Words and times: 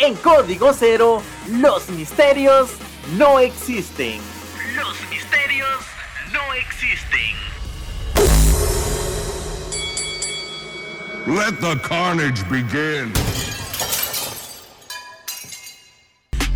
En 0.00 0.14
Código 0.14 0.72
Cero, 0.78 1.20
los 1.50 1.88
misterios 1.88 2.70
no 3.16 3.40
existen. 3.40 4.20
Los 4.76 4.96
misterios 5.10 5.68
no 6.32 6.54
existen. 6.54 7.34
Let 11.26 11.58
the 11.60 11.76
carnage 11.82 12.44
begin. 12.48 13.12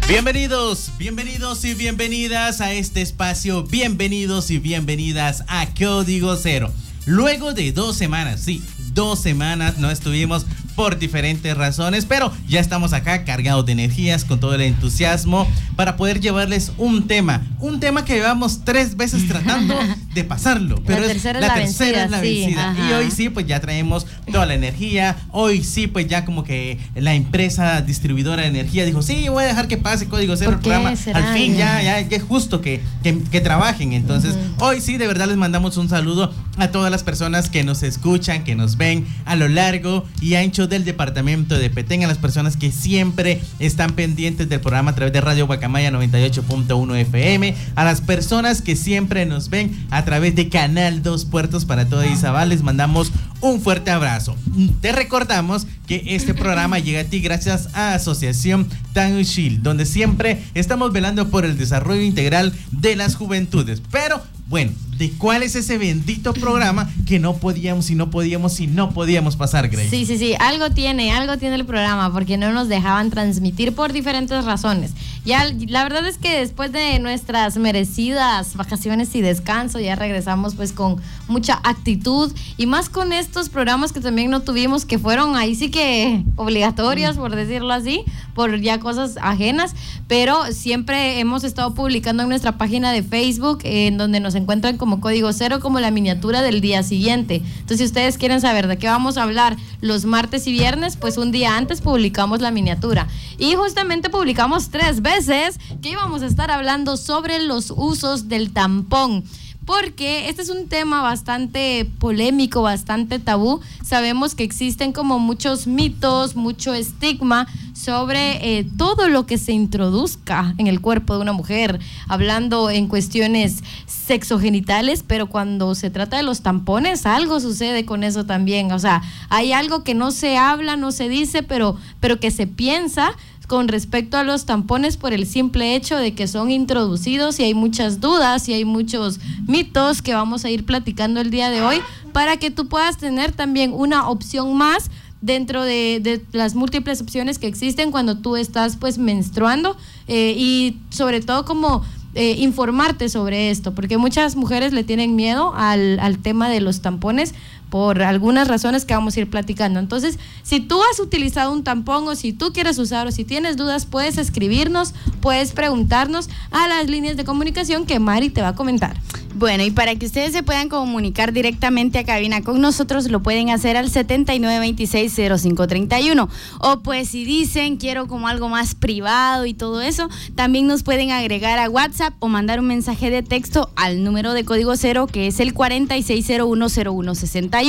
Bienvenidos, 0.07 0.93
bienvenidos 0.97 1.65
y 1.65 1.75
bienvenidas 1.75 2.61
a 2.61 2.73
este 2.73 3.03
espacio, 3.03 3.65
bienvenidos 3.65 4.53
y 4.53 4.59
bienvenidas 4.59 5.43
a 5.49 5.67
Código 5.75 6.37
Cero. 6.37 6.73
Luego 7.07 7.55
de 7.55 7.73
dos 7.73 7.97
semanas, 7.97 8.43
sí, 8.43 8.63
dos 8.95 9.21
semanas 9.21 9.79
no 9.79 9.91
estuvimos 9.91 10.47
por 10.75 10.99
diferentes 10.99 11.57
razones, 11.57 12.07
pero 12.07 12.33
ya 12.49 12.61
estamos 12.61 12.93
acá 12.93 13.25
cargados 13.25 13.67
de 13.67 13.73
energías, 13.73 14.25
con 14.25 14.41
todo 14.41 14.55
el 14.55 14.63
entusiasmo, 14.63 15.47
para 15.77 15.97
poder 15.97 16.21
llevarles 16.21 16.73
un 16.79 17.07
tema, 17.07 17.43
un 17.61 17.81
tema 17.81 18.05
que 18.05 18.15
llevamos 18.15 18.65
tres 18.65 18.97
veces 18.97 19.27
tratando 19.29 19.75
de 20.15 20.25
pasarlo, 20.25 20.83
pero 20.87 21.01
la 21.01 21.09
tercera 21.09 21.39
es 21.39 21.47
la 21.47 21.55
tercera 21.55 22.03
vencida, 22.03 22.05
es 22.05 22.11
la 22.11 22.21
sí, 22.21 22.41
vencida. 22.41 22.75
Y 22.77 22.81
ajá. 22.81 22.99
hoy 22.99 23.11
sí, 23.11 23.29
pues 23.29 23.47
ya 23.47 23.61
traemos 23.61 24.07
toda 24.31 24.47
la 24.47 24.55
energía, 24.55 25.17
hoy 25.31 25.63
sí, 25.65 25.87
pues 25.87 26.07
ya 26.09 26.25
como 26.25 26.45
que 26.45 26.79
la 26.95 27.15
empresa 27.15 27.81
distribuidora 27.83 28.43
de 28.43 28.49
energía 28.49 28.85
dijo, 28.85 29.03
sí, 29.03 29.29
voy 29.29 29.45
a 29.45 29.49
dejar 29.49 29.69
que 29.69 29.77
pase 29.77 30.09
Código 30.09 30.37
Cero 30.37 30.53
¿Por 30.53 30.59
el 30.59 30.61
programa, 30.61 30.97
será? 30.97 31.19
al 31.19 31.37
fin 31.37 31.57
ya, 31.57 31.83
ya, 31.83 32.01
ya 32.01 32.17
es 32.17 32.23
justo 32.23 32.61
que, 32.61 32.81
que, 33.03 33.19
que 33.31 33.41
trabajen, 33.41 33.93
entonces 33.93 34.37
hoy 34.59 34.81
sí, 34.81 34.97
de 34.97 35.07
verdad 35.07 35.29
les 35.29 35.37
mandamos 35.37 35.77
un 35.77 35.89
saludo 35.89 36.33
a 36.57 36.69
todas 36.69 36.91
las 36.91 37.03
personas 37.03 37.49
que 37.49 37.65
nos 37.65 37.83
escuchan, 37.83 38.45
que 38.45 38.55
nos 38.55 38.77
ven 38.77 39.07
a 39.25 39.37
lo 39.37 39.49
largo 39.49 40.05
y 40.21 40.35
ancho 40.35 40.62
del 40.69 40.85
departamento 40.85 41.59
de 41.59 41.71
Petén, 41.71 42.05
a 42.05 42.07
las 42.07 42.19
personas 42.19 42.57
que 42.57 42.71
siempre 42.71 43.41
están 43.59 43.93
pendientes 43.93 44.49
del 44.49 44.61
programa 44.61 44.93
a 44.93 44.95
través 44.95 45.13
de 45.13 45.21
Radio 45.21 45.47
Guacamaya 45.47 45.91
98.1 45.91 46.97
FM, 46.97 47.55
a 47.75 47.85
las 47.85 48.01
personas 48.01 48.63
que 48.63 48.77
siempre 48.77 49.27
nos 49.27 49.49
ven 49.49 49.87
a 49.91 50.05
través 50.05 50.35
de 50.35 50.49
Canal 50.49 51.03
2 51.03 51.25
Puertos 51.27 51.65
para 51.65 51.89
toda 51.89 52.07
Izabal, 52.07 52.49
les 52.51 52.63
mandamos 52.63 53.13
un 53.43 53.61
fuerte 53.61 53.91
abrazo. 53.91 54.37
Te 54.81 54.93
recordamos 54.93 55.67
que 55.87 56.03
este 56.07 56.33
programa 56.33 56.79
llega 56.79 57.01
a 57.01 57.05
ti 57.05 57.21
gracias 57.21 57.69
a 57.75 57.95
Asociación 57.95 58.67
Tan 58.95 59.21
Shield, 59.23 59.63
donde 59.63 59.85
siempre 59.85 60.43
estamos 60.55 60.93
velando 60.93 61.29
por 61.29 61.45
el 61.45 61.59
desarrollo 61.59 62.03
integral 62.03 62.55
de 62.71 62.97
las 62.97 63.17
juventudes. 63.17 63.83
Pero 63.91 64.23
bueno, 64.53 64.73
¿de 64.99 65.11
cuál 65.13 65.43
es 65.43 65.57
ese 65.57 65.79
bendito 65.79 66.35
programa 66.35 66.91
que 67.07 67.19
no 67.19 67.37
podíamos 67.37 67.91
y 67.91 67.95
no 67.95 68.11
podíamos 68.11 68.61
y 68.61 68.67
no 68.67 68.91
podíamos 68.91 69.37
pasar, 69.37 69.69
Grace? 69.69 69.89
Sí, 69.89 70.05
sí, 70.05 70.19
sí, 70.19 70.35
algo 70.39 70.71
tiene, 70.71 71.11
algo 71.13 71.39
tiene 71.39 71.55
el 71.55 71.65
programa, 71.65 72.13
porque 72.13 72.37
no 72.37 72.53
nos 72.53 72.69
dejaban 72.69 73.11
transmitir 73.11 73.75
por 73.75 73.93
diferentes 73.93 74.45
razones. 74.45 74.93
Ya, 75.25 75.51
la 75.69 75.85
verdad 75.85 76.07
es 76.07 76.19
que 76.19 76.39
después 76.39 76.71
de 76.71 76.99
nuestras 76.99 77.57
merecidas 77.57 78.55
vacaciones 78.55 79.15
y 79.15 79.23
descanso, 79.23 79.81
ya 79.81 79.95
regresamos 79.95 80.55
pues 80.55 80.73
con 80.73 81.01
mucha 81.29 81.61
actitud 81.65 82.33
y 82.57 82.67
más 82.67 82.89
con 82.89 83.13
estos 83.33 83.49
programas 83.49 83.93
que 83.93 84.01
también 84.03 84.31
no 84.31 84.43
tuvimos, 84.43 84.85
que 84.85 84.99
fueron 84.99 85.37
ahí 85.37 85.55
sí 85.55 85.71
que 85.71 86.23
obligatorias, 86.37 87.17
por 87.17 87.35
decirlo 87.35 87.73
así, 87.73 88.05
por 88.35 88.61
ya 88.61 88.79
cosas 88.79 89.17
ajenas, 89.23 89.75
pero 90.07 90.53
siempre 90.53 91.19
hemos 91.19 91.43
estado 91.43 91.73
publicando 91.73 92.25
en 92.25 92.29
nuestra 92.29 92.59
página 92.59 92.93
de 92.93 93.03
Facebook, 93.03 93.61
eh, 93.65 93.87
en 93.87 93.97
donde 93.97 94.21
nos 94.21 94.35
encuentran 94.35 94.77
como 94.77 95.01
código 95.01 95.33
cero, 95.33 95.61
como 95.61 95.81
la 95.81 95.91
miniatura 95.91 96.43
del 96.43 96.61
día 96.61 96.83
siguiente. 96.83 97.37
Entonces, 97.37 97.79
si 97.79 97.85
ustedes 97.85 98.19
quieren 98.19 98.43
saber 98.43 98.67
de 98.67 98.77
qué 98.77 98.89
vamos 98.89 99.17
a 99.17 99.23
hablar 99.23 99.57
los 99.81 100.05
martes 100.05 100.47
y 100.47 100.53
viernes, 100.53 100.99
pues 100.99 101.17
un 101.17 101.33
día 101.33 101.57
antes 101.57 101.81
publicamos 101.81 102.43
la 102.43 102.51
miniatura. 102.51 103.09
Y 103.39 103.55
justamente 103.55 104.11
publicamos 104.11 104.69
tres 104.69 105.01
veces 105.01 105.59
que 105.81 105.89
íbamos 105.89 106.21
a 106.21 106.27
estar 106.27 106.51
hablando 106.51 106.99
sobre 106.99 107.41
los 107.41 107.73
usos 107.75 108.29
del 108.29 108.53
tampón 108.53 109.25
porque 109.65 110.29
este 110.29 110.43
es 110.43 110.49
un 110.49 110.69
tema 110.69 111.03
bastante 111.03 111.89
polémico, 111.99 112.63
bastante 112.63 113.19
tabú. 113.19 113.61
Sabemos 113.85 114.35
que 114.35 114.45
existen 114.45 114.93
como 114.93 115.19
muchos 115.19 115.67
mitos, 115.67 116.37
mucho 116.37 116.75
estigma 116.75 117.47
sobre 117.73 118.59
eh, 118.59 118.67
todo 118.77 119.09
lo 119.09 119.27
que 119.27 119.39
se 119.39 119.53
introduzca 119.53 120.55
en 120.59 120.67
el 120.67 120.81
cuerpo 120.81 121.15
de 121.15 121.23
una 121.23 121.33
mujer, 121.33 121.81
hablando 122.09 122.71
en 122.71 122.87
cuestiones 122.87 123.63
sexogenitales, 123.87 125.05
pero 125.07 125.27
cuando 125.27 125.75
se 125.75 125.91
trata 125.91 126.17
de 126.17 126.23
los 126.23 126.43
tampones, 126.43 127.07
algo 127.07 127.41
sucede 127.41 127.85
con 127.85 128.05
eso 128.05 128.27
también. 128.27 128.73
O 128.73 128.79
sea, 128.79 129.03
hay 129.29 129.53
algo 129.53 129.85
que 129.85 129.95
no 129.95 130.11
se 130.11 130.37
habla, 130.37 130.77
no 130.77 130.93
se 130.93 131.09
dice, 131.09 131.43
pero, 131.43 131.77
pero 132.01 132.21
que 132.21 132.31
se 132.31 132.47
piensa 132.47 133.13
con 133.53 133.69
respecto 133.69 134.17
a 134.17 134.25
los 134.25 134.47
tampones 134.47 134.97
por 134.97 135.13
el 135.13 135.27
simple 135.27 135.77
hecho 135.77 135.99
de 135.99 136.15
que 136.15 136.27
son 136.27 136.51
introducidos 136.51 137.39
y 137.39 137.43
hay 137.43 137.53
muchas 137.53 138.01
dudas 138.01 138.49
y 138.49 138.55
hay 138.55 138.65
muchos 138.65 139.21
mitos 139.47 140.01
que 140.01 140.15
vamos 140.15 140.47
a 140.47 140.51
ir 140.51 140.65
platicando 140.65 141.21
el 141.21 141.31
día 141.31 141.51
de 141.51 141.61
hoy 141.61 141.83
para 142.15 142.39
que 142.39 142.51
tú 142.51 142.67
puedas 142.67 142.97
tener 142.97 143.33
también 143.33 143.75
una 143.75 144.09
opción 144.09 144.57
más 144.57 144.91
dentro 145.21 145.65
de, 145.65 146.25
las 146.33 146.55
múltiples 146.55 147.03
opciones 147.03 147.39
que 147.39 147.47
existen 147.47 147.91
cuando 147.91 148.17
tú 148.17 148.37
estás 148.37 148.79
pues 148.79 148.97
menstruando 148.97 149.77
eh, 150.09 150.35
y 150.35 150.79
sobre 150.89 151.21
todo 151.21 151.45
como 151.45 151.85
eh, 152.15 152.37
informarte 152.39 153.11
sobre 153.11 153.51
esto, 153.51 153.75
porque 153.75 153.99
muchas 153.99 154.35
mujeres 154.35 154.73
le 154.73 154.83
tienen 154.83 155.15
miedo 155.15 155.53
al 155.55 156.19
tema 156.23 156.49
de 156.49 156.63
los 156.63 156.81
tampones 156.81 157.35
por 157.73 158.03
algunas 158.03 158.49
razones 158.49 158.85
que 158.85 158.93
vamos 158.93 159.17
a 159.17 159.21
ir 159.21 159.31
platicando. 159.31 159.81
Entonces, 159.81 160.19
si 160.43 160.61
tú 160.61 160.79
has 160.83 161.01
utilizado 161.01 161.51
un 161.51 161.65
tampón 161.65 162.07
o 162.07 162.15
si 162.15 162.35
tú 162.35 162.53
quieres 162.53 162.79
usar 162.79 163.07
o 163.07 163.11
si 163.11 163.25
tienes 163.25 163.57
dudas, 163.57 163.87
puedes 163.87 164.19
escribirnos, 164.19 164.93
puedes 165.23 165.53
preguntarnos 165.53 166.29
a 166.51 166.69
las 166.69 166.91
líneas 166.91 167.17
de 167.17 167.25
comunicación 167.25 167.87
que 167.87 167.99
Mari 167.99 168.29
te 168.29 168.43
va 168.43 168.49
a 168.49 168.55
comentar. 168.55 169.01
Bueno, 169.35 169.65
y 169.65 169.71
para 169.71 169.97
que 169.97 170.05
ustedes 170.05 170.33
se 170.33 170.43
puedan 170.43 170.69
comunicar 170.69 171.33
directamente 171.33 171.99
a 171.99 172.05
cabina 172.05 172.43
con 172.43 172.61
nosotros, 172.61 173.11
lo 173.11 173.23
pueden 173.23 173.49
hacer 173.49 173.79
al 173.79 173.91
79260531. 173.91 176.29
O 176.61 176.81
pues 176.81 177.09
si 177.09 177.25
dicen 177.25 177.79
quiero 177.79 178.07
como 178.07 178.29
algo 178.29 178.51
más 178.51 178.75
privado 178.75 179.47
y 179.47 179.55
todo 179.55 179.81
eso, 179.81 180.11
también 180.35 180.67
nos 180.67 180.83
pueden 180.83 181.13
agregar 181.13 181.59
a 181.59 181.71
WhatsApp 181.71 182.13
o 182.19 182.29
mandar 182.29 182.61
un 182.61 182.67
mensaje 182.67 183.09
de 183.11 183.23
texto 183.23 183.71
al 183.75 184.05
número 184.05 184.35
de 184.35 184.45
código 184.45 184.77
cero 184.77 185.07
que 185.11 185.29
es 185.29 185.41
el 185.41 185.55
46010161. 185.55 187.62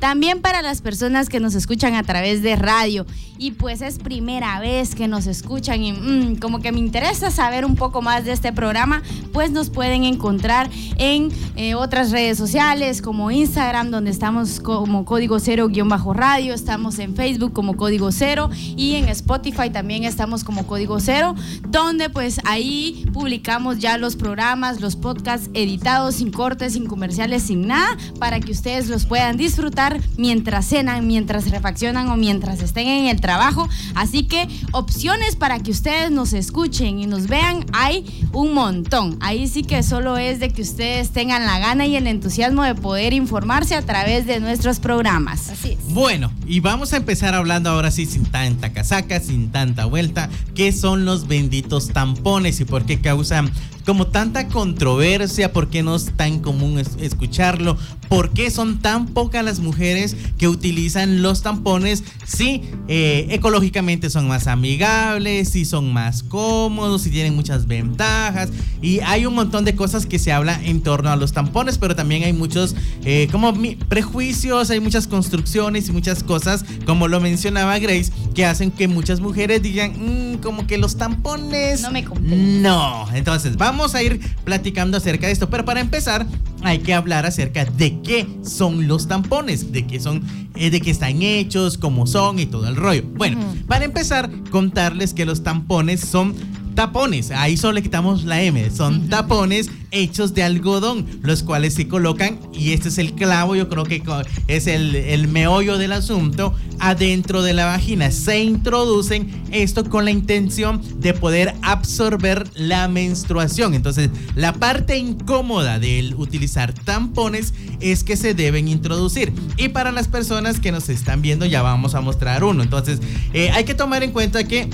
También 0.00 0.40
para 0.40 0.62
las 0.62 0.80
personas 0.80 1.28
que 1.28 1.40
nos 1.40 1.54
escuchan 1.54 1.94
a 1.94 2.02
través 2.02 2.42
de 2.42 2.56
radio. 2.56 3.06
Y 3.38 3.50
pues 3.50 3.82
es 3.82 3.98
primera 3.98 4.58
vez 4.60 4.94
que 4.94 5.08
nos 5.08 5.26
escuchan 5.26 5.82
y 5.82 5.92
mm, 5.92 6.36
como 6.36 6.60
que 6.60 6.72
me 6.72 6.78
interesa 6.78 7.30
saber 7.30 7.66
un 7.66 7.76
poco 7.76 8.00
más 8.00 8.24
de 8.24 8.32
este 8.32 8.50
programa, 8.50 9.02
pues 9.32 9.50
nos 9.50 9.68
pueden 9.68 10.04
encontrar 10.04 10.70
en 10.96 11.28
eh, 11.54 11.74
otras 11.74 12.12
redes 12.12 12.38
sociales 12.38 13.02
como 13.02 13.30
Instagram, 13.30 13.90
donde 13.90 14.10
estamos 14.10 14.58
como 14.60 15.04
código 15.04 15.38
cero 15.38 15.68
guion 15.68 15.90
bajo 15.90 16.14
radio, 16.14 16.54
estamos 16.54 16.98
en 16.98 17.14
Facebook 17.14 17.52
como 17.52 17.76
código 17.76 18.10
cero 18.10 18.48
y 18.54 18.94
en 18.94 19.08
Spotify 19.10 19.68
también 19.68 20.04
estamos 20.04 20.42
como 20.42 20.66
código 20.66 20.98
cero, 20.98 21.34
donde 21.68 22.08
pues 22.08 22.40
ahí 22.44 23.04
publicamos 23.12 23.78
ya 23.80 23.98
los 23.98 24.16
programas, 24.16 24.80
los 24.80 24.96
podcasts 24.96 25.50
editados 25.52 26.16
sin 26.16 26.30
cortes, 26.30 26.72
sin 26.72 26.86
comerciales, 26.86 27.42
sin 27.42 27.66
nada, 27.66 27.98
para 28.18 28.40
que 28.40 28.52
ustedes 28.52 28.88
los 28.88 29.04
puedan 29.04 29.25
disfrutar 29.34 30.00
mientras 30.16 30.66
cenan, 30.68 31.06
mientras 31.06 31.50
refaccionan 31.50 32.08
o 32.08 32.16
mientras 32.16 32.60
estén 32.60 32.86
en 32.88 33.06
el 33.06 33.20
trabajo. 33.20 33.68
Así 33.94 34.24
que 34.24 34.46
opciones 34.72 35.36
para 35.36 35.58
que 35.60 35.70
ustedes 35.70 36.10
nos 36.10 36.32
escuchen 36.32 36.98
y 37.00 37.06
nos 37.06 37.26
vean 37.26 37.64
hay 37.72 38.04
un 38.32 38.54
montón. 38.54 39.16
Ahí 39.20 39.48
sí 39.48 39.62
que 39.62 39.82
solo 39.82 40.16
es 40.18 40.38
de 40.40 40.50
que 40.50 40.62
ustedes 40.62 41.10
tengan 41.10 41.44
la 41.46 41.58
gana 41.58 41.86
y 41.86 41.96
el 41.96 42.06
entusiasmo 42.06 42.62
de 42.62 42.74
poder 42.74 43.12
informarse 43.12 43.74
a 43.74 43.82
través 43.82 44.26
de 44.26 44.40
nuestros 44.40 44.78
programas. 44.80 45.48
Así 45.50 45.72
es. 45.72 45.94
Bueno, 45.94 46.30
y 46.46 46.60
vamos 46.60 46.92
a 46.92 46.98
empezar 46.98 47.34
hablando 47.34 47.70
ahora 47.70 47.90
sí 47.90 48.06
sin 48.06 48.24
tanta 48.24 48.72
casaca, 48.72 49.18
sin 49.20 49.50
tanta 49.50 49.86
vuelta, 49.86 50.28
qué 50.54 50.72
son 50.72 51.04
los 51.04 51.26
benditos 51.26 51.88
tampones 51.88 52.60
y 52.60 52.64
por 52.64 52.84
qué 52.84 53.00
causan 53.00 53.50
como 53.86 54.08
tanta 54.08 54.48
controversia, 54.48 55.52
por 55.52 55.68
qué 55.68 55.82
no 55.82 55.94
es 55.94 56.10
tan 56.16 56.40
común 56.40 56.78
es- 56.78 56.96
escucharlo, 57.00 57.78
por 58.08 58.30
qué 58.30 58.50
son 58.50 58.78
tan 58.80 59.06
pocas 59.16 59.42
las 59.42 59.60
mujeres 59.60 60.14
que 60.36 60.46
utilizan 60.46 61.22
los 61.22 61.40
tampones. 61.40 62.04
Sí, 62.26 62.60
eh, 62.86 63.28
ecológicamente 63.30 64.10
son 64.10 64.28
más 64.28 64.46
amigables, 64.46 65.48
sí 65.48 65.64
son 65.64 65.90
más 65.90 66.22
cómodos, 66.22 67.00
sí 67.00 67.10
tienen 67.10 67.34
muchas 67.34 67.66
ventajas. 67.66 68.50
Y 68.82 69.00
hay 69.00 69.24
un 69.24 69.34
montón 69.34 69.64
de 69.64 69.74
cosas 69.74 70.04
que 70.04 70.18
se 70.18 70.32
habla 70.32 70.60
en 70.62 70.82
torno 70.82 71.08
a 71.10 71.16
los 71.16 71.32
tampones, 71.32 71.78
pero 71.78 71.96
también 71.96 72.24
hay 72.24 72.34
muchos 72.34 72.76
eh, 73.06 73.26
como 73.32 73.54
prejuicios, 73.88 74.68
hay 74.68 74.80
muchas 74.80 75.06
construcciones 75.06 75.88
y 75.88 75.92
muchas 75.92 76.22
cosas, 76.22 76.66
como 76.84 77.08
lo 77.08 77.18
mencionaba 77.18 77.78
Grace, 77.78 78.12
que 78.34 78.44
hacen 78.44 78.70
que 78.70 78.86
muchas 78.86 79.20
mujeres 79.20 79.62
digan, 79.62 80.34
mm, 80.34 80.38
como 80.42 80.66
que 80.66 80.76
los 80.76 80.98
tampones... 80.98 81.80
No 81.80 81.90
me 81.90 82.04
No, 82.20 83.08
entonces 83.14 83.56
vamos 83.56 83.94
a 83.94 84.02
ir 84.02 84.20
platicando 84.44 84.98
acerca 84.98 85.26
de 85.26 85.32
esto, 85.32 85.48
pero 85.48 85.64
para 85.64 85.80
empezar 85.80 86.26
hay 86.62 86.80
que 86.80 86.94
hablar 86.94 87.26
acerca 87.26 87.64
de 87.64 88.00
qué 88.02 88.26
son 88.42 88.88
los 88.88 89.05
tampones, 89.06 89.72
de 89.72 89.86
qué 89.86 90.00
son, 90.00 90.20
eh, 90.56 90.70
de 90.70 90.80
qué 90.80 90.90
están 90.90 91.22
hechos, 91.22 91.78
cómo 91.78 92.06
son 92.06 92.38
y 92.38 92.46
todo 92.46 92.68
el 92.68 92.76
rollo. 92.76 93.02
Bueno, 93.14 93.38
para 93.66 93.84
empezar, 93.84 94.30
contarles 94.50 95.14
que 95.14 95.24
los 95.24 95.42
tampones 95.42 96.00
son 96.00 96.34
tapones, 96.74 97.30
ahí 97.30 97.56
solo 97.56 97.72
le 97.72 97.82
quitamos 97.82 98.24
la 98.24 98.42
M, 98.42 98.70
son 98.70 99.08
tapones 99.08 99.70
hechos 99.90 100.34
de 100.34 100.42
algodón, 100.42 101.06
los 101.22 101.42
cuales 101.42 101.74
se 101.74 101.88
colocan, 101.88 102.38
y 102.52 102.72
este 102.72 102.88
es 102.88 102.98
el 102.98 103.14
clavo, 103.14 103.56
yo 103.56 103.68
creo 103.68 103.84
que 103.84 104.02
es 104.46 104.66
el, 104.66 104.94
el 104.94 105.26
meollo 105.26 105.78
del 105.78 105.92
asunto, 105.92 106.54
adentro 106.78 107.42
de 107.42 107.54
la 107.54 107.66
vagina. 107.66 108.10
Se 108.10 108.42
introducen 108.42 109.30
esto 109.50 109.88
con 109.88 110.04
la 110.04 110.10
intención 110.10 110.82
de 111.00 111.14
poder 111.14 111.54
absorber 111.62 112.48
la 112.54 112.88
menstruación. 112.88 113.74
Entonces, 113.74 114.10
la 114.34 114.52
parte 114.52 114.98
incómoda 114.98 115.78
del 115.78 116.14
utilizar 116.14 116.72
tampones 116.72 117.54
es 117.80 118.04
que 118.04 118.16
se 118.16 118.34
deben 118.34 118.68
introducir. 118.68 119.32
Y 119.56 119.68
para 119.68 119.92
las 119.92 120.08
personas 120.08 120.45
que 120.54 120.72
nos 120.72 120.88
están 120.88 121.22
viendo, 121.22 121.46
ya 121.46 121.62
vamos 121.62 121.94
a 121.94 122.00
mostrar 122.00 122.44
uno. 122.44 122.62
Entonces, 122.62 123.00
eh, 123.32 123.50
hay 123.50 123.64
que 123.64 123.74
tomar 123.74 124.02
en 124.02 124.12
cuenta 124.12 124.44
que 124.44 124.68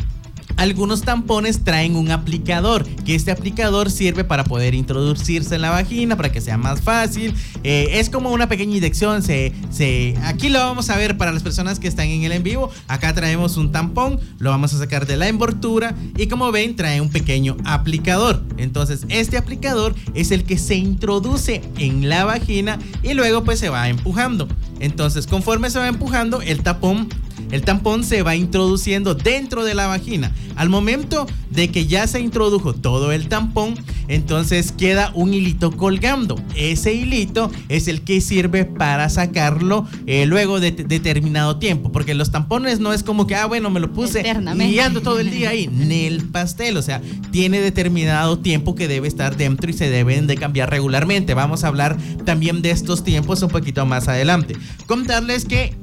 algunos 0.56 1.02
tampones 1.02 1.64
traen 1.64 1.96
un 1.96 2.10
aplicador, 2.10 2.84
que 2.84 3.14
este 3.14 3.30
aplicador 3.30 3.90
sirve 3.90 4.24
para 4.24 4.44
poder 4.44 4.74
introducirse 4.74 5.54
en 5.54 5.62
la 5.62 5.70
vagina, 5.70 6.16
para 6.16 6.30
que 6.30 6.40
sea 6.40 6.56
más 6.56 6.80
fácil. 6.80 7.34
Eh, 7.64 7.88
es 7.94 8.10
como 8.10 8.30
una 8.30 8.48
pequeña 8.48 8.76
inyección. 8.76 9.22
Se, 9.22 9.52
se, 9.70 10.14
aquí 10.24 10.48
lo 10.48 10.58
vamos 10.58 10.90
a 10.90 10.96
ver 10.96 11.16
para 11.16 11.32
las 11.32 11.42
personas 11.42 11.78
que 11.78 11.88
están 11.88 12.06
en 12.06 12.24
el 12.24 12.32
en 12.32 12.42
vivo. 12.42 12.70
Acá 12.88 13.14
traemos 13.14 13.56
un 13.56 13.72
tampón, 13.72 14.20
lo 14.38 14.50
vamos 14.50 14.74
a 14.74 14.78
sacar 14.78 15.06
de 15.06 15.16
la 15.16 15.28
envoltura 15.28 15.94
y 16.16 16.26
como 16.26 16.52
ven 16.52 16.76
trae 16.76 17.00
un 17.00 17.10
pequeño 17.10 17.56
aplicador. 17.64 18.42
Entonces 18.56 19.06
este 19.08 19.38
aplicador 19.38 19.94
es 20.14 20.30
el 20.30 20.44
que 20.44 20.58
se 20.58 20.74
introduce 20.74 21.62
en 21.78 22.08
la 22.08 22.24
vagina 22.24 22.78
y 23.02 23.14
luego 23.14 23.44
pues 23.44 23.58
se 23.58 23.68
va 23.68 23.88
empujando. 23.88 24.48
Entonces 24.82 25.26
conforme 25.26 25.70
se 25.70 25.78
va 25.78 25.88
empujando 25.88 26.42
el 26.42 26.62
tapón 26.62 27.08
el 27.50 27.62
tampón 27.62 28.04
se 28.04 28.22
va 28.22 28.34
introduciendo 28.34 29.14
dentro 29.14 29.64
de 29.64 29.74
la 29.74 29.86
vagina. 29.86 30.32
Al 30.56 30.68
momento 30.68 31.26
de 31.50 31.68
que 31.68 31.86
ya 31.86 32.06
se 32.06 32.20
introdujo 32.20 32.72
todo 32.72 33.12
el 33.12 33.28
tampón, 33.28 33.74
entonces 34.08 34.72
queda 34.72 35.10
un 35.14 35.34
hilito 35.34 35.70
colgando. 35.72 36.40
Ese 36.56 36.94
hilito 36.94 37.50
es 37.68 37.88
el 37.88 38.02
que 38.02 38.20
sirve 38.20 38.64
para 38.64 39.08
sacarlo 39.08 39.86
eh, 40.06 40.24
luego 40.26 40.60
de 40.60 40.72
determinado 40.72 41.58
tiempo, 41.58 41.92
porque 41.92 42.14
los 42.14 42.30
tampones 42.30 42.80
no 42.80 42.92
es 42.92 43.02
como 43.02 43.26
que, 43.26 43.34
ah, 43.34 43.46
bueno, 43.46 43.70
me 43.70 43.80
lo 43.80 43.92
puse 43.92 44.22
y 44.22 44.78
ando 44.78 45.02
todo 45.02 45.20
el 45.20 45.30
día 45.30 45.50
ahí. 45.50 45.68
En 45.82 45.90
el 45.90 46.24
pastel, 46.28 46.76
o 46.76 46.82
sea, 46.82 47.02
tiene 47.32 47.60
determinado 47.60 48.38
tiempo 48.38 48.74
que 48.74 48.86
debe 48.88 49.08
estar 49.08 49.36
dentro 49.36 49.68
y 49.68 49.72
se 49.72 49.90
deben 49.90 50.26
de 50.26 50.36
cambiar 50.36 50.70
regularmente. 50.70 51.34
Vamos 51.34 51.64
a 51.64 51.68
hablar 51.68 51.96
también 52.24 52.62
de 52.62 52.70
estos 52.70 53.02
tiempos 53.04 53.42
un 53.42 53.48
poquito 53.48 53.84
más 53.84 54.06
adelante. 54.06 54.54
Contarles 54.86 55.44
que 55.44 55.74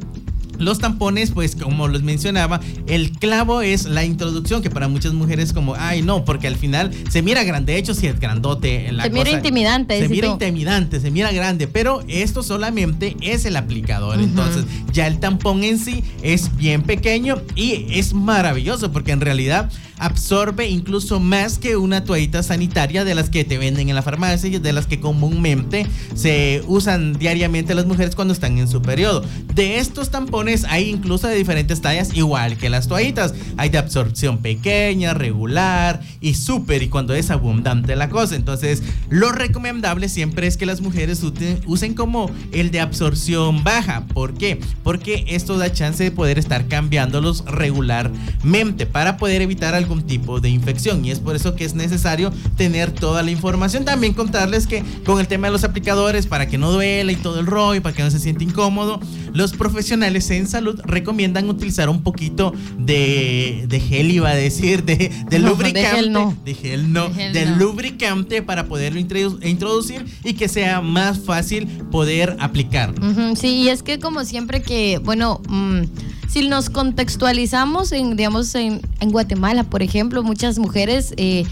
los 0.59 0.79
tampones, 0.79 1.31
pues 1.31 1.55
como 1.55 1.87
les 1.87 2.03
mencionaba, 2.03 2.59
el 2.87 3.11
clavo 3.11 3.61
es 3.61 3.85
la 3.85 4.03
introducción, 4.03 4.61
que 4.61 4.69
para 4.69 4.87
muchas 4.87 5.13
mujeres 5.13 5.53
como, 5.53 5.75
ay 5.75 6.01
no, 6.01 6.25
porque 6.25 6.47
al 6.47 6.57
final 6.57 6.91
se 7.09 7.21
mira 7.21 7.43
grande, 7.43 7.73
de 7.73 7.79
hecho 7.79 7.93
si 7.93 8.07
es 8.07 8.19
grandote. 8.19 8.91
La 8.91 9.05
se 9.05 9.09
mira 9.09 9.31
intimidante. 9.31 9.99
Se 9.99 10.09
mira 10.09 10.27
intimidante, 10.27 10.99
se 10.99 11.11
mira 11.11 11.31
grande, 11.31 11.67
pero 11.67 12.03
esto 12.07 12.43
solamente 12.43 13.15
es 13.21 13.45
el 13.45 13.55
aplicador. 13.55 14.19
Entonces 14.19 14.65
ya 14.91 15.07
el 15.07 15.19
tampón 15.19 15.63
en 15.63 15.79
sí 15.79 16.03
es 16.21 16.55
bien 16.57 16.83
pequeño 16.83 17.41
y 17.55 17.85
es 17.89 18.13
maravilloso 18.13 18.91
porque 18.91 19.13
en 19.13 19.21
realidad 19.21 19.71
absorbe 19.99 20.67
incluso 20.67 21.19
más 21.19 21.59
que 21.59 21.77
una 21.77 22.03
toallita 22.03 22.41
sanitaria 22.43 23.03
de 23.05 23.15
las 23.15 23.29
que 23.29 23.45
te 23.45 23.57
venden 23.57 23.89
en 23.89 23.95
la 23.95 24.01
farmacia 24.01 24.49
y 24.49 24.57
de 24.57 24.73
las 24.73 24.87
que 24.87 24.99
comúnmente 24.99 25.85
se 26.15 26.63
usan 26.67 27.13
diariamente 27.13 27.75
las 27.75 27.85
mujeres 27.85 28.15
cuando 28.15 28.33
están 28.33 28.57
en 28.57 28.67
su 28.67 28.81
periodo. 28.81 29.23
De 29.53 29.77
estos 29.79 30.09
tampones 30.09 30.65
hay 30.65 30.89
incluso 30.89 31.27
de 31.27 31.35
diferentes 31.35 31.81
tallas, 31.81 32.13
igual 32.13 32.57
que 32.57 32.69
las 32.69 32.87
toallitas. 32.87 33.33
Hay 33.57 33.69
de 33.69 33.77
absorción 33.77 34.39
pequeña, 34.39 35.13
regular 35.13 36.01
y 36.21 36.33
súper, 36.33 36.83
y 36.83 36.89
cuando 36.89 37.13
es 37.13 37.29
abundante 37.29 37.95
la 37.95 38.09
cosa. 38.09 38.35
Entonces, 38.35 38.81
lo 39.09 39.31
recomendable 39.31 40.09
siempre 40.09 40.47
es 40.47 40.57
que 40.57 40.65
las 40.65 40.81
mujeres 40.81 41.21
usen 41.65 41.93
como 41.93 42.31
el 42.51 42.71
de 42.71 42.79
absorción 42.79 43.63
baja. 43.63 44.05
¿Por 44.13 44.33
qué? 44.33 44.59
Porque 44.83 45.25
esto 45.27 45.57
da 45.57 45.71
chance 45.71 46.03
de 46.03 46.11
poder 46.11 46.39
estar 46.39 46.67
cambiándolos 46.67 47.43
regularmente 47.45 48.85
para 48.85 49.17
poder 49.17 49.41
evitar 49.41 49.75
tipo 49.97 50.39
de 50.39 50.49
infección 50.49 51.03
y 51.05 51.11
es 51.11 51.19
por 51.19 51.35
eso 51.35 51.55
que 51.55 51.65
es 51.65 51.73
necesario 51.73 52.31
tener 52.57 52.91
toda 52.91 53.23
la 53.23 53.31
información. 53.31 53.85
También 53.85 54.13
contarles 54.13 54.67
que 54.67 54.83
con 55.05 55.19
el 55.19 55.27
tema 55.27 55.47
de 55.47 55.51
los 55.51 55.63
aplicadores, 55.63 56.27
para 56.27 56.47
que 56.47 56.57
no 56.57 56.71
duela 56.71 57.11
y 57.11 57.15
todo 57.15 57.39
el 57.39 57.45
rollo, 57.45 57.81
para 57.81 57.95
que 57.95 58.03
no 58.03 58.11
se 58.11 58.19
siente 58.19 58.43
incómodo, 58.43 58.99
los 59.33 59.53
profesionales 59.53 60.29
en 60.31 60.47
salud 60.47 60.79
recomiendan 60.83 61.49
utilizar 61.49 61.89
un 61.89 62.03
poquito 62.03 62.53
de, 62.77 63.65
de 63.67 63.79
gel, 63.79 64.11
iba 64.11 64.29
a 64.29 64.35
decir, 64.35 64.83
de, 64.83 65.11
de 65.29 65.39
lubricante. 65.39 65.79
De 65.81 65.95
gel 65.95 66.11
no. 66.11 66.37
De 66.45 66.53
gel 66.53 66.93
no. 66.93 67.09
De, 67.09 67.45
lubricante 67.45 68.41
para 68.41 68.65
poderlo 68.65 68.99
introducir 68.99 70.05
y 70.23 70.33
que 70.33 70.47
sea 70.47 70.81
más 70.81 71.19
fácil 71.19 71.67
poder 71.91 72.37
aplicar. 72.39 72.93
sí, 73.35 73.47
y 73.47 73.69
es 73.69 73.83
que 73.83 73.99
como 73.99 74.23
siempre 74.25 74.61
que, 74.61 74.99
bueno... 75.03 75.41
Mm, 75.49 75.83
si 76.29 76.47
nos 76.47 76.69
contextualizamos 76.69 77.91
en, 77.91 78.15
digamos, 78.15 78.53
en, 78.55 78.81
en 78.99 79.11
Guatemala, 79.11 79.63
por 79.63 79.81
ejemplo, 79.81 80.21
muchas 80.23 80.59
mujeres 80.59 81.13
eh, 81.17 81.45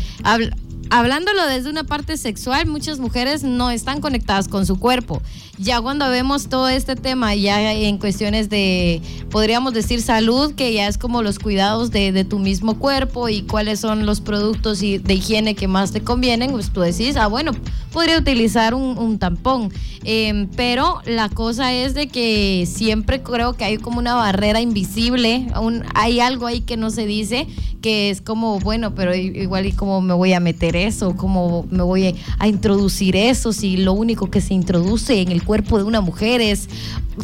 hablándolo 0.89 1.45
desde 1.47 1.69
una 1.69 1.83
parte 1.83 2.17
sexual, 2.17 2.67
muchas 2.67 2.99
mujeres 2.99 3.43
no 3.43 3.71
están 3.71 4.01
conectadas 4.01 4.47
con 4.47 4.65
su 4.65 4.79
cuerpo. 4.79 5.21
Ya 5.59 5.81
cuando 5.81 6.07
vemos 6.09 6.49
todo 6.49 6.69
este 6.69 6.95
tema, 6.95 7.33
ya 7.33 7.73
en 7.73 7.97
cuestiones 7.97 8.47
de, 8.47 9.01
podríamos 9.31 9.73
decir, 9.73 10.03
salud, 10.03 10.53
que 10.53 10.71
ya 10.71 10.87
es 10.87 10.99
como 10.99 11.23
los 11.23 11.39
cuidados 11.39 11.89
de, 11.89 12.25
tu 12.25 12.37
mismo 12.37 12.77
cuerpo 12.77 13.27
y 13.27 13.41
cuáles 13.41 13.79
son 13.79 14.05
los 14.05 14.21
productos 14.21 14.83
y 14.83 14.99
de 14.99 15.15
higiene 15.15 15.55
que 15.55 15.67
más 15.67 15.91
te 15.91 16.01
convienen, 16.01 16.51
pues 16.51 16.69
tú 16.69 16.81
decís, 16.81 17.15
ah, 17.17 17.25
bueno, 17.27 17.53
podría 17.91 18.19
utilizar 18.19 18.75
un, 18.75 19.17
tampón. 19.17 19.73
Em, 20.03 20.47
pero 20.55 21.01
la 21.05 21.29
cosa 21.29 21.73
es 21.73 21.95
de 21.95 22.07
que 22.07 22.67
siempre 22.71 23.23
creo 23.23 23.53
que 23.53 23.65
hay 23.65 23.77
como 23.77 23.97
una 23.97 24.13
barrera 24.13 24.61
invisible, 24.61 25.47
hay 25.95 26.19
algo 26.19 26.45
ahí 26.45 26.61
que 26.61 26.77
no 26.77 26.91
se 26.91 27.07
dice, 27.07 27.47
que 27.81 28.11
es 28.11 28.21
como, 28.21 28.59
bueno, 28.59 28.93
pero 28.93 29.15
igual 29.15 29.65
y 29.65 29.71
cómo 29.71 30.01
me 30.01 30.13
voy 30.13 30.33
a 30.33 30.39
meter 30.39 30.75
eso, 30.85 31.15
cómo 31.15 31.65
me 31.69 31.83
voy 31.83 32.15
a 32.39 32.47
introducir 32.47 33.15
eso, 33.15 33.53
si 33.53 33.77
lo 33.77 33.93
único 33.93 34.29
que 34.29 34.41
se 34.41 34.53
introduce 34.53 35.21
en 35.21 35.31
el 35.31 35.43
cuerpo 35.43 35.77
de 35.77 35.83
una 35.83 36.01
mujer 36.01 36.41
es 36.41 36.69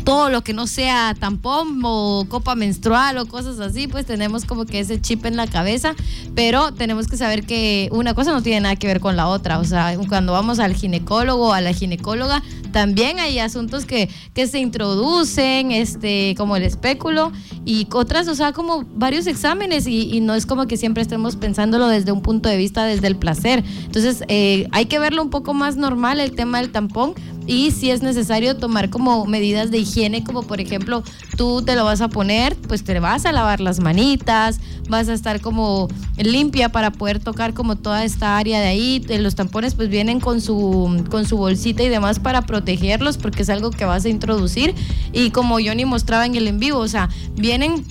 todo 0.03 0.29
lo 0.29 0.41
que 0.41 0.53
no 0.53 0.65
sea 0.67 1.15
tampón 1.19 1.79
o 1.83 2.25
copa 2.27 2.55
menstrual 2.55 3.17
o 3.19 3.27
cosas 3.27 3.60
así, 3.60 3.88
pues 3.88 4.05
tenemos 4.05 4.45
como 4.45 4.65
que 4.65 4.79
ese 4.79 5.00
chip 5.00 5.25
en 5.25 5.38
la 5.38 5.48
cabeza, 5.48 5.95
pero 6.36 6.74
tenemos 6.74 7.07
que 7.07 7.17
saber 7.17 7.45
que 7.45 7.89
una 7.91 8.13
cosa 8.13 8.31
no 8.31 8.41
tiene 8.41 8.62
nada 8.62 8.75
que 8.75 8.88
ver 8.88 9.00
con 9.00 9.15
la 9.15 9.27
otra, 9.27 9.60
o 9.60 9.63
sea, 9.63 9.95
cuando 10.10 10.33
vamos 10.33 10.60
al 10.60 10.74
ginecólogo 10.74 11.50
o 11.50 11.53
a 11.53 11.62
la 11.62 11.74
ginecóloga, 11.74 12.41
también 12.72 13.19
hay 13.19 13.38
asuntos 13.39 13.86
que, 13.86 14.10
que 14.33 14.48
se 14.48 14.60
introducen, 14.60 15.72
este, 15.72 16.33
como 16.38 16.55
el 16.55 16.63
espéculo 16.63 17.31
y 17.65 17.88
otras, 17.93 18.27
o 18.27 18.36
sea, 18.36 18.51
como 18.51 18.83
varios 18.95 19.27
exámenes 19.27 19.86
y, 19.86 20.10
y 20.12 20.22
no 20.22 20.33
es 20.33 20.48
como 20.48 20.65
que 20.65 20.75
siempre 20.75 21.03
estemos 21.03 21.36
pensándolo 21.36 21.88
desde 21.88 22.12
un 22.12 22.22
punto 22.22 22.50
de 22.50 22.57
vista 22.57 22.83
desde 22.83 23.07
el 23.07 23.15
placer. 23.15 23.42
Entonces, 23.43 24.23
eh, 24.27 24.67
hay 24.71 24.85
que 24.85 25.00
verlo 25.00 25.21
un 25.21 25.29
poco 25.29 25.53
más 25.53 25.75
normal 25.75 26.19
el 26.19 26.31
tema 26.31 26.59
del 26.59 26.71
tampón 26.71 27.13
y 27.45 27.71
si 27.71 27.91
es 27.91 28.01
necesario 28.01 28.55
tomar 28.55 28.89
como 28.89 29.25
medidas 29.25 29.69
de 29.69 29.79
higiene, 29.79 30.23
como 30.23 30.43
por 30.43 30.62
ejemplo, 30.62 31.03
tú 31.35 31.62
te 31.62 31.75
lo 31.75 31.83
vas 31.83 32.00
a 32.00 32.07
poner, 32.07 32.55
pues 32.55 32.83
te 32.83 32.97
vas 33.00 33.25
a 33.25 33.33
lavar 33.33 33.59
las 33.59 33.81
manitas, 33.81 34.59
vas 34.88 35.09
a 35.09 35.13
estar 35.13 35.41
como 35.41 35.89
limpia 36.17 36.69
para 36.69 36.91
poder 36.91 37.19
tocar 37.19 37.53
como 37.53 37.75
toda 37.75 38.05
esta 38.05 38.38
área 38.38 38.62
de 38.62 38.67
ahí. 38.67 39.05
Eh, 39.09 39.19
los 39.19 39.35
tampones 39.35 39.75
pues 39.75 39.89
vienen 39.89 40.21
con 40.21 40.39
su, 40.39 41.03
con 41.09 41.27
su 41.27 41.35
bolsita 41.38 41.83
y 41.83 41.89
demás 41.89 42.19
para 42.19 42.43
protegerlos 42.43 43.17
porque 43.17 43.41
es 43.41 43.50
algo 43.50 43.71
que 43.71 43.83
vas 43.83 44.05
a 44.05 44.09
introducir. 44.09 44.73
Y 45.12 45.31
como 45.31 45.55
Johnny 45.55 45.83
mostraba 45.83 46.25
en 46.25 46.35
el 46.35 46.47
en 46.47 46.59
vivo, 46.59 46.79
o 46.79 46.88
sea, 46.88 47.09
vienen 47.35 47.83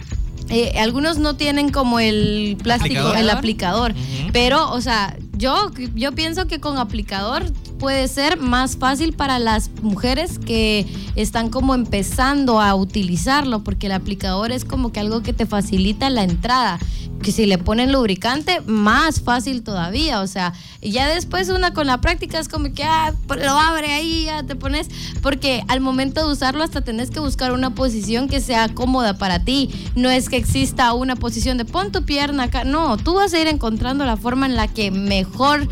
eh, 0.49 0.79
algunos 0.79 1.19
no 1.19 1.37
tienen 1.37 1.71
como 1.71 1.99
el 2.01 2.59
plástico, 2.63 3.15
el 3.15 3.31
aplicador, 3.31 3.95
pero, 4.33 4.71
o 4.71 4.81
sea, 4.81 5.17
yo, 5.43 5.73
yo 5.95 6.13
pienso 6.13 6.47
que 6.47 6.61
con 6.61 6.79
aplicador 6.79 7.43
puede 7.83 8.07
ser 8.07 8.39
más 8.39 8.77
fácil 8.77 9.13
para 9.13 9.41
las 9.41 9.69
mujeres 9.83 10.39
que 10.39 10.87
están 11.17 11.51
como 11.51 11.75
empezando 11.75 12.61
a 12.61 12.77
utilizarlo, 12.77 13.65
porque 13.65 13.87
el 13.87 13.93
aplicador 13.93 14.53
es 14.53 14.65
como 14.65 14.93
que 14.93 15.01
algo 15.01 15.25
que 15.25 15.33
te 15.33 15.47
facilita 15.47 16.09
la 16.09 16.23
entrada 16.23 16.79
que 17.23 17.33
si 17.33 17.47
le 17.47 17.57
ponen 17.57 17.93
lubricante, 17.93 18.61
más 18.67 19.21
fácil 19.21 19.63
todavía. 19.63 20.21
O 20.21 20.27
sea, 20.27 20.53
ya 20.83 21.09
después 21.09 21.49
una 21.49 21.73
con 21.73 21.87
la 21.87 22.01
práctica 22.01 22.39
es 22.39 22.49
como 22.49 22.73
que 22.75 22.83
ah, 22.85 23.15
lo 23.29 23.53
abre 23.53 23.93
ahí, 23.93 24.25
ya 24.25 24.43
te 24.43 24.57
pones. 24.57 24.89
Porque 25.23 25.63
al 25.69 25.81
momento 25.81 26.27
de 26.27 26.33
usarlo, 26.33 26.65
hasta 26.65 26.83
tenés 26.83 27.11
que 27.11 27.21
buscar 27.21 27.53
una 27.53 27.75
posición 27.75 28.29
que 28.29 28.41
sea 28.41 28.69
cómoda 28.69 29.19
para 29.19 29.45
ti. 29.45 29.71
No 29.95 30.11
es 30.11 30.29
que 30.29 30.37
exista 30.37 30.93
una 30.93 31.17
posición 31.17 31.59
de 31.59 31.65
pon 31.65 31.93
tu 31.93 32.05
pierna 32.05 32.45
acá. 32.45 32.65
No, 32.65 32.97
tú 32.97 33.15
vas 33.15 33.33
a 33.33 33.41
ir 33.41 33.47
encontrando 33.47 34.05
la 34.05 34.17
forma 34.17 34.47
en 34.47 34.57
la 34.57 34.69
que 34.69 34.91
mejor 34.91 35.69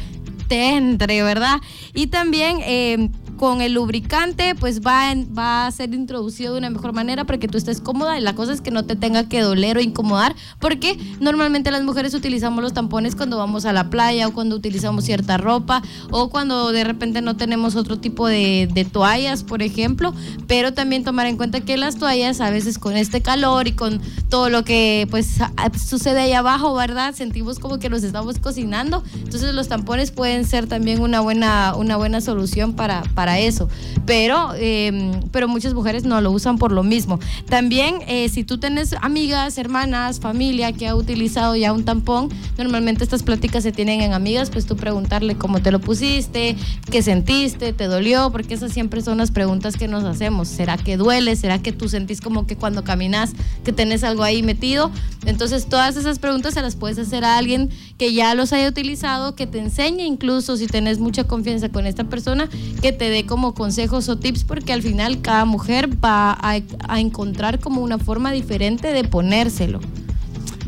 entre, 0.50 1.22
¿verdad? 1.22 1.56
Y 1.94 2.08
también 2.08 2.58
eh, 2.62 3.08
con 3.40 3.62
el 3.62 3.72
lubricante, 3.72 4.54
pues 4.54 4.82
va, 4.82 5.14
va 5.36 5.66
a 5.66 5.70
ser 5.70 5.94
introducido 5.94 6.52
de 6.52 6.58
una 6.58 6.68
mejor 6.68 6.92
manera 6.92 7.24
para 7.24 7.38
que 7.38 7.48
tú 7.48 7.56
estés 7.56 7.80
cómoda. 7.80 8.18
Y 8.18 8.20
la 8.20 8.34
cosa 8.34 8.52
es 8.52 8.60
que 8.60 8.70
no 8.70 8.84
te 8.84 8.96
tenga 8.96 9.30
que 9.30 9.40
doler 9.40 9.78
o 9.78 9.80
incomodar, 9.80 10.36
porque 10.58 10.98
normalmente 11.20 11.70
las 11.70 11.82
mujeres 11.82 12.12
utilizamos 12.12 12.62
los 12.62 12.74
tampones 12.74 13.16
cuando 13.16 13.38
vamos 13.38 13.64
a 13.64 13.72
la 13.72 13.88
playa 13.88 14.28
o 14.28 14.34
cuando 14.34 14.56
utilizamos 14.56 15.06
cierta 15.06 15.38
ropa 15.38 15.80
o 16.10 16.28
cuando 16.28 16.70
de 16.70 16.84
repente 16.84 17.22
no 17.22 17.34
tenemos 17.38 17.76
otro 17.76 17.98
tipo 17.98 18.26
de, 18.26 18.68
de 18.74 18.84
toallas, 18.84 19.42
por 19.42 19.62
ejemplo. 19.62 20.12
Pero 20.46 20.74
también 20.74 21.02
tomar 21.02 21.26
en 21.26 21.38
cuenta 21.38 21.62
que 21.62 21.78
las 21.78 21.96
toallas 21.96 22.42
a 22.42 22.50
veces 22.50 22.78
con 22.78 22.94
este 22.94 23.22
calor 23.22 23.68
y 23.68 23.72
con 23.72 24.02
todo 24.28 24.50
lo 24.50 24.64
que 24.64 25.08
pues 25.10 25.38
sucede 25.82 26.20
ahí 26.20 26.34
abajo, 26.34 26.74
¿verdad? 26.74 27.14
Sentimos 27.14 27.58
como 27.58 27.78
que 27.78 27.88
nos 27.88 28.02
estamos 28.02 28.38
cocinando. 28.38 29.02
Entonces 29.14 29.54
los 29.54 29.68
tampones 29.68 30.10
pueden 30.10 30.44
ser 30.44 30.66
también 30.66 31.00
una 31.00 31.20
buena, 31.20 31.74
una 31.74 31.96
buena 31.96 32.20
solución 32.20 32.74
para, 32.74 33.02
para 33.14 33.29
eso. 33.38 33.68
Pero, 34.06 34.54
em, 34.56 35.22
pero 35.30 35.48
muchas 35.48 35.74
mujeres 35.74 36.04
no 36.04 36.20
lo 36.20 36.30
usan 36.30 36.58
por 36.58 36.72
lo 36.72 36.82
mismo. 36.82 37.18
También, 37.48 37.96
eh, 38.06 38.28
si 38.28 38.44
tú 38.44 38.58
tienes 38.58 38.94
amigas, 39.00 39.58
hermanas, 39.58 40.20
familia 40.20 40.72
que 40.72 40.88
ha 40.88 40.94
utilizado 40.94 41.56
ya 41.56 41.72
un 41.72 41.84
tampón, 41.84 42.28
normalmente 42.58 43.04
estas 43.04 43.22
pláticas 43.22 43.62
se 43.62 43.72
tienen 43.72 44.00
en 44.00 44.12
amigas, 44.12 44.50
pues 44.50 44.66
tú 44.66 44.76
preguntarle 44.76 45.36
cómo 45.36 45.60
te 45.60 45.70
lo 45.70 45.80
pusiste, 45.80 46.56
qué 46.90 47.02
sentiste, 47.02 47.72
te 47.72 47.84
dolió, 47.84 48.30
porque 48.30 48.54
esas 48.54 48.72
siempre 48.72 49.02
son 49.02 49.18
las 49.18 49.30
preguntas 49.30 49.76
que 49.76 49.88
nos 49.88 50.04
hacemos. 50.04 50.48
¿Será 50.48 50.76
que 50.76 50.96
duele? 50.96 51.36
¿Será 51.36 51.60
que 51.60 51.72
tú 51.72 51.88
sentís 51.88 52.20
como 52.20 52.46
que 52.46 52.56
cuando 52.56 52.84
caminas 52.84 53.32
que 53.64 53.72
tenés 53.72 54.04
algo 54.04 54.22
ahí 54.22 54.42
metido? 54.42 54.90
Entonces, 55.26 55.66
todas 55.66 55.96
esas 55.96 56.18
preguntas 56.18 56.54
se 56.54 56.62
las 56.62 56.76
puedes 56.76 56.98
hacer 56.98 57.24
a 57.24 57.36
alguien 57.36 57.70
que 57.98 58.12
ya 58.14 58.34
los 58.34 58.52
haya 58.52 58.68
utilizado, 58.68 59.34
que 59.34 59.46
te 59.46 59.58
enseñe 59.58 60.02
incluso 60.02 60.56
si 60.56 60.66
tenés 60.66 60.98
mucha 60.98 61.24
confianza 61.24 61.68
con 61.68 61.86
esta 61.86 62.04
persona, 62.04 62.48
que 62.80 62.92
te 62.92 63.10
dé 63.10 63.19
como 63.24 63.54
consejos 63.54 64.08
o 64.08 64.18
tips 64.18 64.44
porque 64.44 64.72
al 64.72 64.82
final 64.82 65.20
cada 65.20 65.44
mujer 65.44 65.88
va 66.02 66.32
a, 66.32 66.60
a 66.88 67.00
encontrar 67.00 67.60
como 67.60 67.82
una 67.82 67.98
forma 67.98 68.32
diferente 68.32 68.92
de 68.92 69.04
ponérselo. 69.04 69.80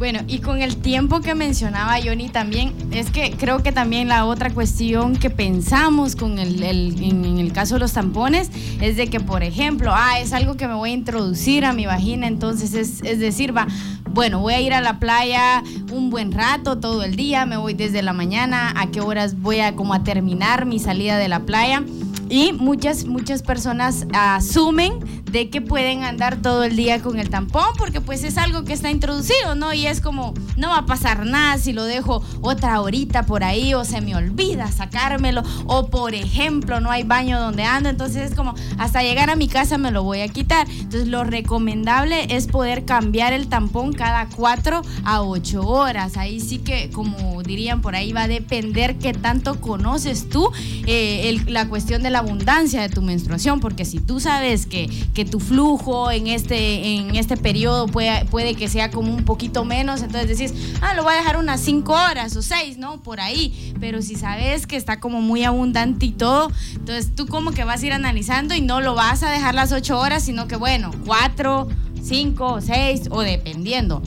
Bueno, 0.02 0.18
y 0.26 0.38
con 0.38 0.60
el 0.60 0.78
tiempo 0.78 1.20
que 1.20 1.36
mencionaba 1.36 1.94
Johnny 2.04 2.28
también, 2.28 2.72
es 2.90 3.08
que 3.10 3.30
creo 3.38 3.62
que 3.62 3.70
también 3.70 4.08
la 4.08 4.24
otra 4.24 4.50
cuestión 4.50 5.14
que 5.14 5.30
pensamos 5.30 6.16
con 6.16 6.40
el, 6.40 6.60
en, 6.60 7.38
el 7.38 7.52
caso 7.52 7.74
de 7.74 7.80
los 7.82 7.92
tampones 7.92 8.50
es 8.80 8.96
de 8.96 9.06
que, 9.06 9.20
por 9.20 9.44
ejemplo, 9.44 9.92
ah, 9.94 10.18
es 10.18 10.32
algo 10.32 10.56
que 10.56 10.66
me 10.66 10.74
voy 10.74 10.90
a 10.90 10.94
introducir 10.94 11.64
a 11.64 11.72
mi 11.72 11.86
vagina, 11.86 12.26
entonces 12.26 12.74
es, 12.74 13.00
es 13.04 13.20
decir, 13.20 13.56
va, 13.56 13.68
bueno, 14.10 14.40
voy 14.40 14.54
a 14.54 14.60
ir 14.60 14.74
a 14.74 14.80
la 14.80 14.98
playa 14.98 15.62
un 15.92 16.10
buen 16.10 16.32
rato, 16.32 16.78
todo 16.78 17.04
el 17.04 17.14
día, 17.14 17.46
me 17.46 17.56
voy 17.56 17.74
desde 17.74 18.02
la 18.02 18.12
mañana, 18.12 18.74
a 18.76 18.90
qué 18.90 19.00
horas 19.00 19.40
voy 19.40 19.60
a 19.60 19.76
como 19.76 19.94
a 19.94 20.02
terminar 20.02 20.66
mi 20.66 20.80
salida 20.80 21.16
de 21.16 21.28
la 21.28 21.38
playa. 21.46 21.84
Y 22.28 22.52
muchas, 22.52 23.04
muchas 23.04 23.42
personas 23.42 24.06
asumen 24.12 25.22
de 25.30 25.48
que 25.48 25.60
pueden 25.60 26.04
andar 26.04 26.36
todo 26.36 26.64
el 26.64 26.76
día 26.76 27.00
con 27.00 27.18
el 27.18 27.30
tampón 27.30 27.64
porque 27.78 28.00
pues 28.00 28.22
es 28.24 28.38
algo 28.38 28.64
que 28.64 28.72
está 28.72 28.90
introducido, 28.90 29.54
¿no? 29.54 29.72
Y 29.72 29.86
es 29.86 30.00
como, 30.00 30.34
no 30.56 30.68
va 30.68 30.78
a 30.78 30.86
pasar 30.86 31.26
nada 31.26 31.58
si 31.58 31.72
lo 31.72 31.84
dejo 31.84 32.22
otra 32.40 32.80
horita 32.80 33.24
por 33.24 33.44
ahí 33.44 33.74
o 33.74 33.84
se 33.84 34.00
me 34.00 34.14
olvida 34.14 34.70
sacármelo 34.70 35.42
o 35.66 35.88
por 35.88 36.14
ejemplo 36.14 36.80
no 36.80 36.90
hay 36.90 37.02
baño 37.02 37.40
donde 37.40 37.64
ando, 37.64 37.88
entonces 37.88 38.30
es 38.30 38.36
como, 38.36 38.54
hasta 38.78 39.02
llegar 39.02 39.30
a 39.30 39.36
mi 39.36 39.48
casa 39.48 39.78
me 39.78 39.90
lo 39.90 40.02
voy 40.02 40.20
a 40.20 40.28
quitar. 40.28 40.68
Entonces 40.70 41.08
lo 41.08 41.24
recomendable 41.24 42.34
es 42.34 42.46
poder 42.46 42.84
cambiar 42.84 43.32
el 43.32 43.48
tampón 43.48 43.92
cada 43.92 44.28
4 44.28 44.82
a 45.04 45.22
8 45.22 45.66
horas. 45.66 46.16
Ahí 46.16 46.40
sí 46.40 46.58
que, 46.58 46.90
como 46.90 47.42
dirían 47.42 47.80
por 47.80 47.94
ahí, 47.94 48.12
va 48.12 48.22
a 48.22 48.28
depender 48.28 48.98
qué 48.98 49.12
tanto 49.12 49.60
conoces 49.60 50.28
tú 50.28 50.50
eh, 50.86 51.42
la 51.46 51.68
cuestión 51.68 52.02
de 52.02 52.10
la 52.10 52.21
abundancia 52.22 52.80
de 52.82 52.88
tu 52.88 53.02
menstruación, 53.02 53.60
porque 53.60 53.84
si 53.84 54.00
tú 54.00 54.20
sabes 54.20 54.66
que, 54.66 54.88
que 55.14 55.24
tu 55.24 55.40
flujo 55.40 56.10
en 56.10 56.26
este, 56.26 56.96
en 56.96 57.14
este 57.16 57.36
periodo 57.36 57.86
puede, 57.86 58.24
puede 58.26 58.54
que 58.54 58.68
sea 58.68 58.90
como 58.90 59.14
un 59.14 59.24
poquito 59.24 59.64
menos, 59.64 60.02
entonces 60.02 60.38
decís, 60.38 60.54
ah, 60.80 60.94
lo 60.94 61.02
voy 61.02 61.12
a 61.14 61.16
dejar 61.16 61.36
unas 61.36 61.60
5 61.60 61.92
horas 61.92 62.36
o 62.36 62.42
6, 62.42 62.78
¿no? 62.78 63.00
Por 63.02 63.20
ahí. 63.20 63.74
Pero 63.80 64.02
si 64.02 64.14
sabes 64.14 64.66
que 64.66 64.76
está 64.76 65.00
como 65.00 65.20
muy 65.20 65.44
abundante 65.44 66.06
y 66.06 66.12
todo, 66.12 66.50
entonces 66.74 67.14
tú 67.14 67.26
como 67.26 67.52
que 67.52 67.64
vas 67.64 67.82
a 67.82 67.86
ir 67.86 67.92
analizando 67.92 68.54
y 68.54 68.60
no 68.60 68.80
lo 68.80 68.94
vas 68.94 69.22
a 69.22 69.30
dejar 69.30 69.54
las 69.54 69.72
8 69.72 69.98
horas, 69.98 70.22
sino 70.22 70.48
que 70.48 70.56
bueno, 70.56 70.90
4, 71.06 71.68
5, 72.02 72.60
6 72.60 73.02
o 73.10 73.20
dependiendo 73.20 74.02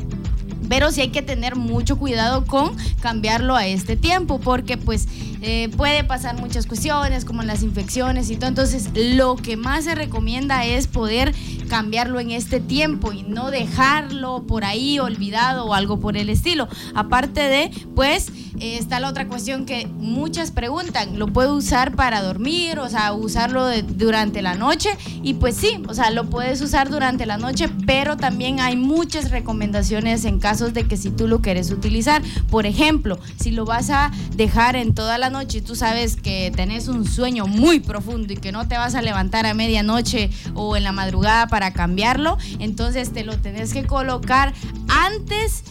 pero 0.67 0.91
sí 0.91 1.01
hay 1.01 1.10
que 1.10 1.22
tener 1.22 1.55
mucho 1.55 1.98
cuidado 1.98 2.45
con 2.45 2.75
cambiarlo 3.00 3.55
a 3.55 3.67
este 3.67 3.95
tiempo 3.95 4.39
porque 4.39 4.77
pues 4.77 5.07
eh, 5.47 5.69
puede 5.77 6.03
pasar 6.03 6.41
muchas 6.41 6.65
cuestiones 6.65 7.23
como 7.23 7.43
las 7.43 7.61
infecciones 7.61 8.31
y 8.31 8.35
todo. 8.35 8.47
Entonces, 8.47 8.89
lo 8.95 9.35
que 9.35 9.57
más 9.57 9.83
se 9.83 9.93
recomienda 9.93 10.65
es 10.65 10.87
poder 10.87 11.35
cambiarlo 11.69 12.19
en 12.19 12.31
este 12.31 12.59
tiempo 12.59 13.13
y 13.13 13.21
no 13.21 13.51
dejarlo 13.51 14.41
por 14.47 14.65
ahí 14.65 14.97
olvidado 14.97 15.65
o 15.65 15.75
algo 15.75 15.99
por 15.99 16.17
el 16.17 16.31
estilo. 16.31 16.67
Aparte 16.95 17.41
de, 17.41 17.69
pues, 17.93 18.31
eh, 18.59 18.77
está 18.79 18.99
la 18.99 19.09
otra 19.09 19.27
cuestión 19.27 19.67
que 19.67 19.85
muchas 19.85 20.49
preguntan, 20.49 21.19
¿lo 21.19 21.27
puedo 21.27 21.55
usar 21.55 21.95
para 21.95 22.23
dormir? 22.23 22.79
O 22.79 22.89
sea, 22.89 23.13
usarlo 23.13 23.67
durante 23.83 24.41
la 24.41 24.55
noche. 24.55 24.89
Y 25.21 25.35
pues 25.35 25.55
sí, 25.55 25.77
o 25.87 25.93
sea, 25.93 26.09
lo 26.09 26.27
puedes 26.27 26.61
usar 26.61 26.89
durante 26.89 27.27
la 27.27 27.37
noche, 27.37 27.69
pero 27.85 28.17
también 28.17 28.61
hay 28.61 28.77
muchas 28.77 29.29
recomendaciones 29.29 30.25
en 30.25 30.39
casos 30.39 30.73
de 30.73 30.87
que 30.87 30.97
si 30.97 31.11
tú 31.11 31.27
lo 31.27 31.41
quieres 31.41 31.69
utilizar. 31.69 32.23
Por 32.49 32.65
ejemplo, 32.65 33.19
si 33.39 33.51
lo 33.51 33.65
vas 33.65 33.91
a 33.91 34.11
dejar 34.35 34.75
en 34.75 34.95
toda 34.95 35.19
la 35.19 35.29
y 35.43 35.61
tú 35.61 35.75
sabes 35.75 36.15
que 36.15 36.51
tenés 36.55 36.87
un 36.87 37.05
sueño 37.05 37.45
muy 37.45 37.79
profundo 37.79 38.31
y 38.31 38.37
que 38.37 38.51
no 38.51 38.67
te 38.67 38.77
vas 38.77 38.95
a 38.95 39.01
levantar 39.01 39.45
a 39.45 39.53
medianoche 39.53 40.29
o 40.53 40.77
en 40.77 40.83
la 40.83 40.91
madrugada 40.91 41.47
para 41.47 41.73
cambiarlo, 41.73 42.37
entonces 42.59 43.11
te 43.11 43.23
lo 43.23 43.37
tenés 43.37 43.73
que 43.73 43.85
colocar 43.85 44.53
antes 44.87 45.63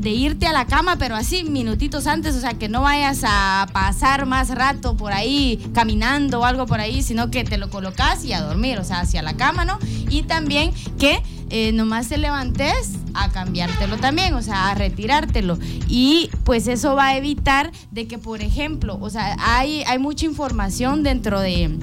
de 0.00 0.10
irte 0.10 0.46
a 0.46 0.52
la 0.52 0.66
cama, 0.66 0.96
pero 0.96 1.16
así 1.16 1.44
minutitos 1.44 2.06
antes, 2.06 2.34
o 2.36 2.40
sea, 2.40 2.54
que 2.54 2.68
no 2.68 2.82
vayas 2.82 3.22
a 3.24 3.66
pasar 3.72 4.26
más 4.26 4.50
rato 4.50 4.96
por 4.96 5.12
ahí 5.12 5.70
caminando 5.74 6.40
o 6.40 6.44
algo 6.44 6.66
por 6.66 6.80
ahí, 6.80 7.02
sino 7.02 7.30
que 7.30 7.44
te 7.44 7.58
lo 7.58 7.70
colocas 7.70 8.24
y 8.24 8.32
a 8.32 8.40
dormir, 8.42 8.78
o 8.78 8.84
sea, 8.84 9.00
hacia 9.00 9.22
la 9.22 9.36
cama, 9.36 9.64
¿no? 9.64 9.78
Y 10.10 10.22
también 10.22 10.72
que 10.98 11.22
eh, 11.50 11.72
nomás 11.72 12.08
te 12.08 12.18
levantes 12.18 12.92
a 13.14 13.30
cambiártelo 13.30 13.96
también, 13.98 14.34
o 14.34 14.42
sea, 14.42 14.70
a 14.70 14.74
retirártelo. 14.74 15.58
Y 15.88 16.30
pues 16.44 16.66
eso 16.66 16.94
va 16.94 17.08
a 17.08 17.16
evitar 17.16 17.72
de 17.90 18.06
que, 18.06 18.18
por 18.18 18.42
ejemplo, 18.42 18.98
o 19.00 19.10
sea, 19.10 19.36
hay, 19.38 19.82
hay 19.84 19.98
mucha 19.98 20.26
información 20.26 21.02
dentro 21.02 21.40
de 21.40 21.78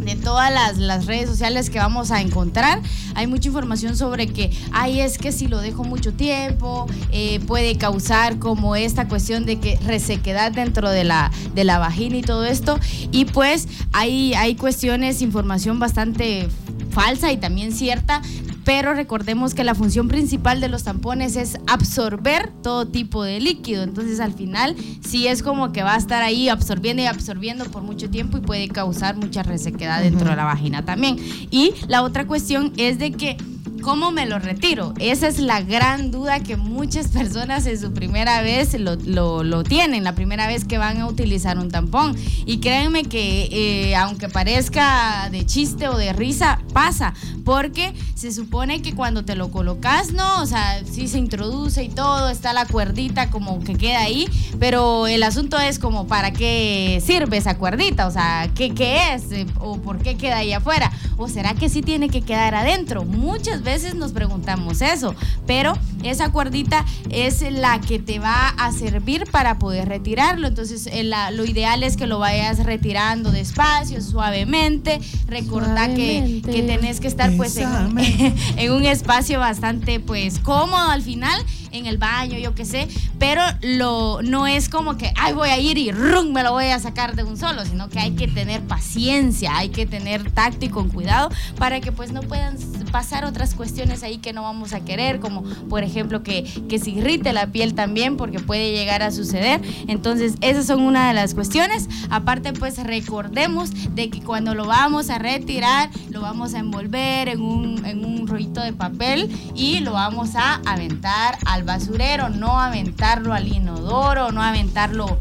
de 0.00 0.16
todas 0.16 0.78
las, 0.78 1.06
redes 1.06 1.28
sociales 1.28 1.70
que 1.70 1.78
vamos 1.78 2.10
a 2.10 2.20
encontrar. 2.20 2.80
Hay 3.14 3.26
mucha 3.26 3.48
información 3.48 3.96
sobre 3.96 4.26
que, 4.26 4.50
ay, 4.72 5.00
es 5.00 5.18
que 5.18 5.32
si 5.32 5.46
lo 5.46 5.58
dejo 5.58 5.84
mucho 5.84 6.12
tiempo, 6.12 6.86
eh, 7.10 7.40
puede 7.46 7.76
causar 7.76 8.38
como 8.38 8.76
esta 8.76 9.08
cuestión 9.08 9.46
de 9.46 9.58
que 9.58 9.78
resequedad 9.86 10.52
dentro 10.52 10.90
de 10.90 11.04
la, 11.04 11.30
de 11.54 11.64
la 11.64 11.78
vagina 11.78 12.16
y 12.16 12.22
todo 12.22 12.44
esto. 12.44 12.78
Y 13.12 13.26
pues 13.26 13.68
hay, 13.92 14.34
hay 14.34 14.56
cuestiones, 14.56 15.22
información 15.22 15.78
bastante 15.78 16.48
falsa 16.90 17.32
y 17.32 17.36
también 17.36 17.72
cierta 17.72 18.20
pero 18.70 18.94
recordemos 18.94 19.52
que 19.52 19.64
la 19.64 19.74
función 19.74 20.06
principal 20.06 20.60
de 20.60 20.68
los 20.68 20.84
tampones 20.84 21.34
es 21.34 21.58
absorber 21.66 22.52
todo 22.62 22.86
tipo 22.86 23.24
de 23.24 23.40
líquido. 23.40 23.82
Entonces 23.82 24.20
al 24.20 24.32
final 24.32 24.76
sí 25.04 25.26
es 25.26 25.42
como 25.42 25.72
que 25.72 25.82
va 25.82 25.94
a 25.94 25.96
estar 25.96 26.22
ahí 26.22 26.48
absorbiendo 26.48 27.02
y 27.02 27.06
absorbiendo 27.06 27.64
por 27.64 27.82
mucho 27.82 28.08
tiempo 28.10 28.38
y 28.38 28.42
puede 28.42 28.68
causar 28.68 29.16
mucha 29.16 29.42
resequedad 29.42 30.04
dentro 30.04 30.30
de 30.30 30.36
la 30.36 30.44
vagina 30.44 30.84
también. 30.84 31.16
Y 31.50 31.72
la 31.88 32.04
otra 32.04 32.28
cuestión 32.28 32.72
es 32.76 33.00
de 33.00 33.10
que 33.10 33.36
¿cómo 33.80 34.10
me 34.10 34.26
lo 34.26 34.38
retiro? 34.38 34.94
Esa 34.98 35.28
es 35.28 35.38
la 35.38 35.62
gran 35.62 36.10
duda 36.10 36.40
que 36.40 36.56
muchas 36.56 37.08
personas 37.08 37.66
en 37.66 37.80
su 37.80 37.92
primera 37.92 38.42
vez 38.42 38.78
lo, 38.78 39.64
tienen, 39.64 40.04
la 40.04 40.14
primera 40.14 40.46
vez 40.46 40.64
que 40.64 40.78
van 40.78 41.00
a 41.00 41.06
utilizar 41.06 41.58
un 41.58 41.70
tampón. 41.70 42.16
Y 42.46 42.58
créanme 42.58 43.04
que 43.04 43.48
eh, 43.50 43.96
aunque 43.96 44.28
parezca 44.28 45.28
de 45.30 45.46
chiste 45.46 45.88
o 45.88 45.96
de 45.96 46.12
risa, 46.12 46.60
pasa, 46.72 47.14
porque 47.44 47.94
se 48.14 48.32
supone 48.32 48.82
que 48.82 48.94
cuando 48.94 49.24
te 49.24 49.34
lo 49.34 49.50
colocas, 49.50 50.12
no, 50.12 50.42
o 50.42 50.46
sea, 50.46 50.82
sí 50.84 51.08
se 51.08 51.18
introduce 51.18 51.82
y 51.82 51.88
todo, 51.88 52.28
está 52.28 52.52
la 52.52 52.66
cuerdita 52.66 53.30
como 53.30 53.60
que 53.64 53.74
queda 53.74 54.00
ahí, 54.00 54.28
pero 54.58 55.06
el 55.06 55.22
asunto 55.22 55.58
es 55.58 55.78
como 55.78 56.06
para 56.06 56.32
qué 56.32 57.02
sirve 57.04 57.38
esa 57.38 57.56
cuerdita, 57.56 58.06
o 58.06 58.10
sea, 58.10 58.50
¿qué, 58.54 58.74
qué 58.74 59.14
es? 59.14 59.24
¿O 59.58 59.78
por 59.78 59.98
qué 59.98 60.16
queda 60.16 60.38
ahí 60.38 60.52
afuera? 60.52 60.92
¿O 61.16 61.28
será 61.28 61.54
que 61.54 61.68
sí 61.68 61.82
tiene 61.82 62.08
que 62.08 62.22
quedar 62.22 62.54
adentro? 62.54 63.04
Muchas 63.04 63.62
veces 63.62 63.69
nos 63.94 64.10
preguntamos 64.10 64.82
eso, 64.82 65.14
pero 65.46 65.78
esa 66.02 66.30
cuerdita 66.32 66.84
es 67.08 67.40
la 67.52 67.80
que 67.80 68.00
te 68.00 68.18
va 68.18 68.48
a 68.48 68.72
servir 68.72 69.30
para 69.30 69.58
poder 69.58 69.88
retirarlo. 69.88 70.48
Entonces, 70.48 70.88
eh, 70.88 71.04
lo 71.04 71.44
ideal 71.44 71.84
es 71.84 71.96
que 71.96 72.08
lo 72.08 72.18
vayas 72.18 72.64
retirando 72.64 73.30
despacio, 73.30 74.00
suavemente. 74.00 75.00
Recordá 75.28 75.94
que, 75.94 76.42
que, 76.44 76.62
tenés 76.62 76.98
que 76.98 77.06
estar 77.06 77.30
pues 77.36 77.56
en, 77.58 77.68
en, 78.56 78.72
un 78.72 78.84
espacio 78.84 79.38
bastante 79.38 80.00
pues 80.00 80.40
cómodo 80.40 80.90
al 80.90 81.02
final 81.02 81.40
en 81.72 81.86
el 81.86 81.98
baño, 81.98 82.38
yo 82.38 82.54
qué 82.54 82.64
sé, 82.64 82.88
pero 83.18 83.42
lo, 83.62 84.22
no 84.22 84.46
es 84.46 84.68
como 84.68 84.96
que, 84.96 85.12
ay, 85.16 85.32
voy 85.32 85.50
a 85.50 85.58
ir 85.58 85.78
y 85.78 85.92
rum, 85.92 86.32
me 86.32 86.42
lo 86.42 86.52
voy 86.52 86.66
a 86.66 86.78
sacar 86.78 87.14
de 87.14 87.22
un 87.22 87.36
solo, 87.36 87.64
sino 87.64 87.88
que 87.88 87.98
hay 87.98 88.12
que 88.12 88.28
tener 88.28 88.62
paciencia, 88.62 89.56
hay 89.56 89.68
que 89.68 89.86
tener 89.86 90.30
tacto 90.32 90.64
y 90.64 90.68
con 90.68 90.88
cuidado 90.88 91.30
para 91.56 91.80
que 91.80 91.92
pues 91.92 92.12
no 92.12 92.22
puedan 92.22 92.58
pasar 92.90 93.24
otras 93.24 93.54
cuestiones 93.54 94.02
ahí 94.02 94.18
que 94.18 94.32
no 94.32 94.42
vamos 94.42 94.72
a 94.72 94.80
querer, 94.80 95.20
como 95.20 95.42
por 95.68 95.82
ejemplo 95.82 96.22
que, 96.22 96.44
que 96.68 96.78
se 96.78 96.90
irrite 96.90 97.32
la 97.32 97.46
piel 97.46 97.74
también, 97.74 98.16
porque 98.16 98.40
puede 98.40 98.72
llegar 98.72 99.02
a 99.02 99.10
suceder. 99.10 99.60
Entonces, 99.88 100.34
esas 100.40 100.66
son 100.66 100.80
una 100.80 101.08
de 101.08 101.14
las 101.14 101.34
cuestiones. 101.34 101.88
Aparte, 102.10 102.52
pues 102.52 102.82
recordemos 102.82 103.70
de 103.94 104.10
que 104.10 104.20
cuando 104.20 104.54
lo 104.54 104.66
vamos 104.66 105.10
a 105.10 105.18
retirar, 105.18 105.90
lo 106.10 106.20
vamos 106.20 106.54
a 106.54 106.58
envolver 106.58 107.28
en 107.28 107.40
un, 107.40 107.84
en 107.84 108.04
un 108.04 108.26
rollito 108.26 108.60
de 108.60 108.72
papel 108.72 109.30
y 109.54 109.80
lo 109.80 109.92
vamos 109.92 110.34
a 110.34 110.60
aventar 110.66 111.38
al 111.46 111.64
basurero, 111.64 112.28
no 112.28 112.60
aventarlo 112.60 113.34
al 113.34 113.48
inodoro, 113.48 114.32
no 114.32 114.42
aventarlo 114.42 115.18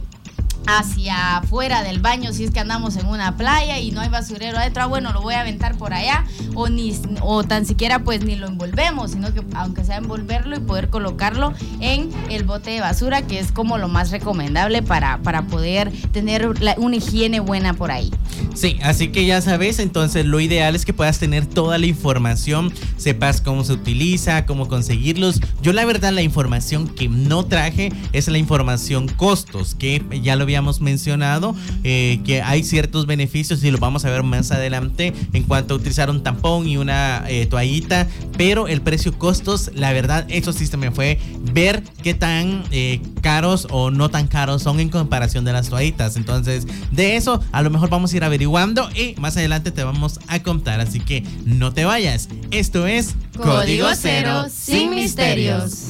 hacia 0.77 1.37
afuera 1.37 1.83
del 1.83 1.99
baño 1.99 2.31
si 2.31 2.43
es 2.43 2.51
que 2.51 2.59
andamos 2.59 2.95
en 2.97 3.07
una 3.07 3.35
playa 3.37 3.79
y 3.79 3.91
no 3.91 4.01
hay 4.01 4.09
basurero 4.09 4.57
adentro, 4.57 4.83
ah, 4.83 4.85
bueno, 4.85 5.11
lo 5.13 5.21
voy 5.21 5.33
a 5.33 5.41
aventar 5.41 5.75
por 5.77 5.93
allá 5.93 6.25
o 6.53 6.69
ni 6.69 6.95
o 7.21 7.43
tan 7.43 7.65
siquiera 7.65 7.99
pues 7.99 8.23
ni 8.23 8.35
lo 8.35 8.47
envolvemos, 8.47 9.11
sino 9.11 9.33
que 9.33 9.41
aunque 9.55 9.83
sea 9.83 9.97
envolverlo 9.97 10.55
y 10.57 10.59
poder 10.59 10.89
colocarlo 10.89 11.53
en 11.79 12.09
el 12.29 12.43
bote 12.43 12.71
de 12.71 12.81
basura, 12.81 13.23
que 13.23 13.39
es 13.39 13.51
como 13.51 13.77
lo 13.77 13.87
más 13.87 14.11
recomendable 14.11 14.83
para, 14.83 15.17
para 15.19 15.43
poder 15.43 15.91
tener 16.11 16.47
una 16.77 16.95
higiene 16.95 17.39
buena 17.39 17.73
por 17.73 17.91
ahí. 17.91 18.11
Sí, 18.53 18.77
así 18.83 19.09
que 19.09 19.25
ya 19.25 19.41
sabes, 19.41 19.79
entonces 19.79 20.25
lo 20.25 20.39
ideal 20.39 20.75
es 20.75 20.85
que 20.85 20.93
puedas 20.93 21.19
tener 21.19 21.45
toda 21.45 21.77
la 21.77 21.85
información, 21.85 22.73
sepas 22.97 23.41
cómo 23.41 23.63
se 23.63 23.73
utiliza, 23.73 24.45
cómo 24.45 24.67
conseguirlos. 24.67 25.41
Yo 25.61 25.73
la 25.73 25.85
verdad 25.85 26.11
la 26.11 26.21
información 26.21 26.87
que 26.87 27.09
no 27.09 27.45
traje 27.45 27.91
es 28.11 28.27
la 28.27 28.37
información 28.37 29.07
costos, 29.07 29.75
que 29.75 30.03
ya 30.21 30.35
lo 30.35 30.45
habíamos 30.59 30.81
mencionado, 30.81 31.55
eh, 31.85 32.19
que 32.25 32.41
hay 32.41 32.63
ciertos 32.63 33.05
beneficios 33.05 33.63
y 33.63 33.71
lo 33.71 33.77
vamos 33.77 34.03
a 34.03 34.09
ver 34.09 34.23
más 34.23 34.51
adelante 34.51 35.13
en 35.31 35.43
cuanto 35.43 35.73
a 35.73 35.77
utilizar 35.77 36.09
un 36.09 36.21
tampón 36.21 36.67
y 36.67 36.75
una 36.75 37.23
eh, 37.29 37.45
toallita, 37.45 38.07
pero 38.37 38.67
el 38.67 38.81
precio 38.81 39.17
costos, 39.17 39.71
la 39.73 39.93
verdad, 39.93 40.25
eso 40.27 40.51
sí 40.51 40.67
se 40.67 40.75
me 40.75 40.91
fue 40.91 41.17
ver 41.53 41.81
qué 42.03 42.13
tan 42.13 42.63
eh, 42.71 42.99
caros 43.21 43.67
o 43.71 43.89
no 43.89 44.09
tan 44.09 44.27
caros 44.27 44.61
son 44.61 44.81
en 44.81 44.89
comparación 44.89 45.45
de 45.45 45.53
las 45.53 45.69
toallitas. 45.69 46.17
Entonces, 46.17 46.67
de 46.91 47.15
eso 47.15 47.41
a 47.53 47.61
lo 47.61 47.69
mejor 47.69 47.89
vamos 47.89 48.11
a 48.11 48.17
ir 48.17 48.23
averiguando 48.25 48.89
y 48.91 49.15
más 49.17 49.37
adelante 49.37 49.71
te 49.71 49.83
vamos 49.83 50.19
a 50.27 50.43
contar, 50.43 50.81
así 50.81 50.99
que 50.99 51.23
no 51.45 51.73
te 51.73 51.85
vayas. 51.85 52.27
Esto 52.51 52.85
es 52.85 53.15
Código 53.37 53.87
Cero 53.95 54.47
sin 54.51 54.91
misterios. 54.91 55.85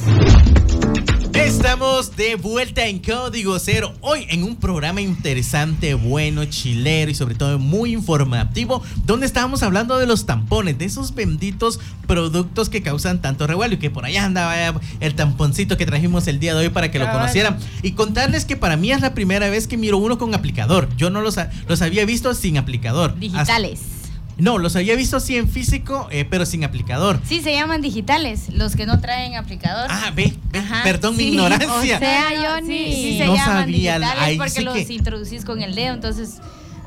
Estamos 1.34 2.16
de 2.16 2.34
vuelta 2.34 2.86
en 2.86 2.98
Código 2.98 3.58
Cero, 3.58 3.94
hoy 4.02 4.26
en 4.28 4.42
un 4.42 4.56
programa 4.60 5.00
interesante, 5.00 5.94
bueno, 5.94 6.44
chilero 6.44 7.10
y 7.10 7.14
sobre 7.14 7.34
todo 7.34 7.58
muy 7.58 7.92
informativo, 7.92 8.82
donde 9.06 9.26
estábamos 9.26 9.62
hablando 9.62 9.98
de 9.98 10.06
los 10.06 10.26
tampones, 10.26 10.78
de 10.78 10.84
esos 10.84 11.14
benditos 11.14 11.80
productos 12.06 12.68
que 12.68 12.82
causan 12.82 13.20
tanto 13.20 13.46
revuelo 13.46 13.74
y 13.74 13.78
que 13.78 13.90
por 13.90 14.04
allá 14.04 14.24
andaba 14.24 14.54
el 15.00 15.14
tamponcito 15.14 15.76
que 15.76 15.86
trajimos 15.86 16.26
el 16.28 16.38
día 16.38 16.54
de 16.54 16.60
hoy 16.60 16.68
para 16.68 16.90
que 16.90 16.98
lo 16.98 17.10
conocieran. 17.10 17.58
Y 17.82 17.92
contarles 17.92 18.44
que 18.44 18.56
para 18.56 18.76
mí 18.76 18.92
es 18.92 19.00
la 19.00 19.14
primera 19.14 19.48
vez 19.48 19.66
que 19.66 19.76
miro 19.76 19.98
uno 19.98 20.18
con 20.18 20.34
aplicador, 20.34 20.88
yo 20.96 21.10
no 21.10 21.20
los, 21.20 21.36
los 21.66 21.82
había 21.82 22.04
visto 22.04 22.34
sin 22.34 22.58
aplicador. 22.58 23.18
Digitales. 23.18 23.99
No, 24.40 24.58
los 24.58 24.76
había 24.76 24.96
visto 24.96 25.16
así 25.16 25.36
en 25.36 25.48
físico, 25.48 26.08
eh, 26.10 26.24
pero 26.28 26.46
sin 26.46 26.64
aplicador. 26.64 27.20
Sí, 27.24 27.40
se 27.40 27.52
llaman 27.52 27.80
digitales, 27.80 28.48
los 28.50 28.76
que 28.76 28.86
no 28.86 29.00
traen 29.00 29.36
aplicador. 29.36 29.88
Ah, 29.90 30.12
ve, 30.14 30.34
perdón 30.82 31.16
mi 31.16 31.24
ignorancia. 31.24 31.70
O 31.70 31.98
sea, 31.98 32.32
yo 32.34 32.60
ni 32.62 32.92
sí, 32.92 33.18
se 33.18 33.26
llaman 33.26 33.66
digitales 33.66 34.38
porque 34.38 34.62
los 34.62 34.90
introducís 34.90 35.44
con 35.44 35.62
el 35.62 35.74
dedo, 35.74 35.94
entonces 35.94 36.40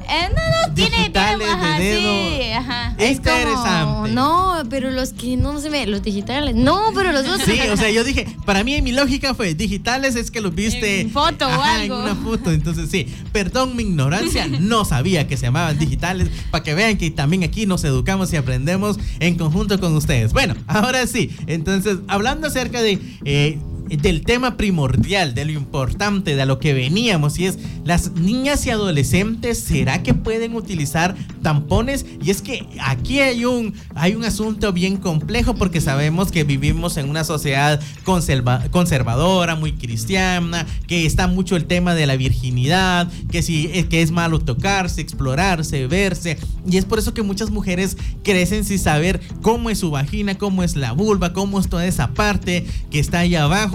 eh, 0.10 0.30
no, 0.30 0.68
no, 0.68 0.74
tiene 0.74 0.98
digitales 0.98 1.48
de 1.48 1.84
dedo. 1.84 2.00
Sí, 2.00 2.52
ajá. 2.52 2.96
Es 2.98 3.12
interesante. 3.12 4.12
no, 4.12 4.64
pero 4.70 4.92
los 4.92 5.14
que 5.14 5.38
no 5.38 5.60
se 5.60 5.70
ve, 5.70 5.86
los 5.86 6.02
digitales. 6.02 6.56
No, 6.56 6.92
pero 6.94 7.12
los 7.12 7.26
dos. 7.26 7.42
Sí, 7.44 7.60
o 7.72 7.78
sea, 7.78 7.90
yo 7.90 8.04
dije, 8.04 8.28
para 8.46 8.64
mí 8.64 8.82
mi 8.82 8.92
lógica 8.92 9.34
fue 9.34 9.54
digitales 9.54 10.16
es 10.16 10.32
que 10.32 10.42
los 10.42 10.54
viste 10.54 11.02
en 11.02 11.12
foto 11.12 11.48
o 11.48 11.62
algo. 11.62 11.96
En 11.96 12.02
una 12.02 12.16
foto, 12.16 12.52
entonces 12.52 12.90
sí. 12.90 13.08
Perdón 13.32 13.76
mi 13.76 13.84
ignorancia, 13.84 14.48
no 14.48 14.86
sabía 14.86 15.28
que 15.28 15.38
se 15.38 15.46
llamaban 15.48 15.78
digitales 15.78 16.30
para 16.52 16.64
que 16.64 16.74
vean 16.74 16.98
que 16.98 17.12
también 17.12 17.44
aquí 17.44 17.66
nos 17.66 17.84
educamos 17.84 18.32
y 18.34 18.38
aprendemos 18.38 18.98
en 19.20 19.36
conjunto 19.38 19.80
con 19.80 19.96
ustedes. 19.96 20.34
Bueno, 20.34 20.56
ahora 20.68 21.08
sí, 21.08 21.36
entonces 21.48 21.98
hablando 22.08 22.48
acerca 22.48 22.82
de 22.82 23.00
eh, 23.26 23.60
del 23.90 24.24
tema 24.24 24.58
primordial, 24.58 25.34
de 25.34 25.46
lo 25.46 25.52
importante, 25.52 26.36
de 26.36 26.46
lo 26.46 26.60
que 26.60 26.74
veníamos, 26.74 27.38
y 27.38 27.46
es 27.46 27.60
las 27.84 28.14
niñas 28.14 28.66
y 28.66 28.70
adolescentes, 28.70 29.60
¿será 29.60 30.04
que 30.04 30.14
pueden 30.14 30.56
utilizar 30.56 31.16
tampones? 31.42 32.06
Y 32.24 32.32
es 32.32 32.42
que 32.42 32.66
aquí 32.82 33.20
hay 33.20 33.46
un, 33.46 33.74
hay 33.96 34.16
un 34.16 34.24
asunto 34.24 34.74
bien 34.74 34.98
complejo 34.98 35.56
porque 35.56 35.82
sabemos 35.82 36.32
que 36.32 36.44
vivimos 36.44 36.98
en 36.98 37.10
una 37.10 37.24
sociedad 37.24 37.82
conservadora, 38.04 39.56
muy 39.56 39.74
cristiana, 39.74 40.66
que 40.88 41.06
está 41.06 41.28
mucho 41.28 41.56
el 41.56 41.66
tema 41.66 41.94
de 41.94 42.08
la 42.08 42.16
virginidad, 42.16 43.12
que, 43.32 43.42
si, 43.42 43.68
eh, 43.74 43.88
que 43.88 44.02
es 44.02 44.12
malo 44.12 44.40
tocarse, 44.40 45.02
explorarse, 45.02 45.88
verse, 45.88 46.38
y 46.70 46.78
es 46.78 46.86
por 46.86 47.00
eso 47.00 47.14
que 47.14 47.22
muchas 47.22 47.52
mujeres 47.52 47.98
crecen 48.24 48.64
sin 48.64 48.80
saber 48.80 49.20
cómo 49.42 49.70
es 49.70 49.80
su 49.80 49.92
vagina, 49.92 50.36
cómo 50.36 50.64
es 50.64 50.76
la 50.76 50.94
vulva, 50.94 51.34
cómo 51.34 51.60
es 51.60 51.68
toda 51.68 51.86
esa 51.86 52.14
parte 52.14 52.66
que 52.90 53.00
está 53.00 53.20
ahí 53.20 53.36
abajo 53.36 53.73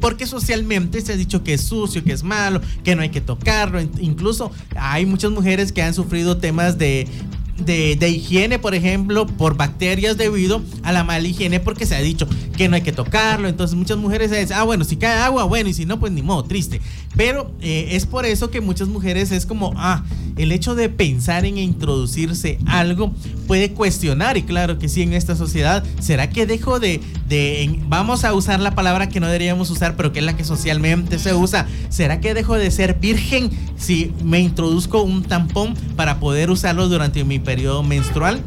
porque 0.00 0.26
socialmente 0.26 1.00
se 1.00 1.12
ha 1.12 1.16
dicho 1.16 1.44
que 1.44 1.54
es 1.54 1.62
sucio, 1.62 2.02
que 2.02 2.12
es 2.12 2.22
malo, 2.22 2.60
que 2.84 2.96
no 2.96 3.02
hay 3.02 3.10
que 3.10 3.20
tocarlo. 3.20 3.80
Incluso 4.00 4.50
hay 4.76 5.06
muchas 5.06 5.30
mujeres 5.30 5.72
que 5.72 5.82
han 5.82 5.94
sufrido 5.94 6.38
temas 6.38 6.78
de 6.78 7.06
de, 7.64 8.08
higiene, 8.08 8.58
por 8.58 8.74
ejemplo, 8.74 9.26
por 9.26 9.56
bacterias 9.56 10.16
debido 10.16 10.62
a 10.82 10.92
la 10.92 11.04
mala 11.04 11.26
higiene, 11.26 11.60
porque 11.60 11.86
se 11.86 11.94
ha 11.94 12.00
dicho 12.00 12.26
que 12.56 12.68
no 12.68 12.76
hay 12.76 12.82
que 12.82 12.92
tocarlo. 12.92 13.48
Entonces 13.48 13.76
muchas 13.76 13.98
mujeres 13.98 14.30
dicen, 14.30 14.56
ah, 14.56 14.64
bueno, 14.64 14.84
si 14.84 14.96
cae 14.96 15.18
agua, 15.18 15.44
bueno, 15.44 15.68
y 15.68 15.74
si 15.74 15.86
no, 15.86 16.00
pues 16.00 16.12
ni 16.12 16.22
modo, 16.22 16.44
triste. 16.44 16.80
Pero 17.16 17.52
eh, 17.60 17.88
es 17.92 18.06
por 18.06 18.26
eso 18.26 18.50
que 18.50 18.60
muchas 18.60 18.88
mujeres 18.88 19.30
es 19.30 19.46
como, 19.46 19.72
ah, 19.76 20.04
el 20.42 20.52
hecho 20.52 20.74
de 20.74 20.88
pensar 20.88 21.44
en 21.44 21.58
introducirse 21.58 22.58
algo 22.66 23.14
puede 23.46 23.72
cuestionar, 23.72 24.36
y 24.36 24.42
claro 24.42 24.78
que 24.78 24.88
sí, 24.88 25.02
en 25.02 25.12
esta 25.12 25.36
sociedad, 25.36 25.84
¿será 26.00 26.30
que 26.30 26.46
dejo 26.46 26.80
de, 26.80 27.00
vamos 27.88 28.24
a 28.24 28.32
usar 28.32 28.60
la 28.60 28.74
palabra 28.74 29.08
que 29.08 29.20
no 29.20 29.26
deberíamos 29.26 29.70
usar, 29.70 29.96
pero 29.96 30.12
que 30.12 30.20
es 30.20 30.24
la 30.24 30.36
que 30.36 30.44
socialmente 30.44 31.18
se 31.18 31.34
usa? 31.34 31.66
¿Será 31.88 32.20
que 32.20 32.34
dejo 32.34 32.56
de 32.56 32.70
ser 32.70 32.94
virgen 32.94 33.50
si 33.76 34.12
me 34.24 34.40
introduzco 34.40 35.02
un 35.02 35.22
tampón 35.22 35.74
para 35.96 36.20
poder 36.20 36.50
usarlo 36.50 36.88
durante 36.88 37.24
mi 37.24 37.38
periodo 37.38 37.82
menstrual? 37.82 38.42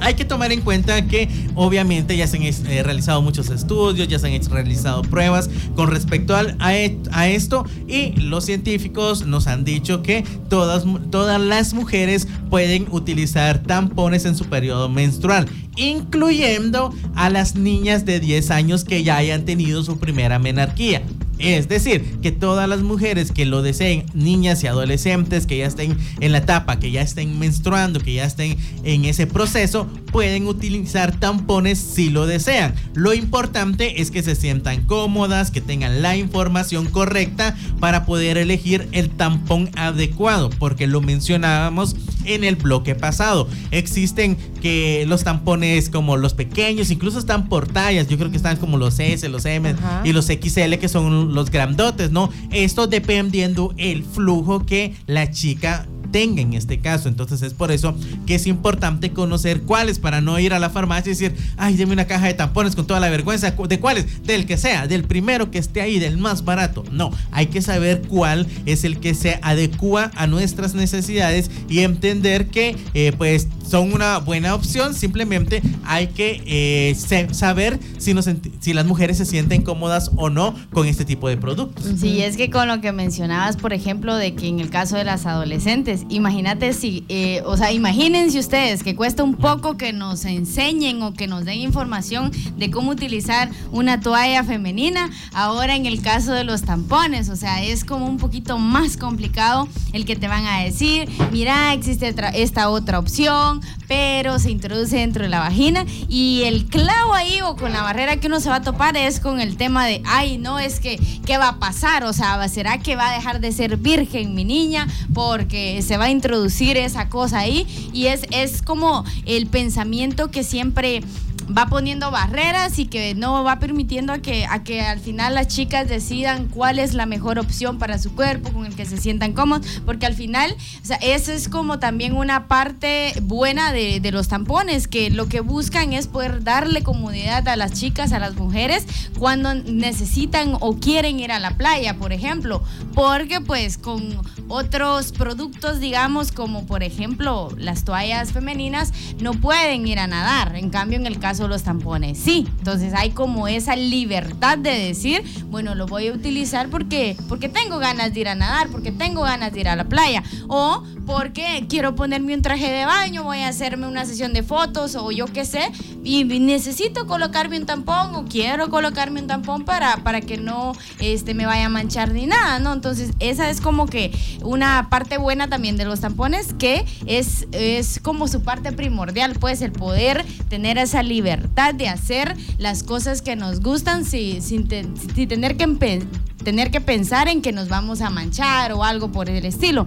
Hay 0.00 0.14
que 0.14 0.24
tomar 0.24 0.52
en 0.52 0.62
cuenta 0.62 1.06
que 1.06 1.28
obviamente 1.54 2.16
ya 2.16 2.26
se 2.26 2.36
han 2.36 2.42
eh, 2.42 2.82
realizado 2.82 3.22
muchos 3.22 3.50
estudios, 3.50 4.08
ya 4.08 4.18
se 4.18 4.34
han 4.34 4.42
realizado 4.50 5.02
pruebas 5.02 5.50
con 5.76 5.90
respecto 5.90 6.34
e, 6.38 6.98
a, 7.10 7.28
esto 7.28 7.64
y 7.86 8.12
los 8.12 8.44
científicos 8.44 9.26
nos 9.26 9.46
han 9.46 9.64
dicho 9.64 10.02
que 10.02 10.24
todas, 10.48 10.84
todas 11.10 11.40
las 11.40 11.74
mujeres 11.74 12.28
pueden 12.48 12.86
utilizar 12.90 13.62
tampones 13.62 14.24
en 14.24 14.36
su 14.36 14.46
periodo 14.46 14.88
menstrual, 14.88 15.46
incluyendo 15.76 16.94
a 17.14 17.30
las 17.30 17.54
niñas 17.54 18.04
de 18.04 18.20
10 18.20 18.50
años 18.50 18.84
que 18.84 19.02
ya 19.02 19.16
hayan 19.16 19.44
tenido 19.44 19.82
su 19.82 19.98
primera 19.98 20.38
menarquía. 20.38 21.02
Es 21.40 21.68
decir, 21.68 22.18
que 22.22 22.32
todas 22.32 22.68
las 22.68 22.82
mujeres 22.82 23.32
que 23.32 23.46
lo 23.46 23.62
deseen, 23.62 24.04
niñas 24.14 24.62
y 24.62 24.66
adolescentes 24.66 25.46
que 25.46 25.58
ya 25.58 25.66
estén 25.66 25.96
en 26.20 26.32
la 26.32 26.38
etapa, 26.38 26.78
que 26.78 26.90
ya 26.90 27.02
estén 27.02 27.38
menstruando, 27.38 28.00
que 28.00 28.14
ya 28.14 28.24
estén 28.24 28.56
en 28.84 29.04
ese 29.04 29.26
proceso, 29.26 29.86
pueden 30.12 30.46
utilizar 30.46 31.18
tampones 31.18 31.78
si 31.78 32.10
lo 32.10 32.26
desean. 32.26 32.74
Lo 32.94 33.14
importante 33.14 34.00
es 34.00 34.10
que 34.10 34.22
se 34.22 34.34
sientan 34.34 34.82
cómodas, 34.82 35.50
que 35.50 35.60
tengan 35.60 36.02
la 36.02 36.16
información 36.16 36.86
correcta 36.86 37.56
para 37.80 38.04
poder 38.04 38.36
elegir 38.36 38.88
el 38.92 39.10
tampón 39.10 39.70
adecuado, 39.76 40.50
porque 40.50 40.86
lo 40.86 41.00
mencionábamos 41.00 41.96
en 42.24 42.44
el 42.44 42.56
bloque 42.56 42.94
pasado. 42.94 43.48
Existen 43.70 44.36
que 44.60 45.04
los 45.08 45.24
tampones 45.24 45.88
como 45.88 46.16
los 46.16 46.34
pequeños, 46.34 46.90
incluso 46.90 47.18
están 47.18 47.48
por 47.48 47.66
tallas, 47.66 48.08
yo 48.08 48.18
creo 48.18 48.30
que 48.30 48.36
están 48.36 48.56
como 48.56 48.76
los 48.76 48.98
S, 48.98 49.28
los 49.28 49.44
M 49.46 49.74
y 50.04 50.12
los 50.12 50.26
XL 50.26 50.74
que 50.80 50.88
son 50.88 51.29
los 51.30 51.50
grandotes, 51.50 52.10
¿no? 52.10 52.30
Esto 52.50 52.86
dependiendo 52.86 53.72
el 53.76 54.04
flujo 54.04 54.66
que 54.66 54.94
la 55.06 55.30
chica 55.30 55.86
tenga 56.10 56.42
en 56.42 56.54
este 56.54 56.78
caso. 56.78 57.08
Entonces 57.08 57.42
es 57.42 57.54
por 57.54 57.72
eso 57.72 57.94
que 58.26 58.34
es 58.34 58.46
importante 58.46 59.10
conocer 59.10 59.62
cuáles 59.62 59.98
para 59.98 60.20
no 60.20 60.38
ir 60.38 60.52
a 60.52 60.58
la 60.58 60.70
farmacia 60.70 61.10
y 61.10 61.14
decir, 61.14 61.34
ay, 61.56 61.76
deme 61.76 61.92
una 61.92 62.06
caja 62.06 62.26
de 62.26 62.34
tampones 62.34 62.76
con 62.76 62.86
toda 62.86 63.00
la 63.00 63.08
vergüenza. 63.10 63.50
¿De 63.52 63.80
cuáles? 63.80 64.22
Del 64.24 64.46
que 64.46 64.56
sea, 64.56 64.86
del 64.86 65.04
primero 65.04 65.50
que 65.50 65.58
esté 65.58 65.80
ahí, 65.80 65.98
del 65.98 66.18
más 66.18 66.44
barato. 66.44 66.84
No, 66.92 67.10
hay 67.30 67.46
que 67.46 67.62
saber 67.62 68.02
cuál 68.08 68.46
es 68.66 68.84
el 68.84 68.98
que 68.98 69.14
se 69.14 69.38
adecua 69.42 70.10
a 70.14 70.26
nuestras 70.26 70.74
necesidades 70.74 71.50
y 71.68 71.80
entender 71.80 72.48
que 72.48 72.76
eh, 72.94 73.12
pues 73.16 73.48
son 73.66 73.92
una 73.92 74.18
buena 74.18 74.54
opción. 74.54 74.94
Simplemente 74.94 75.62
hay 75.84 76.08
que 76.08 76.42
eh, 76.46 76.94
saber 77.32 77.78
si, 77.98 78.14
nos, 78.14 78.28
si 78.60 78.72
las 78.72 78.86
mujeres 78.86 79.18
se 79.18 79.24
sienten 79.24 79.62
cómodas 79.62 80.10
o 80.16 80.30
no 80.30 80.54
con 80.72 80.86
este 80.86 81.04
tipo 81.04 81.28
de 81.28 81.36
productos. 81.36 81.84
Sí, 81.98 82.22
es 82.22 82.36
que 82.36 82.50
con 82.50 82.68
lo 82.68 82.80
que 82.80 82.92
mencionabas, 82.92 83.56
por 83.56 83.72
ejemplo, 83.72 84.16
de 84.16 84.34
que 84.34 84.48
en 84.48 84.60
el 84.60 84.70
caso 84.70 84.96
de 84.96 85.04
las 85.04 85.26
adolescentes, 85.26 85.99
imagínate 86.08 86.72
si, 86.72 87.04
eh, 87.08 87.42
o 87.44 87.56
sea, 87.56 87.72
imagínense 87.72 88.38
ustedes 88.38 88.82
que 88.82 88.94
cuesta 88.94 89.22
un 89.22 89.34
poco 89.34 89.76
que 89.76 89.92
nos 89.92 90.24
enseñen 90.24 91.02
o 91.02 91.14
que 91.14 91.26
nos 91.26 91.44
den 91.44 91.60
información 91.60 92.30
de 92.56 92.70
cómo 92.70 92.90
utilizar 92.90 93.50
una 93.72 94.00
toalla 94.00 94.44
femenina. 94.44 95.10
Ahora 95.32 95.76
en 95.76 95.86
el 95.86 96.02
caso 96.02 96.32
de 96.32 96.44
los 96.44 96.62
tampones, 96.62 97.28
o 97.28 97.36
sea, 97.36 97.62
es 97.62 97.84
como 97.84 98.06
un 98.06 98.16
poquito 98.16 98.58
más 98.58 98.96
complicado 98.96 99.68
el 99.92 100.04
que 100.04 100.16
te 100.16 100.28
van 100.28 100.46
a 100.46 100.60
decir, 100.60 101.08
mira, 101.32 101.72
existe 101.74 102.14
esta 102.34 102.70
otra 102.70 102.98
opción 102.98 103.60
pero 103.90 104.38
se 104.38 104.52
introduce 104.52 104.96
dentro 104.98 105.24
de 105.24 105.28
la 105.28 105.40
vagina 105.40 105.84
y 106.08 106.42
el 106.44 106.66
clavo 106.66 107.12
ahí 107.12 107.40
o 107.40 107.56
con 107.56 107.72
la 107.72 107.82
barrera 107.82 108.18
que 108.18 108.28
uno 108.28 108.38
se 108.38 108.48
va 108.48 108.56
a 108.56 108.62
topar 108.62 108.96
es 108.96 109.18
con 109.18 109.40
el 109.40 109.56
tema 109.56 109.84
de, 109.84 110.00
ay, 110.06 110.38
no, 110.38 110.60
es 110.60 110.78
que, 110.78 110.96
¿qué 111.26 111.38
va 111.38 111.48
a 111.48 111.58
pasar? 111.58 112.04
O 112.04 112.12
sea, 112.12 112.48
¿será 112.48 112.78
que 112.78 112.94
va 112.94 113.10
a 113.10 113.12
dejar 113.12 113.40
de 113.40 113.50
ser 113.50 113.78
virgen 113.78 114.36
mi 114.36 114.44
niña 114.44 114.86
porque 115.12 115.82
se 115.90 115.96
va 115.96 116.04
a 116.04 116.10
introducir 116.10 116.76
esa 116.76 117.08
cosa 117.08 117.40
ahí? 117.40 117.66
Y 117.92 118.06
es, 118.06 118.22
es 118.30 118.62
como 118.62 119.04
el 119.26 119.48
pensamiento 119.48 120.30
que 120.30 120.44
siempre 120.44 121.02
va 121.46 121.66
poniendo 121.66 122.10
barreras 122.10 122.78
y 122.78 122.86
que 122.86 123.14
no 123.14 123.44
va 123.44 123.58
permitiendo 123.58 124.12
a 124.12 124.18
que, 124.18 124.46
a 124.46 124.62
que 124.64 124.80
al 124.80 125.00
final 125.00 125.34
las 125.34 125.48
chicas 125.48 125.88
decidan 125.88 126.48
cuál 126.48 126.78
es 126.78 126.94
la 126.94 127.06
mejor 127.06 127.38
opción 127.38 127.78
para 127.78 127.98
su 127.98 128.14
cuerpo, 128.14 128.52
con 128.52 128.66
el 128.66 128.74
que 128.74 128.86
se 128.86 128.96
sientan 128.96 129.32
cómodos, 129.32 129.66
porque 129.84 130.06
al 130.06 130.14
final, 130.14 130.54
o 130.88 130.94
eso 131.00 131.32
es 131.32 131.48
como 131.48 131.78
también 131.78 132.16
una 132.16 132.48
parte 132.48 133.12
buena 133.22 133.72
de, 133.72 134.00
de 134.00 134.12
los 134.12 134.28
tampones, 134.28 134.88
que 134.88 135.10
lo 135.10 135.28
que 135.28 135.40
buscan 135.40 135.92
es 135.92 136.06
poder 136.06 136.42
darle 136.42 136.82
comodidad 136.82 137.46
a 137.48 137.56
las 137.56 137.72
chicas, 137.72 138.12
a 138.12 138.18
las 138.18 138.36
mujeres, 138.36 138.86
cuando 139.18 139.54
necesitan 139.54 140.56
o 140.60 140.76
quieren 140.76 141.20
ir 141.20 141.32
a 141.32 141.40
la 141.40 141.56
playa, 141.56 141.96
por 141.96 142.12
ejemplo, 142.12 142.62
porque 142.94 143.40
pues 143.40 143.78
con 143.78 144.20
otros 144.48 145.12
productos, 145.12 145.80
digamos, 145.80 146.32
como 146.32 146.66
por 146.66 146.82
ejemplo 146.82 147.50
las 147.56 147.84
toallas 147.84 148.32
femeninas, 148.32 148.92
no 149.20 149.32
pueden 149.32 149.86
ir 149.86 149.98
a 149.98 150.06
nadar, 150.06 150.56
en 150.56 150.70
cambio 150.70 150.98
en 150.98 151.06
el 151.06 151.18
caso 151.18 151.39
los 151.48 151.62
tampones 151.62 152.18
sí. 152.18 152.46
Entonces 152.58 152.92
hay 152.94 153.10
como 153.10 153.48
esa 153.48 153.76
libertad 153.76 154.58
de 154.58 154.70
decir, 154.70 155.22
bueno, 155.46 155.74
lo 155.74 155.86
voy 155.86 156.08
a 156.08 156.12
utilizar 156.12 156.68
porque, 156.68 157.16
porque 157.28 157.48
tengo 157.48 157.78
ganas 157.78 158.12
de 158.12 158.20
ir 158.20 158.28
a 158.28 158.34
nadar, 158.34 158.68
porque 158.68 158.92
tengo 158.92 159.22
ganas 159.22 159.52
de 159.52 159.60
ir 159.60 159.68
a 159.68 159.76
la 159.76 159.84
playa. 159.84 160.22
O 160.48 160.82
porque 161.06 161.66
quiero 161.68 161.94
ponerme 161.94 162.34
un 162.34 162.42
traje 162.42 162.70
de 162.70 162.84
baño, 162.84 163.24
voy 163.24 163.38
a 163.38 163.48
hacerme 163.48 163.86
una 163.86 164.04
sesión 164.06 164.32
de 164.32 164.42
fotos 164.42 164.94
o 164.94 165.10
yo 165.10 165.26
qué 165.26 165.44
sé, 165.44 165.70
y 166.02 166.24
necesito 166.24 167.06
colocarme 167.06 167.58
un 167.58 167.66
tampón 167.66 168.14
o 168.14 168.24
quiero 168.24 168.70
colocarme 168.70 169.20
un 169.20 169.26
tampón 169.26 169.64
para, 169.64 169.98
para 169.98 170.20
que 170.20 170.36
no 170.36 170.72
este, 170.98 171.34
me 171.34 171.46
vaya 171.46 171.66
a 171.66 171.68
manchar 171.68 172.12
ni 172.12 172.26
nada, 172.26 172.58
¿no? 172.58 172.72
Entonces, 172.72 173.10
esa 173.20 173.50
es 173.50 173.60
como 173.60 173.86
que 173.86 174.12
una 174.42 174.88
parte 174.90 175.18
buena 175.18 175.48
también 175.48 175.76
de 175.76 175.84
los 175.84 176.00
tampones, 176.00 176.54
que 176.54 176.84
es, 177.06 177.46
es 177.52 178.00
como 178.00 178.28
su 178.28 178.42
parte 178.42 178.72
primordial, 178.72 179.36
pues 179.38 179.62
el 179.62 179.72
poder 179.72 180.24
tener 180.48 180.78
esa 180.78 181.02
libertad 181.02 181.74
de 181.74 181.88
hacer 181.88 182.36
las 182.58 182.82
cosas 182.82 183.22
que 183.22 183.36
nos 183.36 183.60
gustan 183.60 184.04
sin, 184.04 184.42
sin, 184.42 184.68
tener, 184.68 185.56
que, 185.56 186.06
tener 186.42 186.70
que 186.70 186.80
pensar 186.80 187.28
en 187.28 187.42
que 187.42 187.52
nos 187.52 187.68
vamos 187.68 188.00
a 188.00 188.10
manchar 188.10 188.72
o 188.72 188.84
algo 188.84 189.12
por 189.12 189.28
el 189.28 189.44
estilo. 189.44 189.86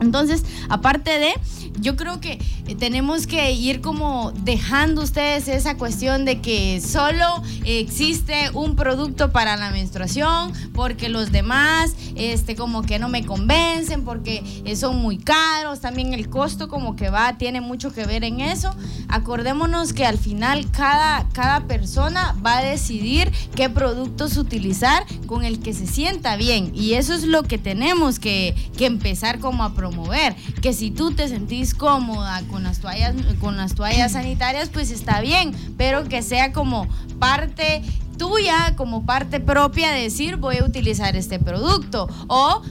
Entonces, 0.00 0.44
aparte 0.68 1.18
de, 1.18 1.34
yo 1.80 1.96
creo 1.96 2.20
que 2.20 2.38
tenemos 2.78 3.26
que 3.26 3.52
ir 3.52 3.80
como 3.80 4.32
dejando 4.42 5.02
ustedes 5.02 5.48
esa 5.48 5.76
cuestión 5.76 6.24
de 6.24 6.40
que 6.40 6.80
solo 6.80 7.24
existe 7.64 8.50
un 8.52 8.76
producto 8.76 9.32
para 9.32 9.56
la 9.56 9.70
menstruación, 9.70 10.52
porque 10.72 11.08
los 11.08 11.32
demás, 11.32 11.94
este, 12.14 12.54
como 12.54 12.82
que 12.82 12.98
no 12.98 13.08
me 13.08 13.24
convencen, 13.24 14.04
porque 14.04 14.42
son 14.76 14.96
muy 14.96 15.18
caros, 15.18 15.80
también 15.80 16.14
el 16.14 16.28
costo 16.28 16.68
como 16.68 16.94
que 16.96 17.10
va, 17.10 17.38
tiene 17.38 17.60
mucho 17.60 17.92
que 17.92 18.06
ver 18.06 18.24
en 18.24 18.40
eso. 18.40 18.74
Acordémonos 19.08 19.92
que 19.92 20.04
al 20.04 20.18
final 20.18 20.70
cada, 20.70 21.28
cada 21.30 21.66
persona 21.66 22.36
va 22.44 22.58
a 22.58 22.62
decidir 22.62 23.32
qué 23.54 23.68
productos 23.68 24.36
utilizar 24.36 25.04
con 25.26 25.44
el 25.44 25.60
que 25.60 25.74
se 25.74 25.86
sienta 25.86 26.36
bien, 26.36 26.72
y 26.74 26.94
eso 26.94 27.14
es 27.14 27.24
lo 27.24 27.42
que 27.42 27.58
tenemos 27.58 28.18
que, 28.18 28.54
que 28.76 28.86
empezar 28.86 29.38
como 29.38 29.64
a 29.64 29.74
promover, 29.88 30.34
que 30.60 30.72
si 30.72 30.90
tú 30.90 31.12
te 31.12 31.28
sentís 31.28 31.74
cómoda 31.74 32.42
con 32.50 32.62
las 32.62 32.80
toallas, 32.80 33.14
con 33.40 33.56
las 33.56 33.74
toallas 33.74 34.12
sanitarias, 34.12 34.68
pues 34.68 34.90
está 34.90 35.20
bien, 35.20 35.52
pero 35.76 36.04
que 36.04 36.22
sea 36.22 36.52
como 36.52 36.86
parte 37.18 37.82
tuya, 38.18 38.74
como 38.76 39.06
parte 39.06 39.40
propia 39.40 39.92
de 39.92 40.02
decir 40.02 40.36
voy 40.36 40.58
a 40.58 40.64
utilizar 40.64 41.16
este 41.16 41.38
producto 41.38 42.08
o 42.26 42.62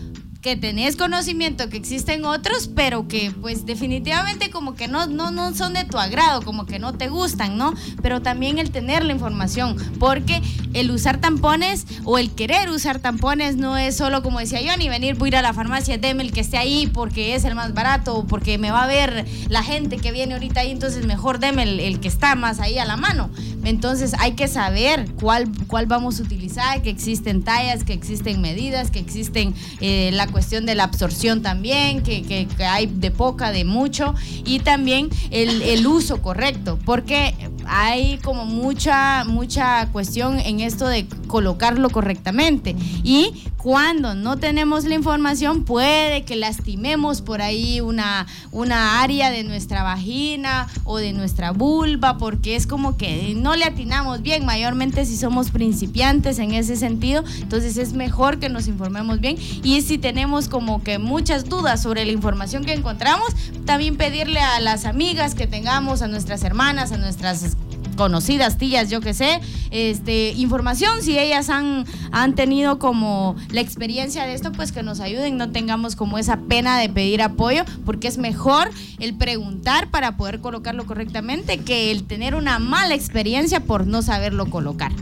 que 0.41 0.56
tenés 0.56 0.95
conocimiento 0.95 1.69
que 1.69 1.78
existen 1.78 2.26
otros, 2.26 2.69
pero 2.73 3.08
que 3.08 3.32
pues 3.41 3.65
definitivamente 3.65 4.50
como 4.50 4.76
que 4.76 4.88
no, 4.88 5.08
no, 5.08 5.32
no 5.32 5.54
son 5.54 5.73
de 5.73 5.84
tu 5.84 5.97
agrado, 5.97 6.41
como 6.41 6.65
que 6.65 6.80
no 6.80 6.93
te 6.93 7.10
gustan, 7.10 7.58
¿no? 7.58 7.73
Pero 8.02 8.21
también 8.21 8.58
el 8.58 8.71
tener 8.71 9.04
la 9.04 9.13
información, 9.13 9.76
porque 10.00 10.41
el 10.73 10.91
usar 10.91 11.19
tampones 11.19 11.86
o 12.04 12.17
el 12.17 12.32
querer 12.32 12.69
usar 12.69 13.00
tampones 13.00 13.58
no 13.58 13.78
es 13.78 13.97
solo 13.97 14.21
como 14.21 14.39
decía 14.39 14.62
yo, 14.62 14.76
ni 14.78 14.89
venir, 14.89 15.15
voy 15.15 15.28
a 15.28 15.30
ir 15.30 15.36
a 15.38 15.41
la 15.41 15.54
farmacia, 15.54 15.97
deme 15.97 16.23
el 16.23 16.32
que 16.32 16.41
esté 16.41 16.58
ahí 16.58 16.88
porque 16.88 17.36
es 17.36 17.43
el 17.43 17.56
más 17.56 17.73
barato, 17.73 18.15
o 18.15 18.28
porque 18.28 18.58
me 18.58 18.71
va 18.71 18.84
a 18.84 18.88
ver 18.88 19.26
la 19.50 19.63
gente 19.63 19.97
que 19.97 20.12
viene 20.12 20.34
ahorita 20.34 20.62
ahí, 20.62 20.71
entonces 20.71 21.06
mejor 21.06 21.39
deme 21.39 21.63
el, 21.63 22.00
que 22.00 22.08
está 22.08 22.36
más 22.36 22.60
ahí 22.60 22.78
a 22.78 22.86
la 22.86 22.97
mano. 22.97 23.30
Entonces 23.67 24.13
hay 24.19 24.32
que 24.32 24.47
saber 24.47 25.12
cuál, 25.19 25.49
cuál 25.67 25.88
vamos 25.88 26.21
a 26.21 26.23
utilizar, 26.23 26.82
que 26.82 26.89
existen 26.89 27.43
tallas, 27.43 27.84
que 27.84 27.91
existen 27.91 28.39
medidas, 28.39 28.91
que 28.91 28.99
existen 28.99 29.53
eh, 29.82 30.10
la 30.13 30.27
cuestión 30.27 30.65
de 30.65 30.73
la 30.73 30.86
absorción 30.86 31.41
también, 31.41 32.01
que, 32.01 32.47
hay 32.60 32.86
de 32.86 33.12
poca, 33.12 33.51
de 33.51 33.65
mucho, 33.65 34.15
y 34.45 34.60
también 34.60 35.10
el, 35.32 35.62
el 35.62 35.86
uso 35.86 36.21
correcto, 36.21 36.80
porque 36.86 37.36
hay 37.65 38.19
como 38.19 38.45
mucha, 38.45 39.25
mucha 39.25 39.89
cuestión 39.91 40.39
en 40.39 40.62
esto 40.62 40.88
de 40.88 41.06
colocarlo 41.28 41.90
correctamente. 41.90 42.76
Y 43.04 43.44
cuando 43.58 44.16
no 44.16 44.38
tenemos 44.38 44.86
la 44.86 44.96
información, 44.96 45.63
puede 45.63 46.24
que 46.24 46.36
lastimemos 46.36 47.22
por 47.22 47.42
ahí 47.42 47.82
una, 47.82 48.26
una 48.52 49.02
área 49.02 49.30
de 49.30 49.44
nuestra 49.44 49.84
vagina 49.84 50.68
o 50.86 50.98
de 50.98 51.13
nuestra 51.13 51.52
vulva, 51.52 52.18
porque 52.18 52.56
es 52.56 52.66
como 52.66 52.98
que 52.98 53.34
no 53.36 53.56
le 53.56 53.66
atinamos 53.66 54.22
bien, 54.22 54.46
mayormente 54.46 55.06
si 55.06 55.18
somos 55.18 55.52
principiantes 55.52 56.40
en 56.40 56.54
ese 56.54 56.76
sentido. 56.76 57.24
Entonces 57.42 57.78
es 57.78 57.94
mejor 57.94 58.40
que 58.40 58.50
nos 58.50 58.68
informemos 58.68 59.20
bien. 59.20 59.38
Y 59.63 59.82
si 59.82 59.98
tenemos 59.98 60.48
como 60.48 60.84
que 60.84 60.98
muchas 60.98 61.50
dudas 61.50 61.82
sobre 61.82 62.06
la 62.06 62.12
información 62.12 62.63
que 62.63 62.74
encontramos, 62.74 63.30
también 63.66 63.98
pedirle 63.98 64.40
a 64.40 64.60
las 64.60 64.86
amigas 64.86 65.36
que 65.36 65.48
tengamos, 65.48 66.02
a 66.02 66.08
nuestras 66.08 66.44
hermanas, 66.44 66.92
a 66.92 66.98
nuestras 66.98 67.58
conocidas, 67.97 68.57
tías, 68.57 68.89
yo 68.89 69.01
que 69.01 69.13
sé, 69.13 69.41
este, 69.71 70.31
información, 70.38 71.01
si 71.01 71.19
ellas 71.19 71.49
han, 71.49 71.86
han 72.12 72.36
tenido 72.36 72.79
como 72.79 73.36
la 73.51 73.60
experiencia 73.60 74.25
de 74.25 74.33
esto, 74.33 74.53
pues 74.53 74.71
que 74.71 74.83
nos 74.83 75.01
ayuden, 75.01 75.36
no 75.36 75.51
tengamos 75.51 75.97
como 75.97 76.17
esa 76.17 76.38
pena 76.47 76.79
de 76.79 76.88
pedir 76.88 77.21
apoyo, 77.21 77.65
porque 77.86 78.07
es 78.07 78.17
mejor 78.17 78.69
el 78.99 79.15
preguntar 79.15 79.89
para 79.89 80.15
poder 80.15 80.39
colocarlo 80.39 80.86
correctamente 80.86 81.57
que 81.57 81.91
el 81.91 82.03
tener 82.03 82.36
una 82.36 82.60
mala 82.60 82.95
experiencia 82.95 83.60
por 83.60 83.88
no 83.88 84.01
saberlo 84.01 84.45
colocar. 84.45 84.93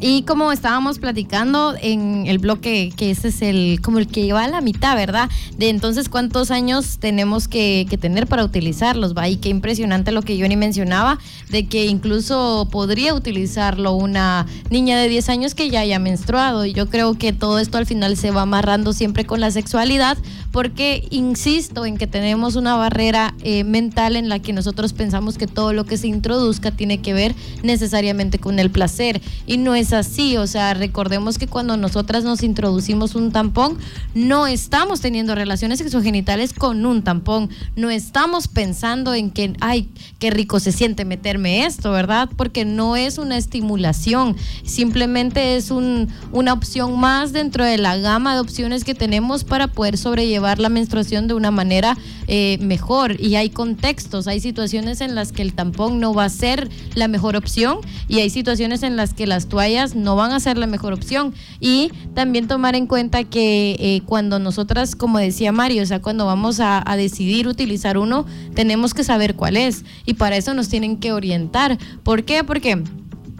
Y 0.00 0.22
como 0.22 0.52
estábamos 0.52 0.98
platicando 0.98 1.74
en 1.80 2.26
el 2.26 2.38
bloque, 2.38 2.92
que 2.96 3.10
ese 3.10 3.28
es 3.28 3.42
el 3.42 3.80
como 3.82 3.98
el 3.98 4.06
que 4.06 4.22
lleva 4.22 4.44
a 4.44 4.48
la 4.48 4.60
mitad, 4.60 4.94
¿verdad? 4.94 5.30
De 5.56 5.70
entonces 5.70 6.08
cuántos 6.08 6.50
años 6.50 6.98
tenemos 6.98 7.48
que, 7.48 7.86
que 7.88 7.98
tener 7.98 8.26
para 8.26 8.44
utilizarlos, 8.44 9.16
¿va? 9.16 9.28
Y 9.28 9.36
qué 9.36 9.48
impresionante 9.48 10.12
lo 10.12 10.22
que 10.22 10.38
Johnny 10.38 10.56
mencionaba, 10.56 11.18
de 11.48 11.66
que 11.66 11.86
incluso 11.86 12.41
podría 12.70 13.14
utilizarlo 13.14 13.92
una 13.92 14.46
niña 14.70 14.98
de 14.98 15.08
10 15.08 15.28
años 15.28 15.54
que 15.54 15.70
ya 15.70 15.80
haya 15.80 15.98
menstruado. 15.98 16.64
Y 16.64 16.72
yo 16.72 16.88
creo 16.88 17.14
que 17.14 17.32
todo 17.32 17.58
esto 17.58 17.78
al 17.78 17.86
final 17.86 18.16
se 18.16 18.30
va 18.30 18.42
amarrando 18.42 18.92
siempre 18.92 19.24
con 19.24 19.40
la 19.40 19.50
sexualidad, 19.50 20.18
porque 20.50 21.06
insisto 21.10 21.86
en 21.86 21.96
que 21.96 22.06
tenemos 22.06 22.56
una 22.56 22.76
barrera 22.76 23.34
eh, 23.42 23.64
mental 23.64 24.16
en 24.16 24.28
la 24.28 24.38
que 24.38 24.52
nosotros 24.52 24.92
pensamos 24.92 25.38
que 25.38 25.46
todo 25.46 25.72
lo 25.72 25.84
que 25.84 25.96
se 25.96 26.08
introduzca 26.08 26.70
tiene 26.70 27.00
que 27.00 27.14
ver 27.14 27.34
necesariamente 27.62 28.38
con 28.38 28.58
el 28.58 28.70
placer. 28.70 29.20
Y 29.46 29.58
no 29.58 29.74
es 29.74 29.92
así, 29.92 30.36
o 30.36 30.46
sea, 30.46 30.74
recordemos 30.74 31.38
que 31.38 31.46
cuando 31.46 31.76
nosotras 31.76 32.24
nos 32.24 32.42
introducimos 32.42 33.14
un 33.14 33.32
tampón, 33.32 33.78
no 34.14 34.46
estamos 34.46 35.00
teniendo 35.00 35.34
relaciones 35.34 35.78
sexogenitales 35.78 36.52
con 36.52 36.84
un 36.84 37.02
tampón, 37.02 37.50
no 37.76 37.90
estamos 37.90 38.48
pensando 38.48 39.14
en 39.14 39.30
que, 39.30 39.54
ay, 39.60 39.88
qué 40.18 40.30
rico 40.30 40.60
se 40.60 40.72
siente 40.72 41.04
meterme 41.04 41.64
esto, 41.64 41.92
¿verdad? 41.92 42.28
Porque 42.36 42.64
no 42.64 42.96
es 42.96 43.18
una 43.18 43.36
estimulación, 43.36 44.36
simplemente 44.64 45.56
es 45.56 45.70
un, 45.70 46.08
una 46.32 46.52
opción 46.52 46.98
más 46.98 47.32
dentro 47.32 47.64
de 47.64 47.78
la 47.78 47.96
gama 47.96 48.34
de 48.34 48.40
opciones 48.40 48.84
que 48.84 48.94
tenemos 48.94 49.44
para 49.44 49.68
poder 49.68 49.98
sobrellevar 49.98 50.58
la 50.58 50.68
menstruación 50.68 51.28
de 51.28 51.34
una 51.34 51.50
manera 51.50 51.96
eh, 52.34 52.56
mejor. 52.62 53.20
Y 53.20 53.36
hay 53.36 53.50
contextos, 53.50 54.26
hay 54.26 54.40
situaciones 54.40 55.02
en 55.02 55.14
las 55.14 55.32
que 55.32 55.42
el 55.42 55.52
tampón 55.52 56.00
no 56.00 56.14
va 56.14 56.24
a 56.24 56.28
ser 56.30 56.70
la 56.94 57.06
mejor 57.06 57.36
opción 57.36 57.80
y 58.08 58.20
hay 58.20 58.30
situaciones 58.30 58.82
en 58.82 58.96
las 58.96 59.12
que 59.12 59.26
las 59.26 59.48
toallas 59.48 59.94
no 59.94 60.16
van 60.16 60.32
a 60.32 60.40
ser 60.40 60.56
la 60.56 60.66
mejor 60.66 60.94
opción. 60.94 61.34
Y 61.60 61.92
también 62.14 62.48
tomar 62.48 62.74
en 62.74 62.86
cuenta 62.86 63.24
que 63.24 63.76
eh, 63.78 64.00
cuando 64.06 64.38
nosotras, 64.38 64.96
como 64.96 65.18
decía 65.18 65.52
Mario, 65.52 65.82
o 65.82 65.86
sea, 65.86 66.00
cuando 66.00 66.24
vamos 66.24 66.58
a, 66.58 66.82
a 66.90 66.96
decidir 66.96 67.48
utilizar 67.48 67.98
uno, 67.98 68.24
tenemos 68.54 68.94
que 68.94 69.04
saber 69.04 69.34
cuál 69.34 69.58
es. 69.58 69.84
Y 70.06 70.14
para 70.14 70.38
eso 70.38 70.54
nos 70.54 70.70
tienen 70.70 70.96
que 70.96 71.12
orientar. 71.12 71.76
¿Por 72.02 72.24
qué? 72.24 72.44
Porque... 72.44 72.82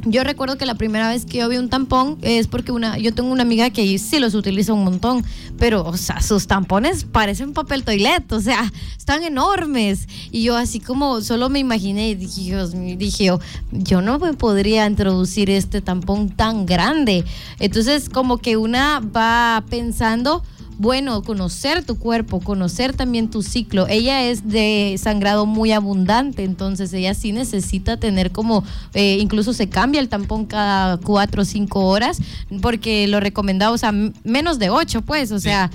Yo 0.05 0.25
recuerdo 0.25 0.59
que 0.59 0.67
la 0.67 0.75
primera 0.75 1.09
vez 1.09 1.25
que 1.25 1.38
yo 1.38 1.49
vi 1.49 1.59
un 1.59 1.69
tampón 1.69 2.19
es 2.23 2.49
porque 2.49 2.73
una, 2.73 2.99
yo 2.99 3.15
tengo 3.15 3.31
una 3.31 3.43
amiga 3.43 3.71
que 3.71 3.97
sí 3.99 4.19
los 4.19 4.35
utiliza 4.35 4.73
un 4.73 4.83
montón, 4.83 5.25
pero, 5.59 5.85
o 5.85 5.97
sea, 5.97 6.21
sus 6.21 6.49
tampones 6.49 7.05
parecen 7.05 7.53
papel 7.53 7.85
toilet, 7.85 8.33
o 8.33 8.41
sea, 8.41 8.73
están 8.99 9.23
enormes. 9.23 10.09
Y 10.33 10.43
yo 10.43 10.57
así 10.57 10.81
como 10.81 11.21
solo 11.21 11.49
me 11.51 11.61
imaginé 11.61 12.11
y 12.11 12.15
dije, 12.17 12.57
dije 12.97 13.25
yo, 13.27 13.38
yo 13.71 14.03
no 14.03 14.19
me 14.19 14.35
podría 14.35 14.87
introducir 14.87 15.51
este 15.51 15.81
tampón 15.81 16.31
tan 16.31 16.67
grande. 16.67 17.25
Entonces, 17.61 18.09
como 18.09 18.38
que 18.38 18.57
una 18.57 18.99
va 18.99 19.62
pensando 19.71 20.43
bueno 20.79 21.23
conocer 21.23 21.85
tu 21.85 21.99
cuerpo, 21.99 22.41
conocer 22.41 22.95
también 22.95 23.31
tu 23.31 23.43
ciclo. 23.43 23.87
Ella 23.89 24.25
es 24.25 24.49
de 24.49 24.97
sangrado 25.01 25.47
muy 25.47 25.73
abundante, 25.73 26.45
entonces 26.45 26.93
ella 26.93 27.15
sí 27.15 27.33
necesita 27.33 27.97
tener 27.97 28.33
como, 28.33 28.65
eh, 28.95 29.19
incluso 29.21 29.53
se 29.53 29.69
cambia 29.69 30.01
el 30.01 30.09
tampón 30.09 30.47
cada 30.47 30.97
cuatro 30.99 31.43
o 31.43 31.45
cinco 31.45 31.87
horas, 31.87 32.19
porque 32.61 33.07
lo 33.09 33.21
recomendado, 33.21 33.75
o 33.75 33.79
sea, 33.79 33.93
menos 34.25 34.59
de 34.59 34.71
ocho, 34.71 35.03
pues, 35.03 35.33
o 35.33 35.39
sea, 35.39 35.71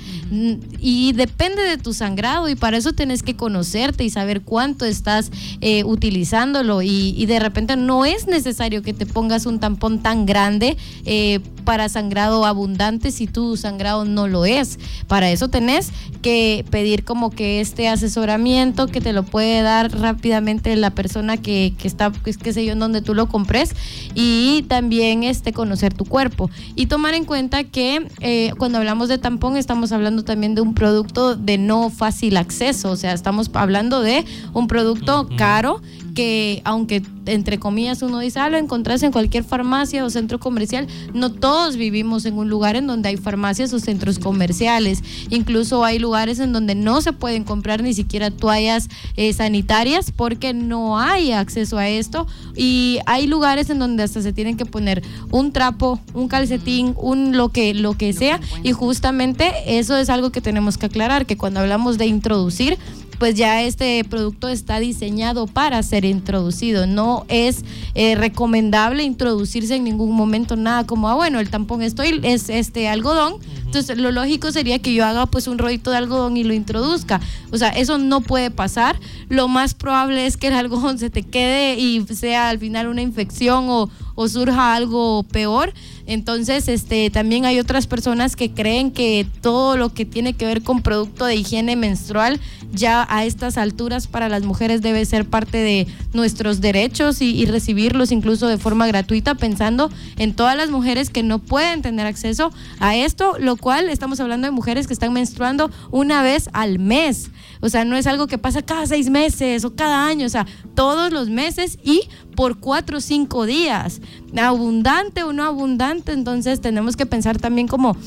y 0.80 1.14
depende 1.14 1.62
de 1.64 1.78
tu 1.78 1.94
sangrado 1.94 2.50
y 2.50 2.56
para 2.56 2.78
eso 2.78 2.94
tienes 2.94 3.24
que 3.24 3.36
conocerte 3.36 4.04
y 4.04 4.10
saber 4.10 4.42
cuánto 4.42 4.86
estás 4.86 5.32
eh, 5.62 5.84
utilizándolo 5.84 6.82
y, 6.82 7.14
y 7.18 7.26
de 7.26 7.40
repente 7.40 7.76
no 7.76 8.06
es 8.06 8.28
necesario 8.28 8.82
que 8.82 8.94
te 8.94 9.06
pongas 9.06 9.46
un 9.46 9.60
tampón 9.60 10.00
tan 10.02 10.26
grande 10.26 10.78
eh, 11.06 11.40
para 11.68 11.90
sangrado 11.90 12.46
abundante 12.46 13.12
si 13.12 13.28
tu 13.28 13.58
sangrado 13.58 14.06
no 14.06 14.30
lo 14.30 14.46
es. 14.46 14.80
Para 15.08 15.30
eso 15.32 15.50
tenés 15.50 15.92
que 16.22 16.64
pedir 16.72 17.04
como 17.04 17.30
que 17.30 17.60
este 17.60 17.90
asesoramiento 17.90 18.88
que 18.88 19.02
te 19.02 19.12
lo 19.12 19.24
puede 19.24 19.62
dar 19.64 19.92
rápidamente 19.92 20.74
la 20.78 20.92
persona 20.92 21.36
que, 21.36 21.74
que 21.78 21.90
está, 21.90 22.10
pues, 22.10 22.38
qué 22.38 22.54
sé 22.54 22.64
yo, 22.64 22.72
en 22.72 22.80
donde 22.80 23.02
tú 23.02 23.14
lo 23.14 23.28
compres 23.28 23.76
y 24.16 24.64
también 24.70 25.24
este, 25.24 25.52
conocer 25.52 25.94
tu 25.94 26.06
cuerpo. 26.06 26.50
Y 26.78 26.86
tomar 26.86 27.16
en 27.16 27.26
cuenta 27.26 27.66
que 27.66 28.08
eh, 28.22 28.54
cuando 28.58 28.78
hablamos 28.78 29.10
de 29.10 29.18
tampón 29.18 29.58
estamos 29.58 29.92
hablando 29.92 30.24
también 30.24 30.56
de 30.56 30.62
un 30.62 30.74
producto 30.74 31.36
de 31.36 31.58
no 31.58 31.90
fácil 31.90 32.38
acceso, 32.38 32.92
o 32.92 32.96
sea, 32.96 33.12
estamos 33.12 33.52
hablando 33.54 34.00
de 34.00 34.24
un 34.54 34.68
producto 34.68 35.28
caro 35.36 35.82
que 36.18 36.64
aunque 36.66 37.04
entre 37.28 37.60
comillas 37.60 38.02
uno 38.02 38.18
dice, 38.18 38.40
ah, 38.40 38.50
lo 38.50 38.58
encontrás 38.58 39.04
en 39.04 39.12
cualquier 39.12 39.44
farmacia 39.44 40.04
o 40.04 40.10
centro 40.10 40.40
comercial, 40.40 40.88
no 41.14 41.32
todos 41.32 41.76
vivimos 41.76 42.26
en 42.26 42.40
un 42.40 42.50
lugar 42.50 42.76
en 42.76 42.88
donde 42.88 43.10
hay 43.10 43.18
farmacias 43.18 43.72
o 43.72 43.80
centros 43.80 44.18
comerciales. 44.18 45.04
Incluso 45.30 45.86
hay 45.86 46.00
lugares 46.00 46.40
en 46.40 46.54
donde 46.54 46.74
no 46.74 47.02
se 47.02 47.14
pueden 47.14 47.44
comprar 47.44 47.84
ni 47.84 47.94
siquiera 47.94 48.32
toallas 48.32 48.90
eh, 49.16 49.32
sanitarias 49.32 50.12
porque 50.12 50.56
no 50.56 50.98
hay 50.98 51.34
acceso 51.34 51.78
a 51.78 51.88
esto. 51.88 52.26
Y 52.56 52.98
hay 53.06 53.28
lugares 53.28 53.70
en 53.70 53.78
donde 53.78 54.02
hasta 54.02 54.24
se 54.24 54.34
tienen 54.34 54.58
que 54.58 54.66
poner 54.66 55.04
un 55.30 55.52
trapo, 55.52 56.00
un 56.16 56.30
calcetín, 56.30 56.96
un 56.98 57.38
lo 57.38 57.50
que, 57.50 57.76
lo 57.76 57.96
que 57.96 58.12
sea. 58.14 58.40
Y 58.64 58.72
justamente 58.72 59.54
eso 59.68 59.96
es 59.96 60.10
algo 60.10 60.32
que 60.32 60.42
tenemos 60.42 60.80
que 60.80 60.88
aclarar, 60.88 61.28
que 61.28 61.38
cuando 61.38 61.60
hablamos 61.60 62.00
de 62.00 62.08
introducir, 62.08 62.80
pues 63.18 63.36
ya 63.36 63.64
este 63.64 64.04
producto 64.04 64.48
está 64.50 64.80
diseñado 64.80 65.48
para 65.48 65.82
ser 65.84 66.06
introducido. 66.06 66.88
No 66.88 67.26
es 67.28 67.64
eh, 67.96 68.16
recomendable 68.16 69.04
introducirse 69.04 69.76
en 69.76 69.84
ningún 69.84 70.12
momento 70.12 70.56
nada 70.56 70.86
como, 70.86 71.10
ah, 71.10 71.16
bueno, 71.16 71.40
el 71.40 71.50
tampón 71.50 71.82
estoy, 71.82 72.20
es 72.24 72.50
este 72.50 72.88
algodón. 72.88 73.36
Entonces, 73.68 73.98
lo 73.98 74.12
lógico 74.12 74.50
sería 74.54 74.80
que 74.80 74.94
yo 74.94 75.06
haga 75.06 75.26
pues 75.26 75.46
un 75.46 75.58
rollito 75.58 75.92
de 75.92 75.98
algodón 75.98 76.38
y 76.38 76.46
lo 76.46 76.54
introduzca. 76.54 77.20
O 77.52 77.58
sea, 77.58 77.68
eso 77.68 77.98
no 77.98 78.22
puede 78.22 78.50
pasar. 78.50 78.98
Lo 79.28 79.50
más 79.50 79.74
probable 79.74 80.26
es 80.26 80.38
que 80.38 80.48
el 80.48 80.54
algodón 80.54 80.98
se 81.00 81.10
te 81.10 81.24
quede 81.24 81.76
y 81.78 82.02
sea 82.16 82.48
al 82.48 82.60
final 82.60 82.88
una 82.88 83.02
infección 83.02 83.66
o, 83.68 83.90
surja 84.30 84.74
algo 84.74 85.24
peor. 85.24 85.74
Entonces, 86.08 86.70
este, 86.70 87.10
también 87.10 87.46
hay 87.46 87.60
otras 87.60 87.86
personas 87.86 88.36
que 88.38 88.52
creen 88.52 88.92
que 88.92 89.28
todo 89.42 89.76
lo 89.76 89.94
que 89.94 90.06
tiene 90.06 90.34
que 90.34 90.46
ver 90.46 90.64
con 90.64 90.82
producto 90.82 91.26
de 91.26 91.36
higiene 91.36 91.76
menstrual 91.76 92.40
ya 92.72 93.06
a 93.10 93.26
estas 93.26 93.58
alturas 93.58 94.08
para 94.08 94.30
las 94.30 94.44
mujeres 94.44 94.82
debe 94.82 95.06
ser 95.06 95.26
parte 95.26 95.58
de 95.58 95.88
nuestros 96.14 96.62
derechos 96.62 97.22
y, 97.22 97.46
recibirlos 97.46 98.12
incluso 98.12 98.48
de 98.48 98.58
forma 98.58 98.88
gratuita, 98.88 99.36
pensando 99.36 99.90
en 100.18 100.34
todas 100.34 100.58
las 100.58 100.70
mujeres 100.70 101.10
que 101.10 101.24
no 101.24 101.40
pueden 101.40 101.82
tener 101.82 102.06
acceso 102.08 102.52
a 102.80 102.96
esto, 102.96 103.38
cual 103.58 103.90
estamos 103.90 104.20
hablando 104.20 104.48
de 104.48 104.52
mujeres 104.52 104.88
que 104.88 104.94
están 104.94 105.14
menstruando 105.14 105.72
una 105.92 106.22
vez 106.22 106.50
al 106.54 106.80
mes. 106.80 107.30
O 107.62 107.70
sea, 107.70 107.86
no 107.86 107.96
es 107.96 108.08
algo 108.08 108.28
que 108.28 108.38
pasa 108.38 108.62
cada 108.62 108.86
seis 108.86 109.10
meses 109.10 109.66
o 109.66 109.76
cada 109.76 110.06
año, 110.08 110.26
o 110.26 110.30
sea, 110.30 110.46
todos 110.76 111.12
los 111.12 111.30
meses 111.30 111.78
y 111.84 112.08
por 112.36 112.60
cuatro 112.60 112.98
o 112.98 113.02
cinco 113.02 113.46
días. 113.46 114.02
Abundante 114.38 115.24
o 115.24 115.34
no 115.34 115.44
abundante, 115.44 116.12
entonces 116.12 116.62
tenemos 116.62 116.96
que 116.96 117.06
pensar 117.06 117.38
también 117.38 117.68
como 117.68 117.98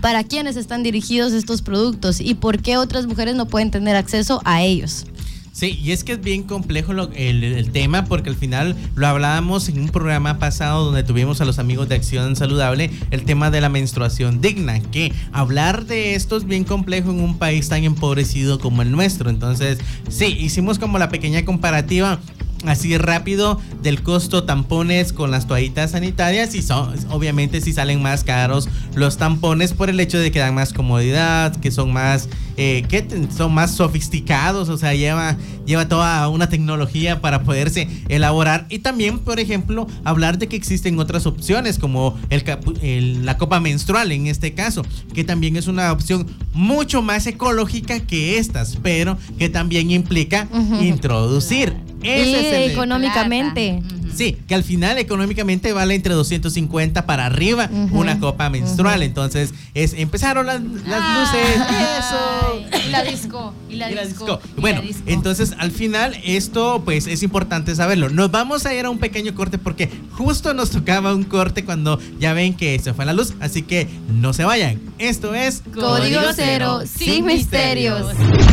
para 0.00 0.24
quiénes 0.24 0.56
están 0.56 0.82
dirigidos 0.82 1.32
estos 1.32 1.62
productos 1.62 2.20
y 2.20 2.34
por 2.34 2.60
qué 2.60 2.76
otras 2.76 3.06
mujeres 3.06 3.36
no 3.36 3.46
pueden 3.46 3.70
tener 3.70 3.94
acceso 3.94 4.42
a 4.44 4.62
ellos. 4.62 5.06
Sí, 5.52 5.78
y 5.82 5.92
es 5.92 6.02
que 6.02 6.12
es 6.12 6.20
bien 6.22 6.44
complejo 6.44 6.94
lo- 6.94 7.10
el, 7.12 7.44
el 7.44 7.70
tema 7.72 8.06
porque 8.06 8.30
al 8.30 8.36
final 8.36 8.74
lo 8.94 9.06
hablábamos 9.06 9.68
en 9.68 9.80
un 9.80 9.90
programa 9.90 10.38
pasado 10.38 10.86
donde 10.86 11.02
tuvimos 11.02 11.42
a 11.42 11.44
los 11.44 11.58
amigos 11.58 11.90
de 11.90 11.94
Acción 11.96 12.36
Saludable 12.36 12.90
el 13.10 13.24
tema 13.24 13.50
de 13.50 13.60
la 13.60 13.68
menstruación 13.68 14.40
digna, 14.40 14.80
que 14.80 15.12
hablar 15.30 15.84
de 15.84 16.14
esto 16.14 16.38
es 16.38 16.46
bien 16.46 16.64
complejo 16.64 17.10
en 17.10 17.20
un 17.20 17.36
país 17.36 17.68
tan 17.68 17.84
empobrecido 17.84 18.58
como 18.58 18.80
el 18.80 18.90
nuestro. 18.92 19.28
Entonces, 19.28 19.78
sí, 20.08 20.24
hicimos 20.40 20.78
como 20.78 20.98
la 20.98 21.10
pequeña 21.10 21.44
comparativa 21.44 22.18
así 22.66 22.96
rápido 22.98 23.60
del 23.82 24.02
costo 24.02 24.44
tampones 24.44 25.12
con 25.12 25.30
las 25.30 25.46
toallitas 25.46 25.92
sanitarias. 25.92 26.54
Y 26.54 26.62
son 26.62 26.94
obviamente 27.10 27.60
si 27.60 27.72
salen 27.72 28.02
más 28.02 28.24
caros 28.24 28.68
los 28.94 29.16
tampones 29.16 29.72
por 29.72 29.90
el 29.90 30.00
hecho 30.00 30.18
de 30.18 30.30
que 30.30 30.38
dan 30.38 30.54
más 30.54 30.72
comodidad 30.72 31.56
que 31.56 31.70
son 31.70 31.92
más 31.92 32.28
eh, 32.56 32.84
que 32.88 33.06
son 33.34 33.54
más 33.54 33.74
sofisticados. 33.74 34.68
O 34.68 34.78
sea 34.78 34.94
lleva 34.94 35.36
lleva 35.66 35.88
toda 35.88 36.28
una 36.28 36.48
tecnología 36.48 37.20
para 37.20 37.42
poderse 37.42 37.88
elaborar. 38.08 38.66
Y 38.68 38.80
también 38.80 39.18
por 39.18 39.40
ejemplo 39.40 39.86
hablar 40.04 40.38
de 40.38 40.48
que 40.48 40.56
existen 40.56 40.98
otras 40.98 41.26
opciones 41.26 41.78
como 41.78 42.18
el, 42.30 43.24
la 43.24 43.38
copa 43.38 43.60
menstrual 43.60 44.12
en 44.12 44.26
este 44.26 44.54
caso 44.54 44.82
que 45.14 45.24
también 45.24 45.56
es 45.56 45.66
una 45.66 45.92
opción 45.92 46.26
mucho 46.52 47.02
más 47.02 47.26
ecológica 47.26 48.00
que 48.00 48.38
estas 48.38 48.76
pero 48.82 49.16
que 49.38 49.48
también 49.48 49.90
implica 49.90 50.48
introducir 50.80 51.74
ese 52.02 52.48
es 52.48 52.54
el- 52.66 52.70
económicamente. 52.72 53.80
Plata. 53.80 53.96
Sí, 54.14 54.36
que 54.46 54.54
al 54.54 54.62
final 54.62 54.98
económicamente 54.98 55.72
vale 55.72 55.94
entre 55.94 56.12
250 56.12 57.06
para 57.06 57.24
arriba 57.24 57.70
una 57.92 58.18
copa 58.20 58.50
menstrual. 58.50 59.02
Entonces, 59.02 59.54
es 59.72 59.94
empezaron 59.94 60.44
las, 60.44 60.60
las 60.62 61.18
luces 61.18 61.56
y 61.56 61.82
eso. 61.98 62.68
Ay, 62.72 62.82
Y 62.88 62.90
la 62.90 63.02
disco. 63.04 63.54
Y 63.70 63.76
la, 63.76 63.90
Y 63.90 63.94
la 63.94 64.04
disco. 64.04 64.26
disco. 64.26 64.40
y 64.44 64.54
la 64.56 64.60
Bueno, 64.60 64.82
disco. 64.82 65.02
entonces 65.06 65.54
al 65.56 65.70
final 65.70 66.14
esto 66.24 66.82
pues 66.84 67.06
es 67.06 67.22
importante 67.22 67.74
saberlo. 67.74 68.10
Nos 68.10 68.30
vamos 68.30 68.66
a 68.66 68.74
ir 68.74 68.84
a 68.84 68.90
un 68.90 68.98
pequeño 68.98 69.34
corte 69.34 69.56
porque 69.56 69.88
justo 70.10 70.52
nos 70.52 70.70
tocaba 70.70 71.14
un 71.14 71.24
corte 71.24 71.64
cuando 71.64 71.98
ya 72.20 72.34
ven 72.34 72.52
que 72.52 72.78
se 72.80 72.92
fue 72.92 73.06
la 73.06 73.14
luz, 73.14 73.32
así 73.40 73.62
que 73.62 73.88
no 74.12 74.34
se 74.34 74.44
vayan. 74.44 74.78
Esto 74.98 75.34
es 75.34 75.62
Código 75.74 76.20
Cero, 76.36 76.80
sin 76.84 77.24
misterios. 77.24 78.08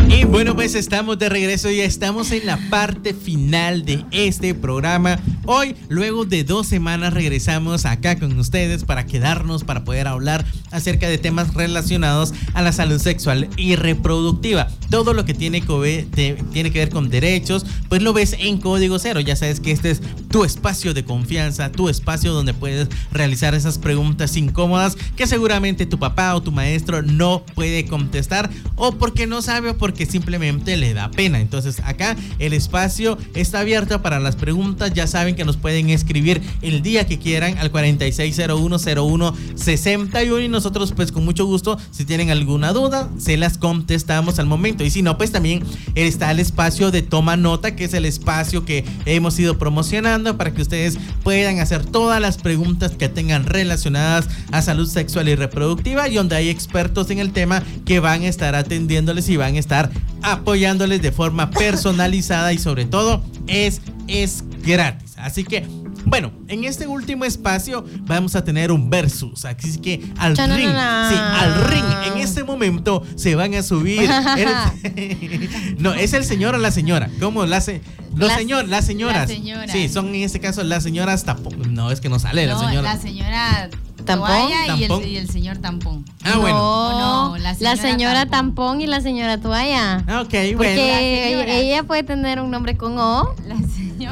Y 0.09 0.23
bueno, 0.25 0.55
pues 0.55 0.73
estamos 0.73 1.19
de 1.19 1.29
regreso 1.29 1.69
y 1.69 1.81
estamos 1.81 2.31
en 2.31 2.47
la 2.47 2.57
parte 2.69 3.13
final 3.13 3.85
de 3.85 4.03
este 4.11 4.55
programa. 4.55 5.19
Hoy, 5.51 5.75
luego 5.87 6.25
de 6.25 6.43
dos 6.43 6.67
semanas, 6.67 7.11
regresamos 7.11 7.87
acá 7.87 8.19
con 8.19 8.37
ustedes 8.37 8.83
para 8.83 9.07
quedarnos, 9.07 9.63
para 9.63 9.83
poder 9.83 10.07
hablar 10.07 10.45
acerca 10.69 11.09
de 11.09 11.17
temas 11.17 11.55
relacionados 11.55 12.35
a 12.53 12.61
la 12.61 12.71
salud 12.71 12.99
sexual 12.99 13.49
y 13.57 13.75
reproductiva. 13.75 14.67
Todo 14.91 15.15
lo 15.15 15.25
que 15.25 15.33
tiene 15.33 15.61
que 15.61 16.05
ver, 16.13 16.89
con 16.91 17.09
derechos, 17.09 17.65
pues 17.87 18.03
lo 18.03 18.13
ves 18.13 18.35
en 18.37 18.59
Código 18.59 18.99
Cero. 18.99 19.21
Ya 19.21 19.35
sabes 19.35 19.59
que 19.59 19.71
este 19.71 19.89
es 19.89 20.01
tu 20.29 20.43
espacio 20.43 20.93
de 20.93 21.03
confianza, 21.03 21.71
tu 21.71 21.89
espacio 21.89 22.31
donde 22.31 22.53
puedes 22.53 22.87
realizar 23.11 23.55
esas 23.55 23.79
preguntas 23.79 24.37
incómodas 24.37 24.97
que 25.15 25.25
seguramente 25.25 25.87
tu 25.87 25.97
papá 25.97 26.35
o 26.35 26.43
tu 26.43 26.51
maestro 26.51 27.01
no 27.01 27.43
puede 27.55 27.85
contestar 27.85 28.51
o 28.75 28.91
porque 28.91 29.25
no 29.25 29.41
sabe 29.41 29.71
o 29.71 29.77
porque 29.79 30.05
simplemente 30.05 30.77
le 30.77 30.93
da 30.93 31.09
pena. 31.09 31.39
Entonces 31.39 31.81
acá 31.83 32.15
el 32.37 32.53
espacio 32.53 33.17
está 33.33 33.61
abierto 33.61 34.03
para 34.03 34.19
las 34.19 34.35
preguntas. 34.35 34.93
Ya 34.93 35.07
saben 35.07 35.38
que 35.39 35.45
nos 35.45 35.55
pueden 35.55 35.89
escribir 35.89 36.41
el 36.61 36.81
día 36.81 37.07
que 37.07 37.17
quieran 37.17 37.57
al 37.59 37.71
46010161 37.71 40.43
y 40.43 40.49
nosotros 40.49 40.91
pues 40.93 41.13
con 41.13 41.23
mucho 41.23 41.45
gusto 41.45 41.77
si 41.91 42.03
tienen 42.03 42.29
alguna 42.29 42.73
duda 42.73 43.09
se 43.17 43.37
las 43.37 43.57
contestamos 43.57 44.37
al 44.37 44.47
momento. 44.47 44.83
Y 44.83 44.89
si 44.89 45.01
no 45.01 45.17
pues 45.17 45.31
también 45.31 45.63
está 45.95 46.29
el 46.31 46.41
espacio 46.41 46.91
de 46.91 47.03
toma 47.03 47.37
nota 47.37 47.77
que 47.77 47.85
es 47.85 47.93
el 47.93 48.03
espacio 48.03 48.65
que 48.65 48.83
hemos 49.05 49.39
ido 49.39 49.57
promocionando 49.57 50.35
para 50.35 50.53
que 50.53 50.61
ustedes 50.61 50.97
puedan 51.23 51.61
hacer 51.61 51.85
todas 51.85 52.19
las 52.19 52.37
preguntas 52.37 52.91
que 52.91 53.07
tengan 53.07 53.45
relacionadas 53.45 54.27
a 54.51 54.61
salud 54.61 54.89
sexual 54.89 55.29
y 55.29 55.35
reproductiva 55.35 56.09
y 56.09 56.15
donde 56.15 56.35
hay 56.35 56.49
expertos 56.49 57.11
en 57.11 57.19
el 57.19 57.31
tema 57.31 57.63
que 57.85 58.01
van 58.01 58.23
a 58.23 58.27
estar 58.27 58.55
atendiéndoles 58.55 59.29
y 59.29 59.37
van 59.37 59.55
a 59.55 59.59
estar 59.59 59.89
apoyándoles 60.21 61.01
de 61.01 61.13
forma 61.13 61.49
personalizada 61.51 62.51
y 62.51 62.57
sobre 62.57 62.83
todo 62.83 63.23
es, 63.47 63.79
es 64.09 64.43
gratis. 64.65 65.08
Así 65.19 65.43
que, 65.43 65.67
bueno, 66.05 66.31
en 66.47 66.63
este 66.63 66.87
último 66.87 67.25
espacio 67.25 67.85
vamos 68.01 68.35
a 68.35 68.43
tener 68.43 68.71
un 68.71 68.89
versus. 68.89 69.45
Así 69.45 69.79
que 69.79 70.01
al 70.17 70.37
ring, 70.37 70.69
sí, 70.69 71.15
al 71.15 71.67
ring, 71.69 71.85
en 72.13 72.17
este 72.21 72.43
momento 72.43 73.03
se 73.15 73.35
van 73.35 73.53
a 73.53 73.61
subir. 73.63 74.09
el- 74.95 75.49
no, 75.79 75.93
es 75.93 76.13
el 76.13 76.23
señor 76.23 76.55
o 76.55 76.57
la 76.57 76.71
señora. 76.71 77.09
¿Cómo? 77.19 77.45
La 77.45 77.61
se- 77.61 77.81
los 78.15 78.29
La- 78.29 78.37
señor, 78.37 78.67
las 78.67 78.85
señoras. 78.85 79.27
la 79.29 79.35
señora. 79.35 79.67
Sí, 79.71 79.87
son 79.89 80.07
en 80.09 80.23
este 80.23 80.39
caso 80.39 80.63
las 80.63 80.83
señoras 80.83 81.23
tampón. 81.25 81.73
No, 81.73 81.91
es 81.91 81.99
que 82.01 82.09
no 82.09 82.17
sale 82.19 82.47
la 82.47 82.53
No, 82.53 82.59
señora. 82.61 82.93
la 82.93 82.99
señora 82.99 83.69
¿Tampón? 84.05 84.29
y 84.49 84.83
el, 84.83 84.87
¿Tampón? 84.87 85.07
y 85.07 85.17
el 85.17 85.29
señor 85.29 85.57
tampón. 85.57 86.05
Ah, 86.23 86.37
bueno. 86.37 86.57
No, 86.57 87.29
No, 87.29 87.37
la 87.37 87.49
la 87.51 87.55
señora 87.55 87.75
señora, 87.77 88.13
tampón. 88.25 88.31
tampón. 88.55 88.81
y 88.81 88.87
la 88.87 89.01
señora 89.01 89.39
toalla. 89.39 89.97
Ok, 90.21 90.29
Porque 90.29 90.55
bueno. 90.55 90.81
ella, 90.81 91.27
señora. 91.27 91.53
ella 91.53 91.83
puede 91.83 92.03
tener 92.03 92.39
un 92.41 92.49
nombre 92.49 92.75
con 92.77 92.97
O. 92.97 93.35
La 93.47 93.58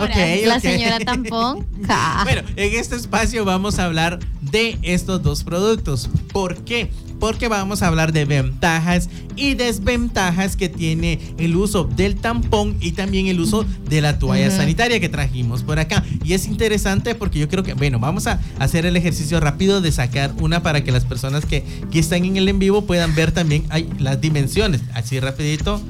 señora. 0.05 0.35
Ok. 0.35 0.45
La 0.45 0.59
señora 0.59 0.99
tampón. 0.99 1.65
Bueno, 2.23 2.41
en 2.55 2.79
este 2.79 2.95
espacio 2.95 3.45
vamos 3.45 3.79
a 3.79 3.85
hablar 3.85 4.19
de 4.41 4.77
estos 4.81 5.23
dos 5.23 5.43
productos. 5.43 6.09
¿Por 6.33 6.57
qué? 6.63 6.89
Porque 7.19 7.47
vamos 7.47 7.81
a 7.81 7.87
hablar 7.87 8.11
de 8.11 8.25
ventajas 8.25 9.09
y 9.35 9.53
desventajas 9.55 10.55
que 10.55 10.69
tiene 10.69 11.19
el 11.37 11.55
uso 11.55 11.85
del 11.85 12.15
tampón 12.15 12.77
y 12.79 12.91
también 12.91 13.27
el 13.27 13.39
uso 13.39 13.65
de 13.89 14.01
la 14.01 14.19
toalla 14.19 14.47
Ujú. 14.49 14.57
sanitaria 14.57 14.99
que 14.99 15.09
trajimos 15.09 15.63
por 15.63 15.79
acá. 15.79 16.03
Y 16.23 16.33
es 16.33 16.45
interesante 16.47 17.15
porque 17.15 17.39
yo 17.39 17.47
creo 17.47 17.63
que, 17.63 17.73
bueno, 17.73 17.99
vamos 17.99 18.27
a 18.27 18.39
hacer 18.59 18.85
el 18.85 18.95
ejercicio 18.97 19.39
rápido 19.39 19.81
de 19.81 19.91
sacar 19.91 20.33
una 20.39 20.61
para 20.61 20.83
que 20.83 20.91
las 20.91 21.05
personas 21.05 21.45
que, 21.45 21.63
que 21.91 21.99
están 21.99 22.25
en 22.25 22.37
el 22.37 22.47
en 22.49 22.59
vivo 22.59 22.85
puedan 22.85 23.15
ver 23.15 23.31
también 23.31 23.63
las 23.99 24.19
dimensiones. 24.21 24.81
Así 24.93 25.19
rapidito. 25.19 25.81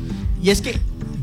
Y 0.41 0.51
es 0.51 0.61
que 0.61 0.79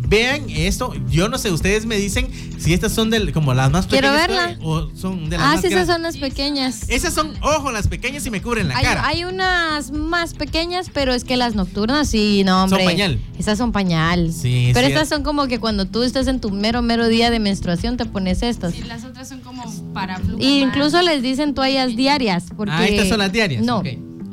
vean 0.07 0.49
esto. 0.49 0.93
Yo 1.09 1.29
no 1.29 1.39
sé, 1.39 1.51
ustedes 1.51 1.87
me 1.87 1.97
dicen 1.97 2.29
si 2.59 2.73
estas 2.73 2.93
son 2.93 3.11
del, 3.11 3.33
como 3.33 3.53
las 3.55 3.71
más 3.71 3.87
Quiero 3.87 4.09
pequeñas 4.13 4.29
verla. 4.29 4.59
o 4.63 4.89
son 4.97 5.29
de 5.31 5.37
las 5.37 5.47
Ah, 5.47 5.53
más 5.53 5.61
sí, 5.61 5.67
esas 5.69 5.87
grandes. 5.87 5.95
son 5.95 6.03
las 6.03 6.17
pequeñas. 6.19 6.81
Esas 6.89 7.15
son, 7.15 7.33
ojo, 7.43 7.73
las 7.73 7.89
pequeñas 7.89 8.25
y 8.27 8.31
me 8.31 8.41
cubren 8.43 8.69
la 8.69 8.77
Hay, 8.79 8.85
cara. 8.85 9.07
hay 9.07 9.25
unas 9.25 9.91
más 9.91 10.35
pequeñas, 10.35 10.91
pero 10.93 11.13
es 11.15 11.25
que 11.25 11.37
las 11.37 11.55
nocturnas 11.55 12.09
sí, 12.09 12.43
no, 12.45 12.65
hombre. 12.65 12.85
pañal. 12.85 13.19
Esas 13.39 13.59
son 13.59 13.73
pañal. 13.73 14.33
Sí, 14.33 14.71
Pero 14.75 14.87
sí. 14.87 14.93
estas 14.93 15.09
son 15.09 15.23
como 15.23 15.47
que 15.47 15.59
cuando 15.61 15.87
tú 15.87 16.03
estás 16.03 16.27
en 16.29 16.41
tu 16.41 16.51
mero, 16.51 16.83
mero 16.83 17.09
día 17.09 17.31
de 17.31 17.39
menstruación 17.41 17.97
te 17.97 18.05
pones 18.07 18.43
estas. 18.43 18.73
Sí, 18.75 18.83
las 18.83 19.05
otras 19.05 19.29
son 19.29 19.41
como 19.41 19.65
para 19.93 20.21
Y 20.39 20.61
incluso 20.61 21.01
les 21.03 21.23
dicen 21.23 21.55
toallas 21.55 21.97
diarias. 21.97 22.45
Porque, 22.57 22.73
Ah, 22.75 22.87
estas 22.87 23.09
son 23.09 23.19
las 23.19 23.33
diarias, 23.33 23.63
No. 23.65 23.83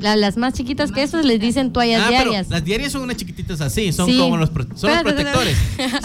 La- 0.02 0.16
las 0.16 0.36
más 0.36 0.54
chiquitas 0.54 0.92
que 0.92 1.02
estas 1.02 1.24
les 1.24 1.40
dicen 1.40 1.72
toallas 1.72 2.02
Ah, 2.02 2.06
pero 2.10 2.30
diarias. 2.30 2.50
las 2.50 2.64
diarias 2.64 2.92
son 2.92 3.02
unas 3.02 3.16
chiquititas 3.16 3.60
así, 3.60 3.92
son 3.92 4.06
Sí. 4.08 4.18
como 4.18 4.36
los, 4.36 4.50
pro- 4.50 4.66
son 4.74 4.90
los 4.90 5.02
protectores. 5.02 5.56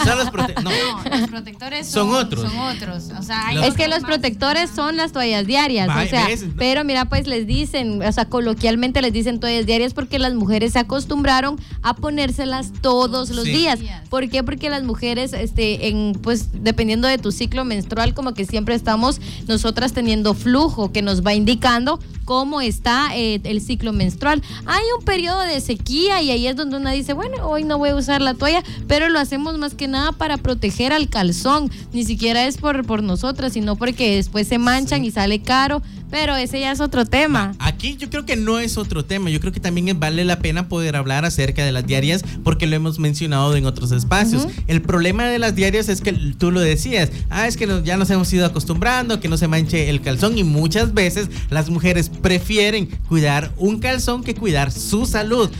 son 0.04 0.18
los 0.18 0.28
prote- 0.28 0.54
no. 0.62 0.70
No, 1.10 1.16
los 1.18 1.28
protectores 1.30 1.86
Son 1.86 2.08
son, 2.10 2.14
otros. 2.26 2.50
Son 2.50 2.58
otros. 2.60 3.10
O 3.18 3.22
sea, 3.22 3.50
Es 3.66 3.74
que 3.74 3.88
los 3.88 4.00
más. 4.02 4.10
protectores 4.10 4.70
son 4.74 4.96
las 4.96 5.12
toallas 5.12 5.46
diarias, 5.46 5.88
Va, 5.88 6.02
o 6.02 6.06
sea, 6.06 6.26
¿ves? 6.26 6.44
pero 6.56 6.84
mira, 6.84 7.06
pues 7.06 7.26
les 7.26 7.46
dicen, 7.46 8.02
o 8.02 8.12
sea, 8.12 8.26
coloquialmente 8.26 9.02
les 9.02 9.12
dicen 9.12 9.40
toallas 9.40 9.66
diarias 9.66 9.94
porque 9.94 10.18
las 10.18 10.34
mujeres 10.34 10.72
se 10.74 10.78
acostumbraron 10.78 11.56
a 11.82 11.94
ponérselas 11.94 12.72
todos 12.80 13.30
los 13.30 13.44
Sí. 13.44 13.50
Días. 13.52 13.78
¿Por 14.10 14.28
qué? 14.28 14.42
Porque 14.42 14.70
las 14.70 14.82
mujeres, 14.84 15.32
este, 15.32 15.88
en, 15.88 16.12
pues, 16.22 16.48
dependiendo 16.62 17.08
de 17.08 17.18
tu 17.18 17.32
ciclo 17.32 17.64
menstrual, 17.64 18.14
como 18.14 18.34
que 18.34 18.44
siempre 18.44 18.74
estamos 18.74 19.20
nosotras 19.46 19.92
teniendo 19.92 20.34
flujo 20.34 20.92
que 20.92 21.02
nos 21.02 21.24
va 21.24 21.34
indicando 21.34 21.98
cómo 22.28 22.60
está 22.60 23.16
eh, 23.16 23.40
el 23.44 23.62
ciclo 23.62 23.94
menstrual. 23.94 24.42
Hay 24.66 24.82
un 24.98 25.02
periodo 25.02 25.40
de 25.40 25.62
sequía 25.62 26.20
y 26.20 26.30
ahí 26.30 26.46
es 26.46 26.56
donde 26.56 26.76
uno 26.76 26.90
dice, 26.90 27.14
bueno, 27.14 27.48
hoy 27.48 27.64
no 27.64 27.78
voy 27.78 27.88
a 27.88 27.96
usar 27.96 28.20
la 28.20 28.34
toalla, 28.34 28.62
pero 28.86 29.08
lo 29.08 29.18
hacemos 29.18 29.56
más 29.56 29.72
que 29.72 29.88
nada 29.88 30.12
para 30.12 30.36
proteger 30.36 30.92
al 30.92 31.08
calzón. 31.08 31.70
Ni 31.94 32.04
siquiera 32.04 32.44
es 32.44 32.58
por, 32.58 32.84
por 32.84 33.02
nosotras, 33.02 33.54
sino 33.54 33.76
porque 33.76 34.16
después 34.16 34.46
se 34.46 34.58
manchan 34.58 35.06
y 35.06 35.10
sale 35.10 35.40
caro. 35.40 35.80
Pero 36.10 36.36
ese 36.36 36.60
ya 36.60 36.72
es 36.72 36.80
otro 36.80 37.04
tema. 37.04 37.54
Aquí 37.58 37.96
yo 37.96 38.08
creo 38.10 38.24
que 38.24 38.36
no 38.36 38.58
es 38.58 38.78
otro 38.78 39.04
tema, 39.04 39.30
yo 39.30 39.40
creo 39.40 39.52
que 39.52 39.60
también 39.60 39.98
vale 40.00 40.24
la 40.24 40.38
pena 40.38 40.68
poder 40.68 40.96
hablar 40.96 41.24
acerca 41.24 41.64
de 41.64 41.72
las 41.72 41.86
diarias 41.86 42.24
porque 42.44 42.66
lo 42.66 42.76
hemos 42.76 42.98
mencionado 42.98 43.54
en 43.56 43.66
otros 43.66 43.92
espacios. 43.92 44.44
Ujú. 44.44 44.52
El 44.66 44.82
problema 44.82 45.26
de 45.26 45.38
las 45.38 45.54
diarias 45.54 45.88
es 45.88 46.00
que 46.00 46.12
tú 46.12 46.50
lo 46.50 46.60
decías, 46.60 47.10
ah, 47.30 47.46
es 47.46 47.56
que 47.56 47.68
ya 47.84 47.96
nos 47.96 48.10
hemos 48.10 48.32
ido 48.32 48.46
acostumbrando, 48.46 49.20
que 49.20 49.28
no 49.28 49.36
se 49.36 49.48
manche 49.48 49.90
el 49.90 50.00
calzón 50.00 50.38
y 50.38 50.44
muchas 50.44 50.94
veces 50.94 51.28
las 51.50 51.70
mujeres 51.70 52.08
prefieren 52.08 52.86
cuidar 53.08 53.52
un 53.56 53.78
calzón 53.80 54.24
que 54.24 54.34
cuidar 54.34 54.72
su 54.72 55.06
salud. 55.06 55.50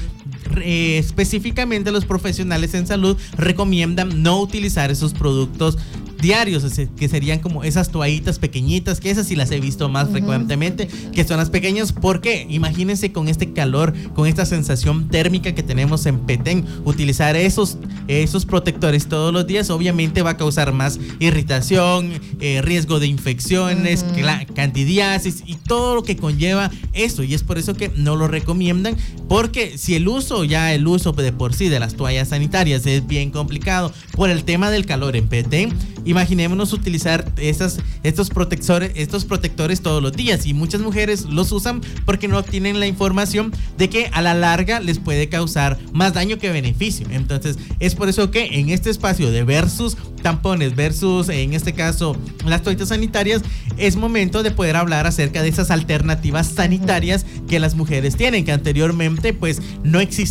Eh, 0.62 0.98
específicamente 0.98 1.90
los 1.92 2.04
profesionales 2.04 2.74
en 2.74 2.86
salud 2.86 3.16
recomiendan 3.36 4.22
no 4.22 4.40
utilizar 4.40 4.90
esos 4.90 5.12
productos 5.12 5.78
diarios, 6.20 6.64
que 6.96 7.08
serían 7.08 7.38
como 7.38 7.62
esas 7.62 7.92
toallitas 7.92 8.40
pequeñitas, 8.40 8.98
que 8.98 9.08
esas 9.08 9.28
sí 9.28 9.36
las 9.36 9.52
he 9.52 9.60
visto 9.60 9.88
más 9.88 10.10
frecuentemente, 10.10 10.88
que 11.12 11.22
son 11.22 11.36
las 11.36 11.48
pequeñas, 11.48 11.92
porque 11.92 12.44
imagínense 12.50 13.12
con 13.12 13.28
este 13.28 13.52
calor, 13.52 13.94
con 14.14 14.26
esta 14.26 14.44
sensación 14.44 15.08
térmica 15.10 15.54
que 15.54 15.62
tenemos 15.62 16.06
en 16.06 16.18
Petén, 16.18 16.64
utilizar 16.84 17.36
esos, 17.36 17.78
esos 18.08 18.46
protectores 18.46 19.06
todos 19.06 19.32
los 19.32 19.46
días 19.46 19.70
obviamente 19.70 20.22
va 20.22 20.30
a 20.30 20.36
causar 20.36 20.72
más 20.72 20.98
irritación, 21.20 22.10
eh, 22.40 22.62
riesgo 22.62 22.98
de 22.98 23.06
infecciones, 23.06 24.04
cla- 24.16 24.44
candidiasis 24.52 25.44
y 25.46 25.54
todo 25.54 25.94
lo 25.94 26.02
que 26.02 26.16
conlleva 26.16 26.72
eso, 26.94 27.22
y 27.22 27.32
es 27.34 27.44
por 27.44 27.58
eso 27.58 27.74
que 27.74 27.90
no 27.90 28.16
lo 28.16 28.26
recomiendan, 28.26 28.96
porque 29.28 29.78
si 29.78 29.94
el 29.94 30.08
uso, 30.08 30.37
ya 30.44 30.72
el 30.74 30.86
uso 30.86 31.12
de 31.12 31.32
por 31.32 31.54
sí 31.54 31.68
de 31.68 31.80
las 31.80 31.94
toallas 31.94 32.28
sanitarias 32.28 32.86
es 32.86 33.06
bien 33.06 33.30
complicado 33.30 33.92
por 34.12 34.30
el 34.30 34.44
tema 34.44 34.70
del 34.70 34.86
calor 34.86 35.16
en 35.16 35.28
Petén, 35.28 35.72
imaginémonos 36.04 36.72
utilizar 36.72 37.30
esas, 37.36 37.78
estos, 38.02 38.30
protectores, 38.30 38.92
estos 38.94 39.24
protectores 39.24 39.80
todos 39.80 40.02
los 40.02 40.12
días 40.12 40.46
y 40.46 40.54
muchas 40.54 40.80
mujeres 40.80 41.24
los 41.24 41.52
usan 41.52 41.80
porque 42.04 42.28
no 42.28 42.42
tienen 42.42 42.80
la 42.80 42.86
información 42.86 43.52
de 43.76 43.88
que 43.88 44.10
a 44.12 44.22
la 44.22 44.34
larga 44.34 44.80
les 44.80 44.98
puede 44.98 45.28
causar 45.28 45.78
más 45.92 46.14
daño 46.14 46.38
que 46.38 46.50
beneficio. 46.50 47.06
Entonces 47.10 47.58
es 47.80 47.94
por 47.94 48.08
eso 48.08 48.30
que 48.30 48.58
en 48.58 48.70
este 48.70 48.90
espacio 48.90 49.30
de 49.30 49.44
versus 49.44 49.96
tampones 50.18 50.74
versus, 50.74 51.28
en 51.28 51.54
este 51.54 51.72
caso, 51.72 52.16
las 52.44 52.62
toallitas 52.62 52.88
sanitarias, 52.88 53.42
es 53.76 53.96
momento 53.96 54.42
de 54.42 54.50
poder 54.50 54.76
hablar 54.76 55.06
acerca 55.06 55.42
de 55.42 55.48
esas 55.48 55.70
alternativas 55.70 56.48
sanitarias 56.48 57.24
que 57.48 57.60
las 57.60 57.74
mujeres 57.74 58.16
tienen, 58.16 58.44
que 58.44 58.52
anteriormente 58.52 59.32
pues 59.32 59.62
no 59.84 60.00
existían. 60.00 60.27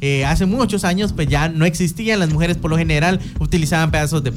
Eh, 0.00 0.24
hace 0.24 0.46
muchos 0.46 0.84
años 0.84 1.12
pues 1.12 1.28
ya 1.28 1.48
no 1.48 1.64
existían. 1.64 2.18
Las 2.18 2.30
mujeres 2.30 2.56
por 2.56 2.70
lo 2.70 2.78
general 2.78 3.20
utilizaban 3.40 3.90
pedazos 3.90 4.22
de, 4.22 4.32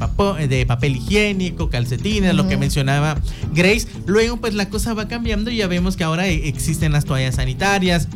de 0.48 0.66
papel 0.66 0.98
higiénico, 0.98 1.70
calcetines, 1.70 2.34
lo 2.36 2.48
que 2.48 2.58
mencionaba 2.58 3.22
Grace. 3.54 3.88
Luego 4.06 4.38
pues 4.38 4.54
la 4.54 4.70
cosa 4.70 4.94
va 4.94 5.08
cambiando 5.08 5.52
y 5.52 5.58
ya 5.58 5.68
vemos 5.68 5.98
que 5.98 6.04
ahora 6.04 6.28
existen 6.28 6.92
las 6.92 7.06
toallas 7.06 7.36
sanitarias 7.36 8.08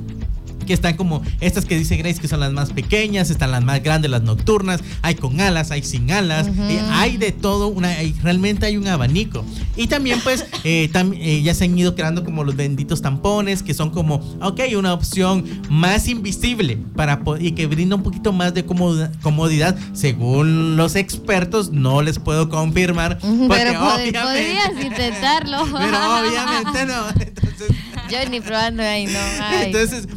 que 0.66 0.74
están 0.74 0.96
como 0.96 1.22
estas 1.40 1.66
que 1.66 1.78
dice 1.78 1.96
Grace 1.98 2.20
que 2.20 2.28
son 2.28 2.40
las 2.40 2.52
más 2.52 2.72
pequeñas, 2.72 3.30
están 3.30 3.52
las 3.52 3.64
más 3.64 3.82
grandes, 3.84 4.12
las 4.12 4.24
nocturnas, 4.24 4.82
hay 5.02 5.16
con 5.16 5.40
alas, 5.42 5.72
hay 5.72 5.84
sin 5.84 6.12
alas, 6.12 6.48
hay 6.92 7.18
de 7.18 7.32
todo, 7.32 7.68
una, 7.68 7.96
realmente 8.24 8.66
hay 8.66 8.78
un 8.78 8.88
abanico. 8.88 9.44
Y 9.76 9.88
también 9.88 10.20
pues 10.22 10.46
eh, 10.64 10.90
eh, 10.94 11.42
ya 11.42 11.54
se 11.54 11.66
han 11.66 11.78
ido 11.78 11.96
creando 11.96 12.24
como 12.24 12.44
los 12.44 12.56
benditos 12.56 13.02
tampones 13.02 13.64
que 13.64 13.74
son 13.74 13.90
como, 13.90 14.16
ok, 14.42 14.62
una 14.78 14.94
opción 14.94 15.46
más 15.70 16.08
invisible 16.08 16.78
para 16.96 17.22
y 17.40 17.52
que 17.52 17.68
brinda 17.68 17.96
un 17.96 18.04
poquito 18.04 18.32
más 18.34 18.54
de 18.54 18.66
comodidad, 18.66 19.78
según 19.94 20.76
los 20.76 20.96
expertos, 20.96 21.72
no 21.72 22.02
les 22.02 22.20
puedo 22.20 22.50
confirmar. 22.50 23.20
pero 23.50 23.80
podrías 23.80 24.72
intentarlo. 24.84 25.66
Pero 25.72 26.20
obviamente 26.20 26.86
no. 26.86 27.10
Entonces, 27.20 27.76
Yo 28.10 28.30
ni 28.30 28.42
probando 28.42 28.84
ahí, 28.84 29.06
no. 29.06 29.20
Entonces, 29.62 30.08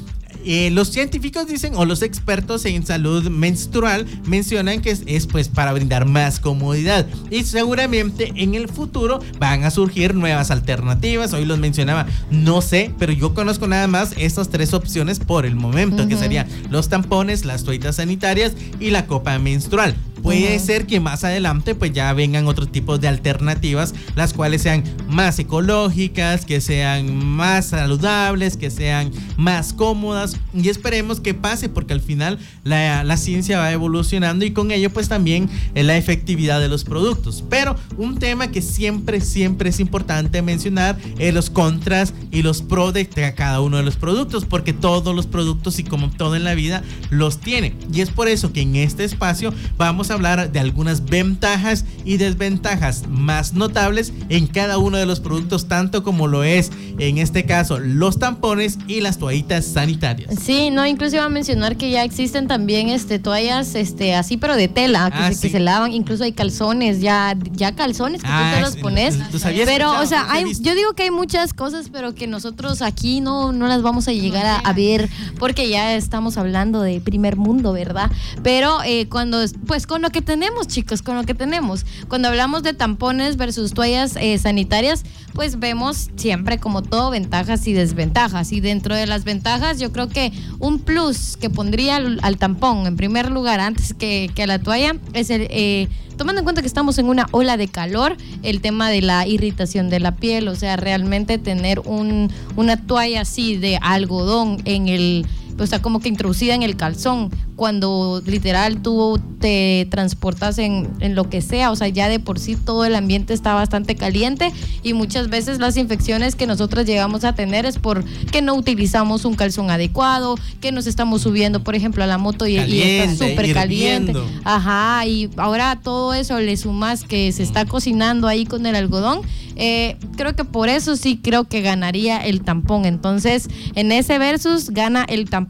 eh, 0.44 0.70
los 0.70 0.88
científicos 0.88 1.46
dicen, 1.46 1.74
o 1.76 1.84
los 1.84 2.02
expertos 2.02 2.64
en 2.64 2.84
salud 2.84 3.28
menstrual 3.30 4.06
mencionan 4.26 4.80
que 4.80 4.90
es, 5.06 5.26
pues 5.26 5.48
para 5.48 5.72
brindar 5.72 6.06
más 6.06 6.40
comodidad. 6.40 7.06
Y 7.30 7.44
seguramente 7.44 8.32
en 8.36 8.54
el 8.54 8.68
futuro 8.68 9.20
van 9.38 9.64
a 9.64 9.70
surgir 9.70 10.14
nuevas 10.14 10.50
alternativas. 10.50 11.32
Hoy 11.32 11.44
los 11.44 11.58
mencionaba, 11.58 12.06
no 12.30 12.60
sé, 12.62 12.92
pero 12.98 13.12
yo 13.12 13.34
conozco 13.34 13.66
nada 13.66 13.86
más 13.86 14.12
estas 14.16 14.48
tres 14.50 14.74
opciones 14.74 15.18
por 15.18 15.46
el 15.46 15.56
momento, 15.56 16.06
que 16.08 16.16
serían 16.16 16.46
los 16.70 16.88
tampones, 16.88 17.44
las 17.44 17.64
toallitas 17.64 17.96
sanitarias 17.96 18.52
y 18.80 18.90
la 18.90 19.06
copa 19.06 19.38
menstrual. 19.38 19.94
Puede 20.24 20.58
ser 20.58 20.86
que 20.86 21.00
más 21.00 21.22
adelante 21.22 21.74
pues 21.74 21.92
ya 21.92 22.10
vengan 22.14 22.46
otro 22.46 22.66
tipo 22.66 22.96
de 22.96 23.08
alternativas, 23.08 23.94
las 24.14 24.32
cuales 24.32 24.62
sean 24.62 24.82
más 25.06 25.38
ecológicas, 25.38 26.46
que 26.46 26.62
sean 26.62 27.14
más 27.14 27.66
saludables, 27.66 28.56
que 28.56 28.70
sean 28.70 29.10
más 29.36 29.74
cómodas 29.74 30.33
y 30.54 30.68
esperemos 30.68 31.20
que 31.20 31.34
pase 31.34 31.68
porque 31.68 31.92
al 31.92 32.00
final 32.00 32.38
la, 32.62 33.16
ciencia 33.16 33.58
va 33.58 33.72
evolucionando 33.72 34.44
y 34.44 34.50
con 34.50 34.70
ello 34.70 34.90
pues 34.90 35.08
también 35.08 35.48
la 35.74 35.96
efectividad 35.96 36.60
de 36.60 36.68
los 36.68 36.84
productos. 36.84 37.44
Pero 37.48 37.76
un 37.96 38.18
tema 38.18 38.48
que 38.48 38.60
siempre, 38.60 39.20
siempre 39.20 39.70
es 39.70 39.80
importante 39.80 40.42
mencionar 40.42 40.98
es 41.18 41.32
los 41.32 41.50
contras 41.50 42.12
y 42.30 42.42
los 42.42 42.62
pros 42.62 42.92
de 42.92 43.06
cada 43.36 43.60
uno 43.60 43.76
de 43.76 43.82
los 43.82 43.96
productos 43.96 44.44
porque 44.44 44.72
todos 44.72 45.14
los 45.14 45.26
productos 45.26 45.78
y 45.78 45.84
como 45.84 46.10
todo 46.10 46.36
en 46.36 46.44
la 46.44 46.54
vida 46.54 46.82
los 47.10 47.38
tiene. 47.38 47.74
Y 47.92 48.00
es 48.00 48.10
por 48.10 48.28
eso 48.28 48.52
que 48.52 48.62
en 48.62 48.76
este 48.76 49.04
espacio 49.04 49.52
vamos 49.76 50.10
a 50.10 50.14
hablar 50.14 50.52
de 50.52 50.58
algunas 50.58 51.04
ventajas 51.04 51.84
y 52.04 52.16
desventajas 52.16 53.06
más 53.08 53.54
notables 53.54 54.12
en 54.28 54.46
cada 54.46 54.78
uno 54.78 54.98
de 54.98 55.06
los 55.06 55.20
productos, 55.20 55.68
tanto 55.68 56.02
como 56.02 56.26
lo 56.26 56.44
es 56.44 56.70
en 56.98 57.18
este 57.18 57.44
caso 57.44 57.78
los 57.78 58.18
tampones 58.18 58.78
y 58.86 59.00
las 59.00 59.18
toallitas 59.18 59.64
sanitarias. 59.64 60.23
Sí, 60.40 60.70
no, 60.70 60.86
incluso 60.86 61.16
iba 61.16 61.24
a 61.24 61.28
mencionar 61.28 61.76
que 61.76 61.90
ya 61.90 62.04
existen 62.04 62.46
también 62.46 62.88
este 62.88 63.18
toallas 63.18 63.74
este 63.74 64.14
así 64.14 64.36
pero 64.36 64.56
de 64.56 64.68
tela 64.68 65.10
que, 65.10 65.18
ah, 65.18 65.32
se, 65.32 65.40
que 65.40 65.50
se, 65.50 65.60
lavan, 65.60 65.92
incluso 65.92 66.24
hay 66.24 66.32
calzones, 66.32 67.00
ya 67.00 67.36
ya 67.52 67.74
calzones 67.74 68.22
que 68.22 68.28
tú 68.28 68.34
te 68.34 68.56
ah, 68.56 68.60
los 68.60 68.76
pones. 68.76 69.18
pero 69.64 70.00
o 70.00 70.06
sea, 70.06 70.26
hay, 70.30 70.54
yo 70.60 70.74
digo 70.74 70.94
que 70.94 71.04
hay 71.04 71.10
muchas 71.10 71.52
cosas, 71.54 71.88
pero 71.90 72.14
que 72.14 72.26
nosotros 72.26 72.82
aquí 72.82 73.20
no 73.20 73.52
no 73.52 73.66
las 73.66 73.82
vamos 73.82 74.08
a 74.08 74.12
llegar 74.12 74.60
a, 74.64 74.72
ver 74.72 75.08
porque 75.38 75.68
ya 75.68 75.94
estamos 75.94 76.36
hablando 76.36 76.82
de 76.82 77.00
primer 77.00 77.36
mundo, 77.36 77.72
¿verdad? 77.72 78.10
Pero 78.42 78.82
eh, 78.84 79.06
cuando 79.08 79.38
pues 79.66 79.86
con 79.86 80.02
lo 80.02 80.10
que 80.10 80.22
tenemos, 80.22 80.66
chicos, 80.66 81.02
con 81.02 81.16
lo 81.16 81.24
que 81.24 81.34
tenemos. 81.34 81.86
Cuando 82.08 82.28
hablamos 82.28 82.62
de 82.62 82.72
tampones 82.72 83.36
versus 83.36 83.72
toallas 83.74 84.16
eh, 84.16 84.38
sanitarias, 84.38 85.04
pues 85.32 85.58
vemos 85.58 86.10
siempre 86.16 86.58
como 86.58 86.82
todo 86.82 87.10
ventajas 87.10 87.66
y 87.66 87.72
desventajas. 87.72 88.52
Y 88.52 88.60
dentro 88.60 88.94
de 88.94 89.06
las 89.06 89.24
ventajas, 89.24 89.78
yo 89.78 89.92
creo 89.92 90.08
que 90.14 90.32
un 90.58 90.78
plus 90.78 91.36
que 91.36 91.50
pondría 91.50 91.96
al, 91.96 92.38
tampón 92.38 92.86
en 92.86 92.96
primer 92.96 93.30
lugar 93.30 93.60
antes 93.60 93.92
que, 93.92 94.30
que 94.34 94.44
a 94.44 94.46
la 94.46 94.58
toalla 94.58 94.96
es 95.12 95.28
el... 95.28 95.46
Eh, 95.50 95.88
tomando 96.16 96.38
en 96.40 96.44
cuenta 96.44 96.62
que 96.62 96.68
estamos 96.68 96.96
en 96.98 97.08
una 97.08 97.26
ola 97.32 97.56
de 97.56 97.68
calor, 97.68 98.16
el 98.42 98.60
tema 98.60 98.88
de 98.88 99.02
la 99.02 99.26
irritación 99.26 99.90
de 99.90 99.98
la 99.98 100.14
piel, 100.14 100.46
o 100.46 100.54
sea, 100.54 100.76
realmente 100.76 101.38
tener 101.38 101.80
un, 101.80 102.30
una 102.56 102.76
toalla 102.76 103.22
así 103.22 103.56
de 103.56 103.78
algodón 103.82 104.62
en 104.64 104.88
el, 104.88 105.26
o 105.58 105.66
sea, 105.66 105.80
como 105.80 106.00
que 106.00 106.08
introducida 106.08 106.54
en 106.54 106.62
el 106.62 106.76
calzón, 106.76 107.30
cuando 107.56 108.22
literal 108.26 108.82
tú 108.82 109.20
te 109.40 109.86
transportas 109.90 110.58
en, 110.58 110.88
en, 111.00 111.14
lo 111.14 111.28
que 111.30 111.40
sea, 111.40 111.70
o 111.70 111.76
sea, 111.76 111.88
ya 111.88 112.08
de 112.08 112.18
por 112.18 112.38
sí 112.38 112.56
todo 112.56 112.84
el 112.84 112.94
ambiente 112.94 113.34
está 113.34 113.54
bastante 113.54 113.94
caliente 113.94 114.52
y 114.82 114.94
muchas 114.94 115.28
veces 115.28 115.58
las 115.58 115.76
infecciones 115.76 116.34
que 116.34 116.46
nosotros 116.46 116.86
llegamos 116.86 117.24
a 117.24 117.34
tener 117.34 117.66
es 117.66 117.78
porque 117.78 118.42
no 118.42 118.54
utilizamos 118.54 119.24
un 119.24 119.34
calzón 119.34 119.70
adecuado, 119.70 120.36
que 120.60 120.72
nos 120.72 120.86
estamos 120.86 121.22
subiendo, 121.22 121.62
por 121.62 121.74
ejemplo, 121.74 122.02
a 122.02 122.06
la 122.06 122.18
moto 122.18 122.46
y, 122.46 122.56
está 122.56 123.26
súper 123.26 123.52
caliente. 123.52 124.14
Ajá, 124.44 125.06
y 125.06 125.30
ahora 125.36 125.78
todo 125.82 126.14
eso 126.14 126.38
le 126.40 126.56
sumas 126.56 127.04
que 127.04 127.30
se 127.32 127.42
está 127.42 127.64
cocinando 127.64 128.26
ahí 128.26 128.46
con 128.46 128.66
el 128.66 128.74
algodón. 128.74 129.20
Eh, 129.56 129.96
creo 130.16 130.34
que 130.34 130.44
por 130.44 130.68
eso 130.68 130.96
sí 130.96 131.20
creo 131.22 131.44
que 131.44 131.60
ganaría 131.60 132.18
el 132.18 132.42
tampón. 132.42 132.84
Entonces, 132.84 133.48
en 133.74 133.92
ese 133.92 134.18
versus 134.18 134.70
gana 134.70 135.04
el 135.08 135.30
tampón. 135.30 135.43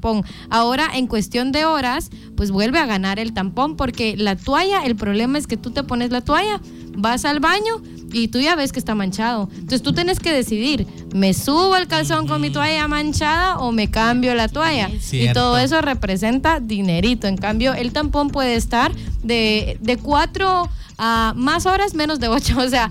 Ahora, 0.50 0.88
en 0.94 1.06
cuestión 1.06 1.52
de 1.52 1.64
horas, 1.64 2.10
pues 2.36 2.50
vuelve 2.50 2.78
a 2.78 2.86
ganar 2.86 3.18
el 3.18 3.32
tampón 3.32 3.76
porque 3.76 4.16
la 4.16 4.36
toalla, 4.36 4.84
el 4.84 4.96
problema 4.96 5.38
es 5.38 5.46
que 5.46 5.56
tú 5.56 5.70
te 5.70 5.82
pones 5.82 6.10
la 6.10 6.20
toalla, 6.20 6.60
vas 6.96 7.24
al 7.24 7.40
baño 7.40 7.82
y 8.12 8.28
tú 8.28 8.40
ya 8.40 8.54
ves 8.54 8.72
que 8.72 8.78
está 8.78 8.94
manchado. 8.94 9.48
Entonces 9.52 9.82
tú 9.82 9.92
tienes 9.92 10.20
que 10.20 10.32
decidir, 10.32 10.86
¿me 11.14 11.34
subo 11.34 11.76
el 11.76 11.88
calzón 11.88 12.26
con 12.26 12.40
mi 12.40 12.50
toalla 12.50 12.86
manchada 12.86 13.58
o 13.58 13.72
me 13.72 13.90
cambio 13.90 14.34
la 14.34 14.48
toalla? 14.48 14.90
Y 15.12 15.32
todo 15.32 15.58
eso 15.58 15.80
representa 15.82 16.60
dinerito. 16.60 17.26
En 17.26 17.36
cambio, 17.36 17.74
el 17.74 17.92
tampón 17.92 18.30
puede 18.30 18.54
estar 18.54 18.92
de, 19.22 19.78
de 19.80 19.96
cuatro 19.96 20.68
a 20.96 21.34
más 21.36 21.66
horas, 21.66 21.94
menos 21.94 22.20
de 22.20 22.28
ocho. 22.28 22.54
O 22.64 22.68
sea, 22.68 22.88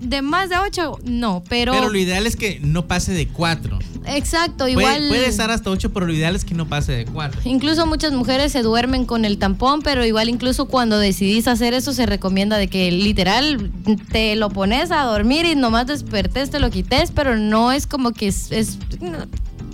de 0.00 0.22
más 0.22 0.48
de 0.48 0.58
ocho, 0.58 0.98
no, 1.04 1.44
pero... 1.48 1.72
Pero 1.72 1.90
lo 1.90 1.98
ideal 1.98 2.26
es 2.26 2.34
que 2.34 2.58
no 2.60 2.86
pase 2.86 3.12
de 3.12 3.28
cuatro. 3.28 3.78
Exacto, 4.06 4.66
igual. 4.68 5.08
Puede, 5.08 5.28
estar 5.28 5.50
hasta 5.50 5.70
8, 5.70 5.92
pero 5.92 6.06
lo 6.06 6.12
ideal 6.12 6.34
es 6.34 6.44
que 6.44 6.54
no 6.54 6.66
pase 6.66 6.92
de 6.92 7.04
4. 7.04 7.42
Incluso 7.44 7.86
muchas 7.86 8.12
mujeres 8.12 8.52
se 8.52 8.62
duermen 8.62 9.04
con 9.04 9.24
el 9.24 9.38
tampón, 9.38 9.82
pero 9.82 10.04
igual 10.04 10.28
incluso 10.28 10.66
cuando 10.66 10.98
decidís 10.98 11.46
hacer 11.48 11.74
eso 11.74 11.92
se 11.92 12.06
recomienda 12.06 12.56
de 12.56 12.68
que 12.68 12.90
literal 12.90 13.70
te 14.10 14.36
lo 14.36 14.50
pones 14.50 14.90
a 14.90 15.02
dormir 15.04 15.46
y 15.46 15.54
nomás 15.54 15.86
despertes, 15.86 16.50
te 16.50 16.60
lo 16.60 16.70
quites, 16.70 17.10
pero 17.10 17.36
no 17.36 17.72
es 17.72 17.86
como 17.86 18.12
que 18.12 18.28
es, 18.28 18.50
es 18.52 18.78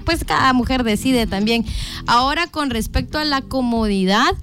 pues 0.04 0.24
cada 0.24 0.52
mujer 0.52 0.84
decide 0.84 1.26
también. 1.26 1.66
Ahora 2.06 2.46
con 2.46 2.70
respecto 2.70 3.18
a 3.18 3.24
la 3.24 3.42
comodidad, 3.42 4.34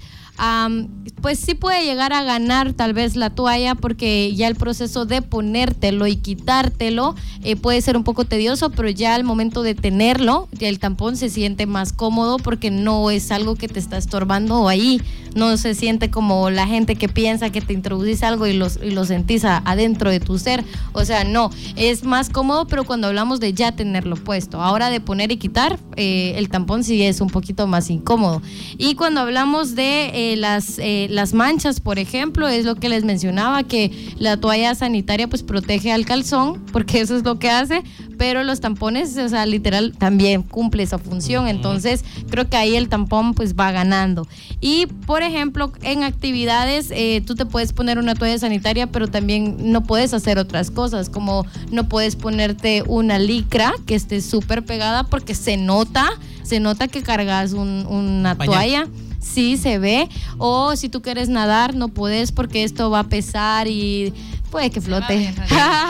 pues 1.20 1.38
sí 1.38 1.54
puede 1.54 1.84
llegar 1.84 2.12
a 2.12 2.22
ganar 2.24 2.72
tal 2.72 2.92
vez 2.92 3.16
la 3.16 3.30
toalla 3.30 3.74
porque 3.74 4.34
ya 4.34 4.48
el 4.48 4.56
proceso 4.56 5.06
de 5.06 5.22
ponértelo 5.22 6.06
y 6.06 6.16
quitártelo 6.16 7.14
eh, 7.42 7.56
puede 7.56 7.80
ser 7.80 7.96
un 7.96 8.04
poco 8.04 8.24
tedioso, 8.24 8.70
pero 8.70 8.88
ya 8.90 9.14
al 9.14 9.24
momento 9.24 9.62
de 9.62 9.74
tenerlo, 9.74 10.48
el 10.60 10.78
tampón 10.78 11.16
se 11.16 11.30
siente 11.30 11.66
más 11.66 11.92
cómodo 11.92 12.38
porque 12.38 12.70
no 12.70 13.10
es 13.10 13.30
algo 13.30 13.54
que 13.54 13.68
te 13.68 13.78
está 13.78 13.96
estorbando 13.96 14.68
ahí, 14.68 15.00
no 15.34 15.56
se 15.56 15.74
siente 15.74 16.10
como 16.10 16.50
la 16.50 16.66
gente 16.66 16.96
que 16.96 17.08
piensa 17.08 17.50
que 17.50 17.60
te 17.60 17.72
introducís 17.72 18.22
algo 18.22 18.46
y, 18.46 18.52
los, 18.52 18.78
y 18.82 18.90
lo 18.90 19.04
sentís 19.04 19.44
adentro 19.44 20.10
de 20.10 20.20
tu 20.20 20.38
ser, 20.38 20.64
o 20.92 21.04
sea, 21.04 21.24
no, 21.24 21.50
es 21.76 22.04
más 22.04 22.30
cómodo, 22.30 22.66
pero 22.66 22.84
cuando 22.84 23.08
hablamos 23.08 23.40
de 23.40 23.52
ya 23.52 23.72
tenerlo 23.72 24.16
puesto, 24.16 24.60
ahora 24.60 24.90
de 24.90 25.00
poner 25.00 25.32
y 25.32 25.36
quitar, 25.36 25.78
eh, 25.96 26.34
el 26.36 26.48
tampón 26.48 26.84
sí 26.84 27.02
es 27.02 27.20
un 27.20 27.28
poquito 27.28 27.66
más 27.66 27.90
incómodo. 27.90 28.42
Y 28.78 28.94
cuando 28.94 29.20
hablamos 29.20 29.74
de... 29.74 30.10
Eh, 30.14 30.34
las, 30.36 30.78
eh, 30.78 31.06
las 31.10 31.32
manchas, 31.34 31.80
por 31.80 31.98
ejemplo, 31.98 32.48
es 32.48 32.64
lo 32.64 32.74
que 32.74 32.88
les 32.88 33.04
mencionaba, 33.04 33.62
que 33.62 34.12
la 34.18 34.36
toalla 34.36 34.74
sanitaria 34.74 35.28
pues 35.28 35.42
protege 35.42 35.92
al 35.92 36.04
calzón, 36.04 36.62
porque 36.72 37.00
eso 37.00 37.16
es 37.16 37.24
lo 37.24 37.38
que 37.38 37.50
hace, 37.50 37.82
pero 38.18 38.44
los 38.44 38.60
tampones, 38.60 39.16
o 39.16 39.28
sea, 39.28 39.46
literal, 39.46 39.94
también 39.96 40.42
cumple 40.42 40.82
esa 40.82 40.98
función. 40.98 41.48
Entonces, 41.48 42.04
creo 42.30 42.48
que 42.48 42.56
ahí 42.56 42.76
el 42.76 42.88
tampón 42.88 43.34
pues 43.34 43.54
va 43.54 43.72
ganando. 43.72 44.28
Y, 44.60 44.86
por 45.06 45.22
ejemplo, 45.24 45.72
en 45.82 46.04
actividades, 46.04 46.90
eh, 46.90 47.22
tú 47.26 47.34
te 47.34 47.46
puedes 47.46 47.72
poner 47.72 47.98
una 47.98 48.14
toalla 48.14 48.38
sanitaria, 48.38 48.86
pero 48.86 49.08
también 49.08 49.56
no 49.72 49.82
puedes 49.82 50.14
hacer 50.14 50.38
otras 50.38 50.70
cosas, 50.70 51.10
como 51.10 51.46
no 51.70 51.88
puedes 51.88 52.16
ponerte 52.16 52.84
una 52.86 53.18
licra 53.18 53.74
que 53.86 53.94
esté 53.94 54.20
súper 54.20 54.64
pegada 54.64 55.04
porque 55.04 55.34
se 55.34 55.56
nota, 55.56 56.08
se 56.42 56.60
nota 56.60 56.88
que 56.88 57.02
cargas 57.02 57.52
una 57.52 58.36
toalla 58.36 58.86
sí 59.24 59.56
se 59.56 59.78
ve. 59.78 60.08
O 60.38 60.76
si 60.76 60.88
tú 60.88 61.02
quieres 61.02 61.28
nadar, 61.28 61.74
no 61.74 61.88
puedes 61.88 62.30
porque 62.30 62.62
esto 62.62 62.90
va 62.90 63.00
a 63.00 63.08
pesar 63.08 63.66
y 63.66 64.12
puede 64.54 64.70
que 64.70 64.80
flote. 64.80 65.34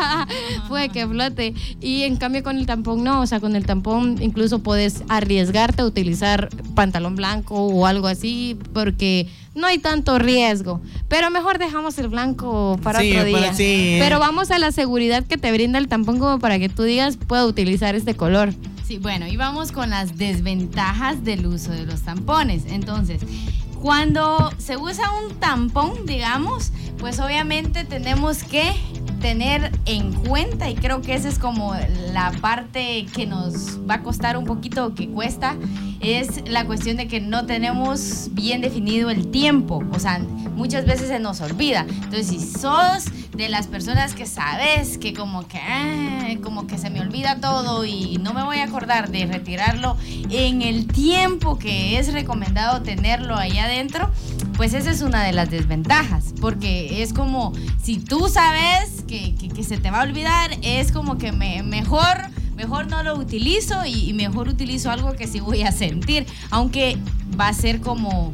puede 0.69 0.89
que 0.89 1.07
flote. 1.07 1.53
Y 1.83 2.05
en 2.05 2.17
cambio 2.17 2.43
con 2.43 2.57
el 2.57 2.65
tampón 2.65 3.05
no, 3.05 3.21
o 3.21 3.27
sea, 3.27 3.39
con 3.41 3.57
el 3.57 3.67
tampón 3.67 4.17
incluso 4.23 4.61
puedes 4.61 5.03
arriesgarte 5.11 5.83
a 5.83 5.85
utilizar 5.85 6.49
pantalón 6.75 7.15
blanco 7.15 7.57
o 7.57 7.85
algo 7.87 8.07
así 8.07 8.57
porque 8.73 9.29
no 9.55 9.67
hay 9.67 9.77
tanto 9.79 10.19
riesgo. 10.19 10.81
Pero 11.09 11.31
mejor 11.31 11.59
dejamos 11.59 11.99
el 11.99 12.09
blanco 12.09 12.81
para 12.83 13.01
Sí, 13.01 13.11
otro 13.17 13.31
para- 13.31 13.39
día. 13.43 13.55
sí. 13.55 13.97
Pero 14.01 14.19
vamos 14.19 14.51
a 14.51 14.59
la 14.59 14.73
seguridad 14.73 15.25
que 15.25 15.37
te 15.37 15.53
brinda 15.53 15.79
el 15.79 15.87
tampón 15.89 16.19
como 16.19 16.39
para 16.39 16.59
que 16.59 16.71
tú 16.71 16.85
digas 16.85 17.19
puedo 17.19 17.47
utilizar 17.47 17.95
este 17.95 18.15
color. 18.15 18.55
Sí, 18.87 18.97
bueno, 18.99 19.27
y 19.27 19.37
vamos 19.37 19.73
con 19.73 19.91
las 19.91 20.17
desventajas 20.17 21.23
del 21.23 21.47
uso 21.47 21.71
de 21.73 21.85
los 21.85 22.01
tampones. 22.01 22.65
Entonces, 22.69 23.21
cuando 23.85 24.51
se 24.57 24.79
usa 24.79 25.13
un 25.13 25.35
tampón, 25.35 26.07
digamos, 26.07 26.73
pues 26.97 27.21
obviamente 27.21 27.85
tenemos 27.85 28.43
que 28.43 28.73
tener 29.25 29.73
en 29.87 30.13
cuenta, 30.13 30.69
y 30.69 30.75
creo 30.75 31.01
que 31.01 31.15
esa 31.15 31.31
es 31.31 31.39
como 31.39 31.75
la 32.13 32.31
parte 32.43 33.07
que 33.15 33.25
nos 33.25 33.81
va 33.89 33.95
a 33.95 34.03
costar 34.03 34.37
un 34.37 34.45
poquito, 34.45 34.95
que 34.95 35.09
cuesta, 35.09 35.57
es 36.01 36.47
la 36.47 36.67
cuestión 36.67 36.99
de 36.99 37.09
que 37.09 37.23
no 37.23 37.47
tenemos 37.47 38.29
bien 38.33 38.61
definido 38.61 39.09
el 39.09 39.31
tiempo. 39.31 39.83
O 39.93 39.99
sea, 39.99 40.19
muchas 40.55 40.85
veces 40.85 41.09
se 41.09 41.21
nos 41.21 41.41
olvida. 41.41 41.87
Entonces, 41.89 42.27
si 42.27 42.39
sos 42.39 43.05
de 43.35 43.49
las 43.49 43.67
personas 43.67 44.15
que 44.15 44.27
sabes 44.27 44.99
que 44.99 45.15
como 45.15 45.49
que, 45.49 45.59
ah, 45.59 46.29
como 46.43 46.67
que 46.67 46.77
se 46.77 46.91
me 46.91 47.01
olvida 47.01 47.41
todo 47.41 47.87
y 47.87 48.19
no 48.19 48.35
me 48.35 48.45
voy 48.45 48.59
a 48.59 48.65
acordar 48.65 49.11
de 49.11 49.25
retirarlo 49.25 49.97
en 50.31 50.61
el 50.61 50.87
tiempo 50.87 51.59
que 51.59 51.99
es 51.99 52.13
recomendado 52.13 52.83
tenerlo 52.83 53.37
ahí 53.37 53.59
adentro, 53.59 54.11
pues 54.57 54.75
esa 54.75 54.91
es 54.91 55.01
una 55.01 55.25
de 55.25 55.33
las 55.33 55.51
desventajas. 55.51 56.35
Porque 56.41 57.03
es 57.03 57.13
como, 57.13 57.53
si 57.83 57.99
tú 57.99 58.29
sabes 58.29 59.03
que, 59.09 59.14
que- 59.19 59.65
se 59.65 59.79
te 59.79 59.91
va 59.91 60.01
a 60.01 60.05
olvidar, 60.05 60.51
es 60.63 60.93
como 60.93 61.17
que 61.19 61.33
me, 61.33 61.63
mejor 61.63 62.17
mejor 62.57 62.87
no 62.87 63.03
lo 63.03 63.17
utilizo 63.17 63.85
y, 63.85 64.13
mejor 64.13 64.49
utilizo 64.49 64.89
algo 64.91 65.15
que 65.15 65.27
sí 65.27 65.41
voy 65.41 65.63
a 65.63 65.73
sentir, 65.73 66.25
aunque 66.51 66.97
va 67.39 67.49
a 67.49 67.53
ser 67.53 67.81
como 67.81 68.33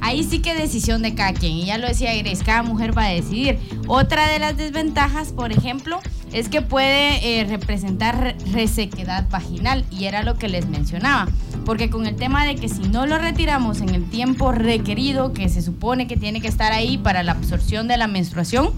ahí 0.00 0.24
sí 0.24 0.40
que 0.40 0.54
decisión 0.56 1.02
de 1.02 1.14
cada 1.14 1.32
quien 1.34 1.52
y 1.52 1.66
ya 1.66 1.78
lo 1.78 1.86
decía 1.86 2.12
Grace, 2.16 2.42
cada 2.44 2.64
mujer 2.64 2.96
va 2.98 3.04
a 3.04 3.08
decidir. 3.10 3.60
Otra 3.86 4.26
de 4.28 4.40
las 4.40 4.56
desventajas, 4.56 5.28
por 5.32 5.52
ejemplo, 5.52 6.00
es 6.32 6.48
que 6.48 6.62
puede 6.62 7.40
eh, 7.40 7.44
representar 7.44 8.18
re- 8.18 8.36
resequedad 8.52 9.28
vaginal 9.30 9.84
y 9.90 10.06
era 10.06 10.24
lo 10.24 10.34
que 10.36 10.48
les 10.48 10.66
mencionaba, 10.66 11.28
porque 11.64 11.90
con 11.90 12.06
el 12.08 12.16
tema 12.16 12.44
de 12.46 12.56
que 12.56 12.68
si 12.68 12.80
no 12.88 13.06
lo 13.06 13.18
retiramos 13.18 13.80
en 13.82 13.90
el 13.90 14.04
tiempo 14.10 14.50
requerido 14.50 15.32
que 15.32 15.48
se 15.48 15.62
supone 15.62 16.08
que 16.08 16.16
tiene 16.16 16.40
que 16.40 16.48
estar 16.48 16.72
ahí 16.72 16.98
para 16.98 17.22
la 17.22 17.32
absorción 17.32 17.86
de 17.86 17.96
la 17.98 18.08
menstruación, 18.08 18.72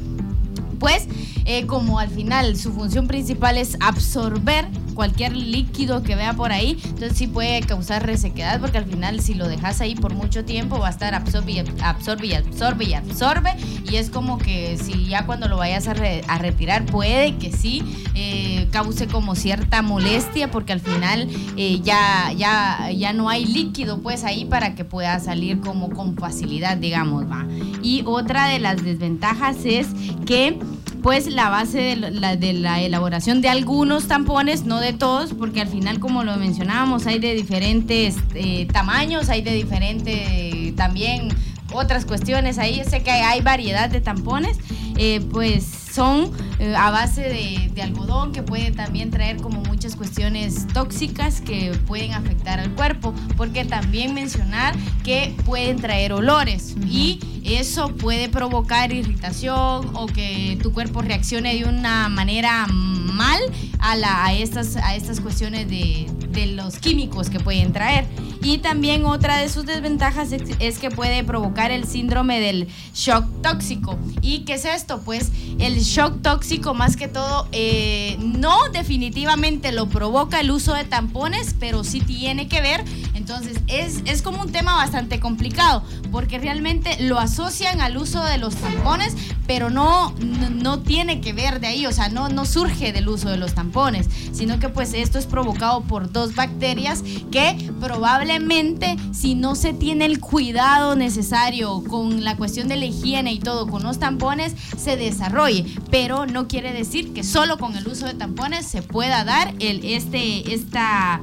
pues 0.83 1.07
eh, 1.45 1.65
como 1.67 2.01
al 2.01 2.09
final 2.09 2.57
su 2.57 2.73
función 2.73 3.07
principal 3.07 3.57
es 3.57 3.77
absorber 3.79 4.67
cualquier 4.95 5.37
líquido 5.37 6.03
que 6.03 6.15
vea 6.15 6.33
por 6.35 6.53
ahí, 6.53 6.79
entonces 6.85 7.17
sí 7.17 7.27
puede 7.27 7.61
causar 7.61 8.07
resequedad 8.07 8.61
porque 8.61 8.79
al 8.79 8.85
final 8.87 9.21
si 9.21 9.35
lo 9.35 9.49
dejas 9.49 9.81
ahí 9.81 9.95
por 9.95 10.15
mucho 10.15 10.45
tiempo 10.45 10.79
va 10.79 10.89
a 10.89 10.91
estar 10.91 11.15
absorbe 11.15 11.53
y 11.53 11.59
absorbe 11.59 12.27
y 12.27 12.35
absorbe 12.35 12.85
y 12.85 12.95
absorbe 12.95 13.51
y 13.91 13.97
es 13.97 14.11
como 14.11 14.39
que 14.39 14.79
si 14.83 15.07
ya 15.07 15.27
cuando 15.27 15.49
lo 15.49 15.57
vayas 15.57 15.89
a, 15.89 15.95
re- 15.95 16.23
a 16.29 16.39
retirar 16.39 16.85
puede 16.87 17.37
que 17.37 17.53
sí 17.53 17.83
eh, 18.15 18.69
cause 18.71 19.07
como 19.09 19.35
cierta 19.35 19.83
molestia 19.83 20.51
porque 20.51 20.73
al 20.73 20.81
final 20.81 21.29
eh, 21.57 21.81
ya, 21.83 22.33
ya, 22.37 22.91
ya 22.91 23.13
no 23.13 23.29
hay 23.29 23.45
líquido 23.47 23.99
pues 24.01 24.25
ahí 24.25 24.45
para 24.45 24.75
que 24.75 24.85
pueda 24.85 25.19
salir 25.21 25.61
como 25.61 25.91
con 25.91 26.17
facilidad 26.17 26.77
digamos 26.77 27.25
va. 27.31 27.47
Y 27.83 28.03
otra 28.07 28.47
de 28.49 28.59
las 28.59 28.83
desventajas 28.85 29.57
es 29.65 29.89
que 30.27 30.59
pues 31.03 31.27
la 31.27 31.49
base 31.49 31.97
de 32.39 32.53
la, 32.53 32.81
elaboración 32.81 33.41
de 33.41 33.49
algunos 33.49 34.07
tampones, 34.07 34.65
no 34.65 34.81
de 34.81 34.93
todos, 34.93 35.35
porque 35.35 35.61
al 35.61 35.69
final, 35.69 35.99
como 35.99 36.23
lo 36.23 36.37
mencionábamos, 36.37 37.07
hay 37.07 37.19
de 37.19 37.35
diferentes 37.35 38.17
eh, 38.35 38.67
tamaños, 38.73 39.29
hay 39.29 39.43
de 39.43 39.53
diferente 39.53 40.73
también 40.77 41.29
otras 41.73 42.05
cuestiones 42.05 42.59
ahí. 42.59 42.83
Sé 42.89 43.03
que 43.03 43.11
hay 43.11 43.41
variedad 43.41 43.91
de 43.91 44.01
tampones, 44.01 44.59
eh, 44.97 45.21
pues 45.33 45.65
son 45.65 46.31
eh, 46.59 46.75
a 46.77 46.91
base 46.91 47.71
de 47.75 47.83
algodón 47.83 48.33
que 48.33 48.43
puede 48.43 48.71
también 48.71 49.11
traer 49.11 49.39
como 49.39 49.61
muchas 49.63 49.97
cuestiones 49.97 50.69
tóxicas 50.69 51.41
que 51.41 51.73
pueden 51.87 52.13
afectar 52.13 52.61
al 52.61 52.71
cuerpo, 52.75 53.13
porque 53.37 53.65
también 53.65 54.15
mencionar 54.15 54.77
que 55.03 55.35
pueden 55.45 55.79
traer 55.79 56.13
olores 56.13 56.77
y 56.87 57.19
eso 57.45 57.89
puede 57.95 58.29
provocar 58.29 58.93
irritación 58.93 59.91
o 59.95 60.07
que 60.07 60.59
tu 60.63 60.73
cuerpo 60.73 61.03
reaccione 61.03 61.55
de 61.55 61.65
una 61.65 62.09
manera 62.09 62.67
mal 62.69 63.41
a, 63.79 63.97
la, 63.97 64.25
a, 64.25 64.33
estas, 64.33 64.77
a 64.77 64.95
estas 64.95 65.21
cuestiones 65.21 65.69
de, 65.69 66.07
de 66.33 66.47
los 66.47 66.79
químicos 66.79 67.31
que 67.31 67.41
pueden 67.41 67.73
traer. 67.73 68.07
Y 68.45 68.59
también 68.59 69.05
otra 69.05 69.37
de 69.37 69.49
sus 69.49 69.67
desventajas 69.67 70.31
es, 70.33 70.79
que 70.79 70.91
puede 70.91 71.23
provocar 71.23 71.71
el 71.71 71.87
síndrome 71.87 72.41
del 72.41 72.67
shock 72.93 73.25
tóxico. 73.41 73.97
¿Y 74.21 74.41
qué 74.41 74.55
es 74.55 74.65
esto? 74.65 75.01
Pues 75.03 75.31
el 75.61 75.79
shock 75.79 76.23
tóxico 76.23 76.75
más 76.75 76.97
que 76.97 77.07
todo 77.07 77.47
eh, 77.53 78.17
no 78.19 78.69
definitivamente 78.73 79.71
lo 79.71 79.89
provoca 79.89 80.41
el 80.41 80.51
uso 80.51 80.75
de 80.75 80.85
tampones, 80.85 81.55
pero 81.61 81.85
sí 81.85 82.01
tiene 82.01 82.49
que 82.49 82.61
ver. 82.61 82.85
Entonces 83.15 83.59
es, 83.69 84.03
es 84.07 84.23
como 84.23 84.43
un 84.43 84.51
tema 84.51 84.75
bastante 84.75 85.21
complicado 85.21 85.85
porque 86.11 86.41
realmente 86.41 86.97
lo 87.01 87.21
asocian 87.33 87.81
al 87.81 87.97
uso 87.97 88.23
de 88.23 88.37
los 88.37 88.55
tampones, 88.57 89.17
pero 89.47 89.71
no, 89.71 90.15
no, 90.21 90.81
tiene 90.81 91.23
que 91.23 91.33
ver 91.33 91.61
de 91.61 91.67
ahí, 91.67 91.87
o 91.87 91.93
sea, 91.93 92.11
no, 92.11 92.29
no 92.29 92.45
surge 92.45 92.93
del 92.93 93.09
uso 93.09 93.31
de 93.31 93.39
los 93.39 93.55
tampones, 93.55 94.07
sino 94.33 94.59
que 94.59 94.69
pues 94.69 94.93
esto 94.93 95.19
es 95.19 95.25
provocado 95.25 95.81
por 95.81 96.13
dos 96.13 96.35
bacterias 96.35 97.03
que 97.31 97.71
probablemente 97.81 98.97
si 99.13 99.35
no 99.35 99.55
se 99.55 99.73
tiene 99.73 100.05
el 100.05 100.21
cuidado 100.21 100.95
necesario 100.95 101.83
con 101.85 102.23
la 102.23 102.37
cuestión 102.37 102.69
de 102.69 102.77
la 102.77 102.85
higiene 102.85 103.33
y 103.33 103.39
todo 103.39 103.67
con 103.67 103.83
los 103.83 103.99
tampones, 103.99 104.55
se 104.77 104.99
desarrolle, 104.99 105.65
pero 105.91 106.27
no 106.27 106.49
quiere 106.49 106.75
decir 106.75 107.15
que 107.15 107.25
solo 107.25 107.57
con 107.57 107.77
el 107.77 107.89
uso 107.89 108.05
de 108.05 108.13
tampones 108.13 108.67
se 108.67 108.83
pueda 108.83 109.25
dar 109.25 109.55
el, 109.59 109.83
este, 109.87 110.53
esta, 110.53 111.23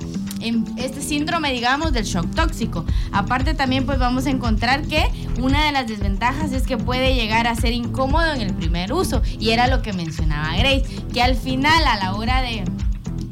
este 0.77 1.01
síndrome, 1.01 1.51
digamos, 1.53 1.91
del 1.93 2.05
shock 2.05 2.33
tóxico. 2.33 2.85
Aparte 3.11 3.53
también 3.53 3.85
pues 3.85 3.99
vamos 3.99 4.25
a 4.25 4.29
encontrar 4.29 4.83
que 4.83 5.09
una 5.41 5.65
de 5.65 5.71
las 5.71 5.87
desventajas 5.87 6.51
es 6.51 6.63
que 6.63 6.77
puede 6.77 7.15
llegar 7.15 7.47
a 7.47 7.55
ser 7.55 7.73
incómodo 7.73 8.33
en 8.33 8.41
el 8.41 8.53
primer 8.53 8.93
uso 8.93 9.21
y 9.39 9.51
era 9.51 9.67
lo 9.67 9.81
que 9.81 9.93
mencionaba 9.93 10.55
Grace, 10.57 10.85
que 11.13 11.21
al 11.21 11.35
final 11.35 11.83
a 11.85 11.97
la 11.97 12.13
hora 12.15 12.41
de 12.41 12.63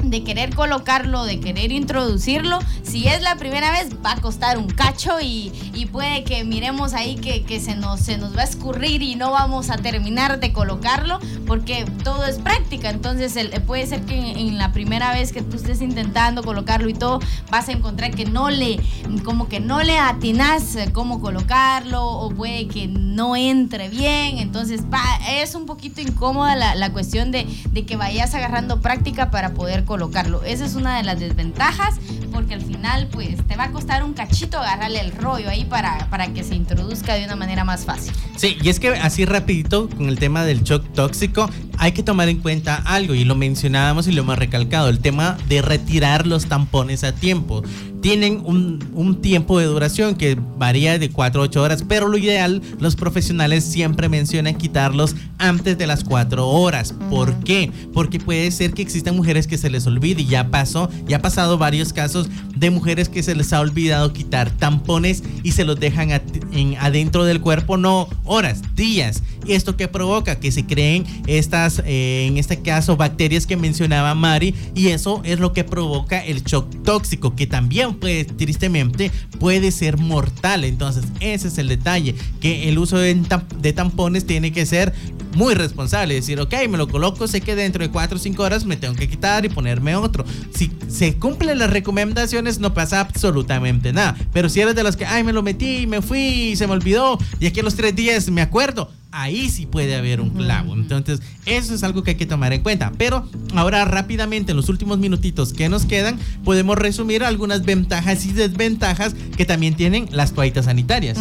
de 0.04 0.24
querer 0.24 0.54
colocarlo, 0.56 1.26
de 1.26 1.40
querer 1.40 1.72
introducirlo, 1.72 2.60
si 2.84 3.08
es 3.08 3.22
la 3.22 3.36
primera 3.36 3.72
vez 3.72 3.90
va 4.06 4.14
a 4.14 4.22
costar 4.22 4.58
un 4.58 4.68
cacho 4.68 5.20
y, 5.22 5.52
y 5.74 5.88
puede 5.88 6.24
que 6.24 6.44
miremos 6.44 6.94
ahí 6.94 7.16
que, 7.16 7.44
que, 7.44 7.60
se, 7.60 7.76
nos, 7.76 8.00
se 8.02 8.18
nos 8.18 8.36
va 8.36 8.42
a 8.42 8.46
escurrir 8.46 9.02
y 9.02 9.16
no 9.16 9.32
vamos 9.32 9.70
a 9.70 9.78
terminar 9.78 10.40
de 10.40 10.54
colocarlo 10.54 11.20
porque 11.46 11.86
todo 12.04 12.26
es 12.26 12.38
práctica, 12.38 12.90
entonces 12.90 13.34
puede 13.66 13.88
ser 13.88 14.02
que 14.02 14.18
en, 14.18 14.58
la 14.58 14.72
primera 14.72 15.14
vez 15.14 15.32
que 15.32 15.42
tú 15.42 15.58
estés 15.58 15.82
intentando 15.82 16.44
colocarlo 16.44 16.90
y 16.90 16.94
todo 16.94 17.20
vas 17.50 17.70
a 17.70 17.72
encontrar 17.72 18.12
que 18.12 18.26
no 18.26 18.50
le, 18.50 18.80
como 19.24 19.48
que 19.48 19.60
no 19.60 19.82
le 19.84 19.98
atinas 19.98 20.78
cómo 20.94 21.22
colocarlo 21.22 22.06
o 22.06 22.30
puede 22.30 22.68
que 22.68 22.88
no 22.88 23.36
entre 23.36 23.90
bien, 23.90 24.38
entonces 24.38 24.82
es 25.30 25.56
un 25.56 25.66
poquito 25.66 26.02
incómoda 26.02 26.56
la, 26.56 26.76
la 26.76 26.92
cuestión 26.92 27.32
de, 27.32 27.48
de 27.72 27.86
que 27.86 27.96
vayas 27.96 28.34
agarrando 28.34 28.82
práctica 28.82 29.32
para 29.32 29.54
poder 29.54 29.86
colocarlo. 29.88 30.44
Esa 30.44 30.66
es 30.66 30.76
una 30.76 30.98
de 30.98 31.04
las 31.04 31.20
desventajas 31.20 31.96
porque 32.32 32.54
al 32.54 32.62
final 32.62 33.08
pues 33.12 33.36
te 33.48 33.56
va 33.56 33.64
a 33.64 33.72
costar 33.72 34.04
un 34.04 34.14
cachito 34.14 34.60
agarrarle 34.60 35.00
el 35.00 35.12
rollo 35.12 35.50
ahí 35.50 35.66
para, 35.66 36.08
para 36.12 36.28
que 36.28 36.44
se 36.44 36.54
introduzca 36.54 37.16
de 37.16 37.26
una 37.26 37.36
manera 37.36 37.64
más 37.64 37.86
fácil. 37.86 38.14
Sí, 38.36 38.58
y 38.62 38.70
es 38.70 38.80
que 38.80 38.90
así 38.90 39.26
rapidito 39.26 39.90
con 39.90 40.10
el 40.10 40.20
tema 40.20 40.44
del 40.46 40.62
shock 40.62 40.86
tóxico 40.94 41.50
hay 41.80 41.94
que 41.94 42.04
tomar 42.04 42.30
en 42.30 42.40
cuenta 42.40 42.76
algo 42.86 43.16
y 43.16 43.24
lo 43.24 43.36
mencionábamos 43.36 44.08
y 44.08 44.12
lo 44.12 44.22
hemos 44.22 44.38
recalcado, 44.38 44.90
el 44.90 45.00
tema 45.00 45.38
de 45.48 45.64
retirar 45.64 46.28
los 46.28 46.46
tampones 46.46 47.04
a 47.04 47.14
tiempo. 47.14 47.64
Tienen 48.02 48.42
un, 48.46 48.80
un 48.94 49.22
tiempo 49.22 49.60
de 49.60 49.66
duración 49.66 50.16
que 50.16 50.38
varía 50.58 51.00
de 51.00 51.10
4 51.10 51.42
a 51.42 51.44
8 51.46 51.62
horas, 51.62 51.84
pero 51.88 52.08
lo 52.08 52.18
ideal, 52.18 52.62
los 52.80 52.96
profesionales 52.96 53.64
siempre 53.64 54.08
mencionan 54.08 54.56
quitarlos 54.56 55.16
antes 55.38 55.78
de 55.78 55.88
las 55.88 56.04
4 56.04 56.48
horas. 56.48 56.94
¿Por 57.10 57.40
qué? 57.44 57.72
Porque 57.94 58.20
puede 58.20 58.52
ser 58.52 58.74
que 58.74 58.82
existan 58.82 59.16
mujeres 59.16 59.48
que 59.48 59.58
se 59.58 59.70
les 59.70 59.88
olvide 59.88 60.22
y 60.22 60.28
ya 60.28 60.50
pasó, 60.50 60.90
ya 61.08 61.18
ha 61.18 61.22
pasado 61.22 61.58
varios 61.58 61.92
casos 61.92 62.30
de 62.56 62.70
mujeres 62.70 63.10
que 63.10 63.24
se 63.24 63.36
les 63.36 63.52
ha 63.54 63.60
olvidado 63.60 64.14
quitar 64.14 64.52
tampones 64.52 65.24
y 65.44 65.52
se 65.52 65.66
los 65.66 65.80
dejan 65.80 66.12
en, 66.52 66.76
adentro 66.80 67.26
del 67.26 67.42
cuerpo, 67.42 67.78
no 67.78 68.08
horas, 68.24 68.62
días. 68.76 69.24
¿Y 69.46 69.54
esto 69.54 69.76
qué 69.76 69.88
provoca? 69.88 70.40
Que 70.40 70.52
se 70.52 70.66
creen 70.66 71.06
estas 71.26 71.48
estas, 71.48 71.82
eh, 71.86 72.26
en 72.28 72.38
este 72.38 72.62
caso, 72.62 72.98
bacterias 72.98 73.48
que 73.48 73.56
mencionaba 73.56 74.14
Mari, 74.14 74.54
y 74.76 74.88
eso 74.88 75.22
es 75.24 75.40
lo 75.40 75.54
que 75.54 75.64
provoca 75.64 76.20
el 76.20 76.44
shock 76.44 76.84
tóxico, 76.84 77.36
que 77.38 77.48
también 77.48 77.87
puede, 77.96 78.26
tristemente, 78.26 79.12
puede 79.40 79.72
ser 79.72 79.98
mortal. 79.98 80.64
Entonces, 80.64 81.06
ese 81.20 81.48
es 81.48 81.58
el 81.58 81.68
detalle, 81.68 82.16
que 82.42 82.70
el 82.70 82.78
uso 82.78 82.98
de, 82.98 83.20
de 83.60 83.74
tampones 83.74 84.26
tiene 84.26 84.52
que 84.52 84.66
ser 84.66 84.94
muy 85.36 85.54
responsable. 85.54 86.16
Decir, 86.16 86.40
ok, 86.40 86.54
me 86.70 86.78
lo 86.78 86.88
coloco, 86.88 87.28
sé 87.28 87.42
que 87.42 87.56
dentro 87.56 87.84
de 87.84 87.92
4 87.92 88.18
o 88.18 88.20
5 88.20 88.44
horas 88.44 88.66
me 88.66 88.76
tengo 88.76 88.96
que 88.96 89.08
quitar 89.08 89.46
y 89.46 89.50
ponerme 89.50 89.96
otro. 89.96 90.26
Si 90.54 90.72
se 90.88 91.16
cumplen 91.16 91.60
las 91.60 91.70
recomendaciones, 91.70 92.60
no 92.60 92.74
pasa 92.74 93.00
absolutamente 93.00 93.94
nada. 93.94 94.16
Pero 94.34 94.50
si 94.50 94.62
eres 94.62 94.76
de 94.76 94.84
los 94.84 94.98
que, 94.98 95.06
ay, 95.06 95.24
me 95.24 95.34
lo 95.34 95.44
metí, 95.44 95.88
me 95.88 96.02
fui, 96.02 96.56
se 96.56 96.68
me 96.68 96.74
olvidó, 96.74 97.18
y 97.40 97.48
aquí 97.48 97.60
a 97.60 97.64
los 97.64 97.76
3 97.76 97.96
días 97.96 98.30
me 98.30 98.42
acuerdo, 98.42 98.92
ahí 99.18 99.50
sí 99.50 99.66
puede 99.66 99.96
haber 99.96 100.22
un 100.22 100.30
clavo. 100.30 100.74
Entonces, 100.74 101.22
eso 101.46 101.74
es 101.74 101.84
algo 101.84 102.04
que 102.04 102.12
hay 102.12 102.18
que 102.18 102.26
tomar 102.26 102.54
en 102.54 102.62
cuenta. 102.62 102.92
Pero 102.98 103.28
ahora 103.56 103.84
rápidamente, 103.84 104.52
en 104.52 104.58
los 104.58 104.70
últimos 104.70 105.00
minutitos 105.00 105.54
que 105.54 105.70
nos 105.70 105.86
quedan, 105.86 106.20
podemos 106.44 106.78
resumir 106.78 107.24
algunas 107.24 107.66
ventajas 107.66 108.26
y 108.26 108.34
desventajas 108.34 109.16
que 109.36 109.46
también 109.46 109.76
tienen 109.76 110.08
las 110.12 110.34
toallitas 110.34 110.66
sanitarias. 110.66 111.18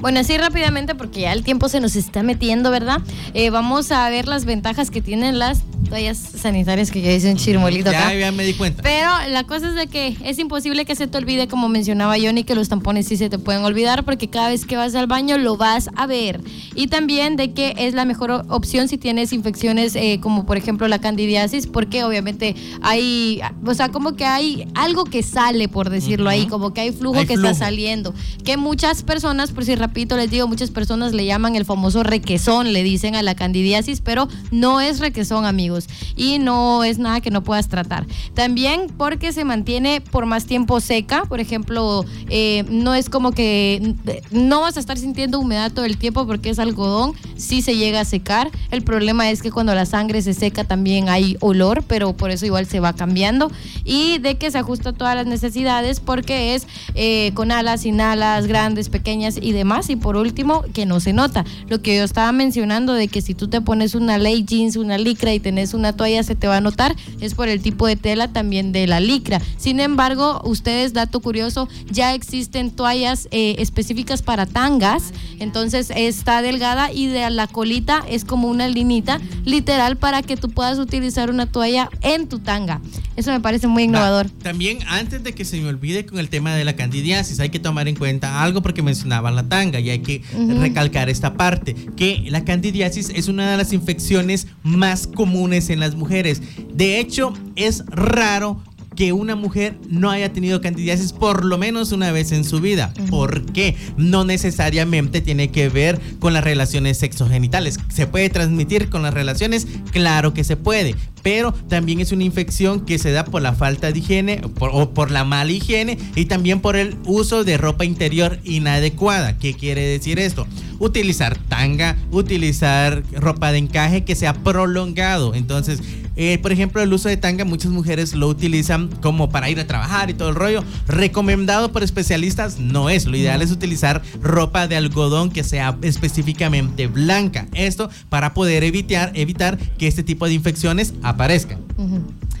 Bueno, 0.00 0.20
así 0.20 0.36
rápidamente, 0.36 0.94
porque 0.94 1.22
ya 1.22 1.32
el 1.32 1.42
tiempo 1.42 1.68
se 1.68 1.80
nos 1.80 1.96
está 1.96 2.22
metiendo, 2.22 2.70
¿verdad? 2.70 3.00
Eh, 3.32 3.50
vamos 3.50 3.90
a 3.92 4.08
ver 4.10 4.28
las 4.28 4.44
ventajas 4.44 4.90
que 4.90 5.00
tienen 5.00 5.38
las 5.38 5.62
toallas 5.88 6.18
sanitarias, 6.18 6.90
que 6.90 7.00
ya 7.00 7.12
hice 7.12 7.30
un 7.30 7.36
chirmolito 7.36 7.90
ya, 7.90 8.08
acá. 8.08 8.14
Ya 8.14 8.32
me 8.32 8.44
di 8.44 8.54
cuenta. 8.54 8.82
Pero 8.82 9.10
la 9.28 9.44
cosa 9.44 9.68
es 9.68 9.74
de 9.74 9.86
que 9.86 10.16
es 10.24 10.38
imposible 10.38 10.84
que 10.84 10.94
se 10.94 11.06
te 11.06 11.18
olvide, 11.18 11.48
como 11.48 11.68
mencionaba 11.68 12.16
Johnny, 12.18 12.44
que 12.44 12.54
los 12.54 12.68
tampones 12.68 13.06
sí 13.06 13.16
se 13.16 13.28
te 13.28 13.38
pueden 13.38 13.64
olvidar, 13.64 14.04
porque 14.04 14.28
cada 14.28 14.48
vez 14.48 14.64
que 14.64 14.76
vas 14.76 14.94
al 14.94 15.06
baño 15.06 15.38
lo 15.38 15.56
vas 15.56 15.90
a 15.96 16.06
ver. 16.06 16.40
Y 16.74 16.88
también 16.88 17.36
de 17.36 17.52
que 17.52 17.74
es 17.78 17.94
la 17.94 18.04
mejor 18.04 18.44
opción 18.48 18.88
si 18.88 18.98
tienes 18.98 19.32
infecciones 19.32 19.94
eh, 19.96 20.18
como 20.20 20.46
por 20.46 20.56
ejemplo 20.56 20.88
la 20.88 21.00
candidiasis, 21.00 21.66
porque 21.66 22.04
obviamente 22.04 22.54
hay, 22.82 23.40
o 23.64 23.74
sea, 23.74 23.88
como 23.88 24.14
que 24.14 24.24
hay 24.24 24.66
algo 24.74 25.04
que 25.04 25.22
sale, 25.22 25.68
por 25.68 25.90
decirlo 25.90 26.30
ahí, 26.30 26.46
como 26.46 26.72
que 26.72 26.82
hay 26.82 26.92
flujo 26.92 27.24
que 27.26 27.34
está 27.34 27.54
saliendo. 27.54 28.14
Que 28.44 28.56
muchas 28.56 29.02
personas, 29.02 29.52
por 29.52 29.64
si 29.64 29.74
repito, 29.74 30.16
les 30.16 30.30
digo, 30.30 30.46
muchas 30.46 30.70
personas 30.70 31.12
le 31.12 31.26
llaman 31.26 31.56
el 31.56 31.64
famoso 31.64 32.02
requesón, 32.02 32.72
le 32.72 32.82
dicen 32.82 33.14
a 33.14 33.22
la 33.22 33.34
candidiasis, 33.34 34.00
pero 34.00 34.28
no 34.50 34.80
es 34.80 35.00
requesón, 35.00 35.44
amigos, 35.44 35.77
y 36.16 36.38
no 36.38 36.84
es 36.84 36.98
nada 36.98 37.20
que 37.20 37.30
no 37.30 37.42
puedas 37.42 37.68
tratar. 37.68 38.06
También 38.34 38.88
porque 38.96 39.32
se 39.32 39.44
mantiene 39.44 40.00
por 40.00 40.26
más 40.26 40.46
tiempo 40.46 40.80
seca, 40.80 41.24
por 41.24 41.40
ejemplo, 41.40 42.04
eh, 42.28 42.64
no 42.68 42.94
es 42.94 43.08
como 43.08 43.32
que 43.32 43.94
no 44.30 44.62
vas 44.62 44.76
a 44.76 44.80
estar 44.80 44.98
sintiendo 44.98 45.38
humedad 45.38 45.72
todo 45.72 45.84
el 45.84 45.98
tiempo 45.98 46.26
porque 46.26 46.50
es 46.50 46.58
algodón, 46.58 47.12
sí 47.36 47.62
se 47.62 47.76
llega 47.76 48.00
a 48.00 48.04
secar. 48.04 48.50
El 48.70 48.82
problema 48.82 49.30
es 49.30 49.42
que 49.42 49.50
cuando 49.50 49.74
la 49.74 49.86
sangre 49.86 50.22
se 50.22 50.34
seca 50.34 50.64
también 50.64 51.08
hay 51.08 51.36
olor, 51.40 51.84
pero 51.86 52.12
por 52.14 52.30
eso 52.30 52.46
igual 52.46 52.66
se 52.66 52.80
va 52.80 52.92
cambiando. 52.92 53.50
Y 53.84 54.18
de 54.18 54.36
que 54.36 54.50
se 54.50 54.58
ajusta 54.58 54.90
a 54.90 54.92
todas 54.92 55.14
las 55.14 55.26
necesidades 55.26 56.00
porque 56.00 56.54
es 56.54 56.66
eh, 56.94 57.32
con 57.34 57.52
alas, 57.52 57.82
sin 57.82 58.00
alas, 58.00 58.46
grandes, 58.46 58.88
pequeñas 58.88 59.38
y 59.40 59.52
demás. 59.52 59.90
Y 59.90 59.96
por 59.96 60.16
último, 60.16 60.62
que 60.72 60.86
no 60.86 61.00
se 61.00 61.12
nota. 61.12 61.44
Lo 61.68 61.80
que 61.82 61.96
yo 61.96 62.04
estaba 62.04 62.32
mencionando 62.32 62.94
de 62.94 63.08
que 63.08 63.22
si 63.22 63.34
tú 63.34 63.48
te 63.48 63.60
pones 63.60 63.94
una 63.94 64.18
ley 64.18 64.44
jeans, 64.44 64.76
una 64.76 64.98
licra 64.98 65.32
y 65.34 65.40
tenés 65.40 65.67
una 65.74 65.92
toalla, 65.92 66.22
se 66.22 66.34
te 66.34 66.46
va 66.46 66.58
a 66.58 66.60
notar. 66.60 66.96
Es 67.20 67.34
por 67.34 67.48
el 67.48 67.60
tipo 67.60 67.86
de 67.86 67.96
tela 67.96 68.28
también 68.28 68.72
de 68.72 68.86
la 68.86 69.00
licra. 69.00 69.40
Sin 69.56 69.80
embargo, 69.80 70.40
ustedes, 70.44 70.92
dato 70.92 71.20
curioso, 71.20 71.68
ya 71.90 72.14
existen 72.14 72.70
toallas 72.70 73.28
eh, 73.30 73.56
específicas 73.58 74.22
para 74.22 74.46
tangas. 74.46 75.12
Entonces 75.38 75.92
está 75.94 76.42
delgada 76.42 76.92
y 76.92 77.06
de 77.06 77.28
la 77.30 77.46
colita 77.46 78.04
es 78.08 78.24
como 78.24 78.48
una 78.48 78.68
linita 78.68 79.20
literal 79.44 79.96
para 79.96 80.22
que 80.22 80.36
tú 80.36 80.50
puedas 80.50 80.78
utilizar 80.78 81.30
una 81.30 81.46
toalla 81.46 81.90
en 82.02 82.28
tu 82.28 82.38
tanga. 82.38 82.80
Eso 83.16 83.32
me 83.32 83.40
parece 83.40 83.66
muy 83.66 83.84
innovador. 83.84 84.30
también 84.42 84.78
antes 84.86 85.22
de 85.24 85.34
que 85.34 85.44
se 85.44 85.60
me 85.60 85.68
olvide 85.68 86.06
con 86.06 86.18
el 86.18 86.28
tema 86.28 86.54
de 86.54 86.64
la 86.64 86.76
candidiasis, 86.76 87.40
hay 87.40 87.50
que 87.50 87.58
tomar 87.58 87.88
en 87.88 87.96
cuenta 87.96 88.42
algo 88.42 88.62
porque 88.62 88.82
mencionaba 88.82 89.30
la 89.30 89.48
tanga 89.48 89.80
y 89.80 89.90
hay 89.90 90.00
que 90.00 90.22
recalcar 90.60 91.08
esta 91.08 91.34
parte, 91.34 91.74
que 91.96 92.24
la 92.28 92.44
candidiasis 92.44 93.10
es 93.14 93.28
una 93.28 93.50
de 93.50 93.56
las 93.56 93.72
infecciones 93.72 94.46
más 94.62 95.06
comunes 95.06 95.57
en 95.58 95.80
las 95.80 95.94
mujeres. 95.94 96.40
De 96.72 96.98
hecho, 97.00 97.32
es 97.56 97.84
raro 97.86 98.62
que 98.98 99.12
una 99.12 99.36
mujer 99.36 99.78
no 99.88 100.10
haya 100.10 100.32
tenido 100.32 100.60
candidiasis 100.60 101.12
por 101.12 101.44
lo 101.44 101.56
menos 101.56 101.92
una 101.92 102.10
vez 102.10 102.32
en 102.32 102.42
su 102.42 102.60
vida. 102.60 102.92
¿Por 103.08 103.44
qué? 103.52 103.76
No 103.96 104.24
necesariamente 104.24 105.20
tiene 105.20 105.52
que 105.52 105.68
ver 105.68 106.00
con 106.18 106.32
las 106.32 106.42
relaciones 106.42 106.98
sexogenitales. 106.98 107.78
¿Se 107.94 108.08
puede 108.08 108.28
transmitir 108.28 108.88
con 108.88 109.02
las 109.02 109.14
relaciones? 109.14 109.68
Claro 109.92 110.34
que 110.34 110.42
se 110.42 110.56
puede. 110.56 110.96
Pero 111.22 111.52
también 111.68 112.00
es 112.00 112.10
una 112.10 112.24
infección 112.24 112.84
que 112.84 112.98
se 112.98 113.12
da 113.12 113.24
por 113.24 113.40
la 113.40 113.52
falta 113.52 113.92
de 113.92 114.00
higiene 114.00 114.40
o 114.58 114.90
por 114.90 115.12
la 115.12 115.24
mala 115.24 115.52
higiene 115.52 115.96
y 116.16 116.24
también 116.24 116.58
por 116.60 116.74
el 116.74 116.96
uso 117.04 117.44
de 117.44 117.56
ropa 117.56 117.84
interior 117.84 118.40
inadecuada. 118.42 119.38
¿Qué 119.38 119.54
quiere 119.54 119.82
decir 119.82 120.18
esto? 120.18 120.48
Utilizar 120.80 121.38
tanga, 121.48 121.96
utilizar 122.10 123.04
ropa 123.12 123.52
de 123.52 123.58
encaje 123.58 124.02
que 124.02 124.16
sea 124.16 124.32
prolongado. 124.32 125.34
Entonces, 125.34 125.82
eh, 126.20 126.36
por 126.38 126.50
ejemplo, 126.50 126.82
el 126.82 126.92
uso 126.92 127.08
de 127.08 127.16
tanga, 127.16 127.44
muchas 127.44 127.70
mujeres 127.70 128.12
lo 128.12 128.26
utilizan 128.26 128.88
como 129.00 129.30
para 129.30 129.50
ir 129.50 129.60
a 129.60 129.68
trabajar 129.68 130.10
y 130.10 130.14
todo 130.14 130.30
el 130.30 130.34
rollo. 130.34 130.64
Recomendado 130.88 131.70
por 131.70 131.84
especialistas 131.84 132.58
no 132.58 132.90
es. 132.90 133.06
Lo 133.06 133.16
ideal 133.16 133.40
es 133.40 133.52
utilizar 133.52 134.02
ropa 134.20 134.66
de 134.66 134.74
algodón 134.76 135.30
que 135.30 135.44
sea 135.44 135.78
específicamente 135.82 136.88
blanca. 136.88 137.46
Esto 137.54 137.88
para 138.08 138.34
poder 138.34 138.64
evitar, 138.64 139.12
evitar 139.14 139.58
que 139.78 139.86
este 139.86 140.02
tipo 140.02 140.26
de 140.26 140.34
infecciones 140.34 140.92
aparezcan. 141.04 141.60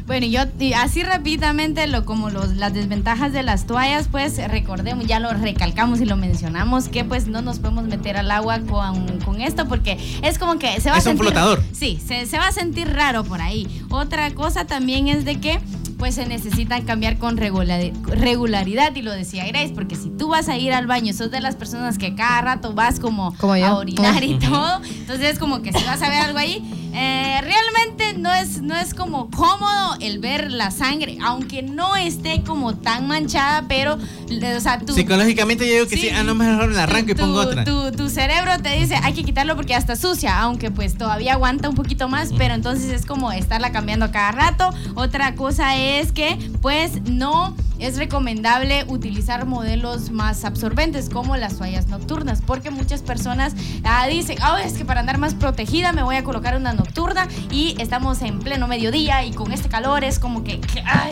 Bueno, 0.08 0.26
yo 0.26 0.40
así 0.76 1.02
rápidamente, 1.02 1.86
lo, 1.86 2.06
como 2.06 2.30
los, 2.30 2.56
las 2.56 2.72
desventajas 2.72 3.30
de 3.34 3.42
las 3.42 3.66
toallas, 3.66 4.08
pues 4.10 4.38
recordemos, 4.48 5.06
ya 5.06 5.20
lo 5.20 5.30
recalcamos 5.34 6.00
y 6.00 6.06
lo 6.06 6.16
mencionamos, 6.16 6.88
que 6.88 7.04
pues 7.04 7.26
no 7.26 7.42
nos 7.42 7.58
podemos 7.58 7.84
meter 7.84 8.16
al 8.16 8.30
agua 8.30 8.58
con, 8.60 9.20
con 9.20 9.42
esto 9.42 9.68
porque 9.68 9.98
es 10.22 10.38
como 10.38 10.58
que 10.58 10.80
se 10.80 10.90
va 10.90 10.96
es 10.96 11.02
a 11.06 11.10
sentir... 11.10 11.26
un 11.26 11.32
flotador. 11.32 11.62
Sí, 11.72 12.00
se, 12.04 12.24
se 12.24 12.38
va 12.38 12.48
a 12.48 12.52
sentir 12.52 12.88
raro 12.90 13.22
por 13.22 13.42
ahí. 13.42 13.68
Otra 13.90 14.32
cosa 14.32 14.64
también 14.64 15.08
es 15.08 15.26
de 15.26 15.40
que 15.40 15.60
pues 15.98 16.14
se 16.14 16.26
necesitan 16.26 16.84
cambiar 16.84 17.18
con 17.18 17.36
regularidad 17.36 18.94
y 18.94 19.02
lo 19.02 19.12
decía 19.12 19.46
Grace, 19.46 19.72
porque 19.74 19.96
si 19.96 20.10
tú 20.10 20.28
vas 20.28 20.48
a 20.48 20.56
ir 20.56 20.72
al 20.72 20.86
baño, 20.86 21.12
sos 21.12 21.30
de 21.30 21.40
las 21.40 21.56
personas 21.56 21.98
que 21.98 22.14
cada 22.14 22.40
rato 22.40 22.72
vas 22.72 23.00
como, 23.00 23.34
a 23.40 23.74
orinar 23.74 24.22
y 24.22 24.38
todo, 24.38 24.80
entonces 24.84 25.32
es 25.32 25.38
como 25.38 25.60
que 25.60 25.72
si 25.72 25.84
vas 25.84 26.00
a 26.02 26.08
ver 26.08 26.20
algo 26.20 26.38
ahí, 26.38 26.62
eh, 26.94 27.40
realmente 27.42 28.18
no 28.18 28.32
es, 28.32 28.62
no 28.62 28.76
es 28.76 28.94
como 28.94 29.28
cómodo 29.30 29.96
el 30.00 30.20
ver 30.20 30.50
la 30.52 30.70
sangre, 30.70 31.18
aunque 31.22 31.62
no 31.62 31.96
esté 31.96 32.42
como 32.44 32.76
tan 32.76 33.08
manchada, 33.08 33.64
pero, 33.68 33.94
o 33.96 34.60
sea, 34.60 34.78
tú... 34.78 34.94
Psicológicamente 34.94 35.66
yo 35.66 35.74
digo 35.74 35.86
que 35.88 35.96
sí, 35.96 36.08
ah, 36.10 36.22
no, 36.22 36.36
mejor 36.36 36.72
la 36.72 36.84
arranco 36.84 37.10
y 37.10 37.14
pongo 37.14 37.40
otra. 37.40 37.64
Tu, 37.64 37.92
tu, 37.92 38.08
cerebro 38.08 38.52
te 38.62 38.78
dice, 38.78 38.96
hay 39.02 39.14
que 39.14 39.24
quitarlo 39.24 39.56
porque 39.56 39.70
ya 39.70 39.78
está 39.78 39.96
sucia, 39.96 40.38
aunque 40.38 40.70
pues 40.70 40.96
todavía 40.96 41.32
aguanta 41.32 41.68
un 41.68 41.74
poquito 41.74 42.08
más, 42.08 42.32
pero 42.38 42.54
entonces 42.54 42.90
es 42.90 43.04
como 43.04 43.32
estarla 43.32 43.72
cambiando 43.72 44.10
cada 44.12 44.32
rato. 44.32 44.70
Otra 44.94 45.34
cosa 45.34 45.76
es 45.76 45.87
es 45.88 46.12
que 46.12 46.36
pues 46.60 47.02
no 47.02 47.54
es 47.78 47.96
recomendable 47.96 48.84
utilizar 48.88 49.46
modelos 49.46 50.10
más 50.10 50.44
absorbentes 50.44 51.08
como 51.08 51.36
las 51.36 51.58
toallas 51.58 51.86
nocturnas, 51.88 52.42
porque 52.44 52.70
muchas 52.70 53.02
personas 53.02 53.54
ah, 53.84 54.06
dicen, 54.06 54.38
oh, 54.42 54.56
es 54.56 54.74
que 54.74 54.84
para 54.84 55.00
andar 55.00 55.18
más 55.18 55.34
protegida 55.34 55.92
me 55.92 56.02
voy 56.02 56.16
a 56.16 56.24
colocar 56.24 56.56
una 56.56 56.72
nocturna 56.72 57.28
y 57.50 57.76
estamos 57.78 58.22
en 58.22 58.40
pleno 58.40 58.66
mediodía 58.68 59.24
y 59.24 59.32
con 59.32 59.52
este 59.52 59.68
calor 59.68 60.04
es 60.04 60.18
como 60.18 60.44
que 60.44 60.60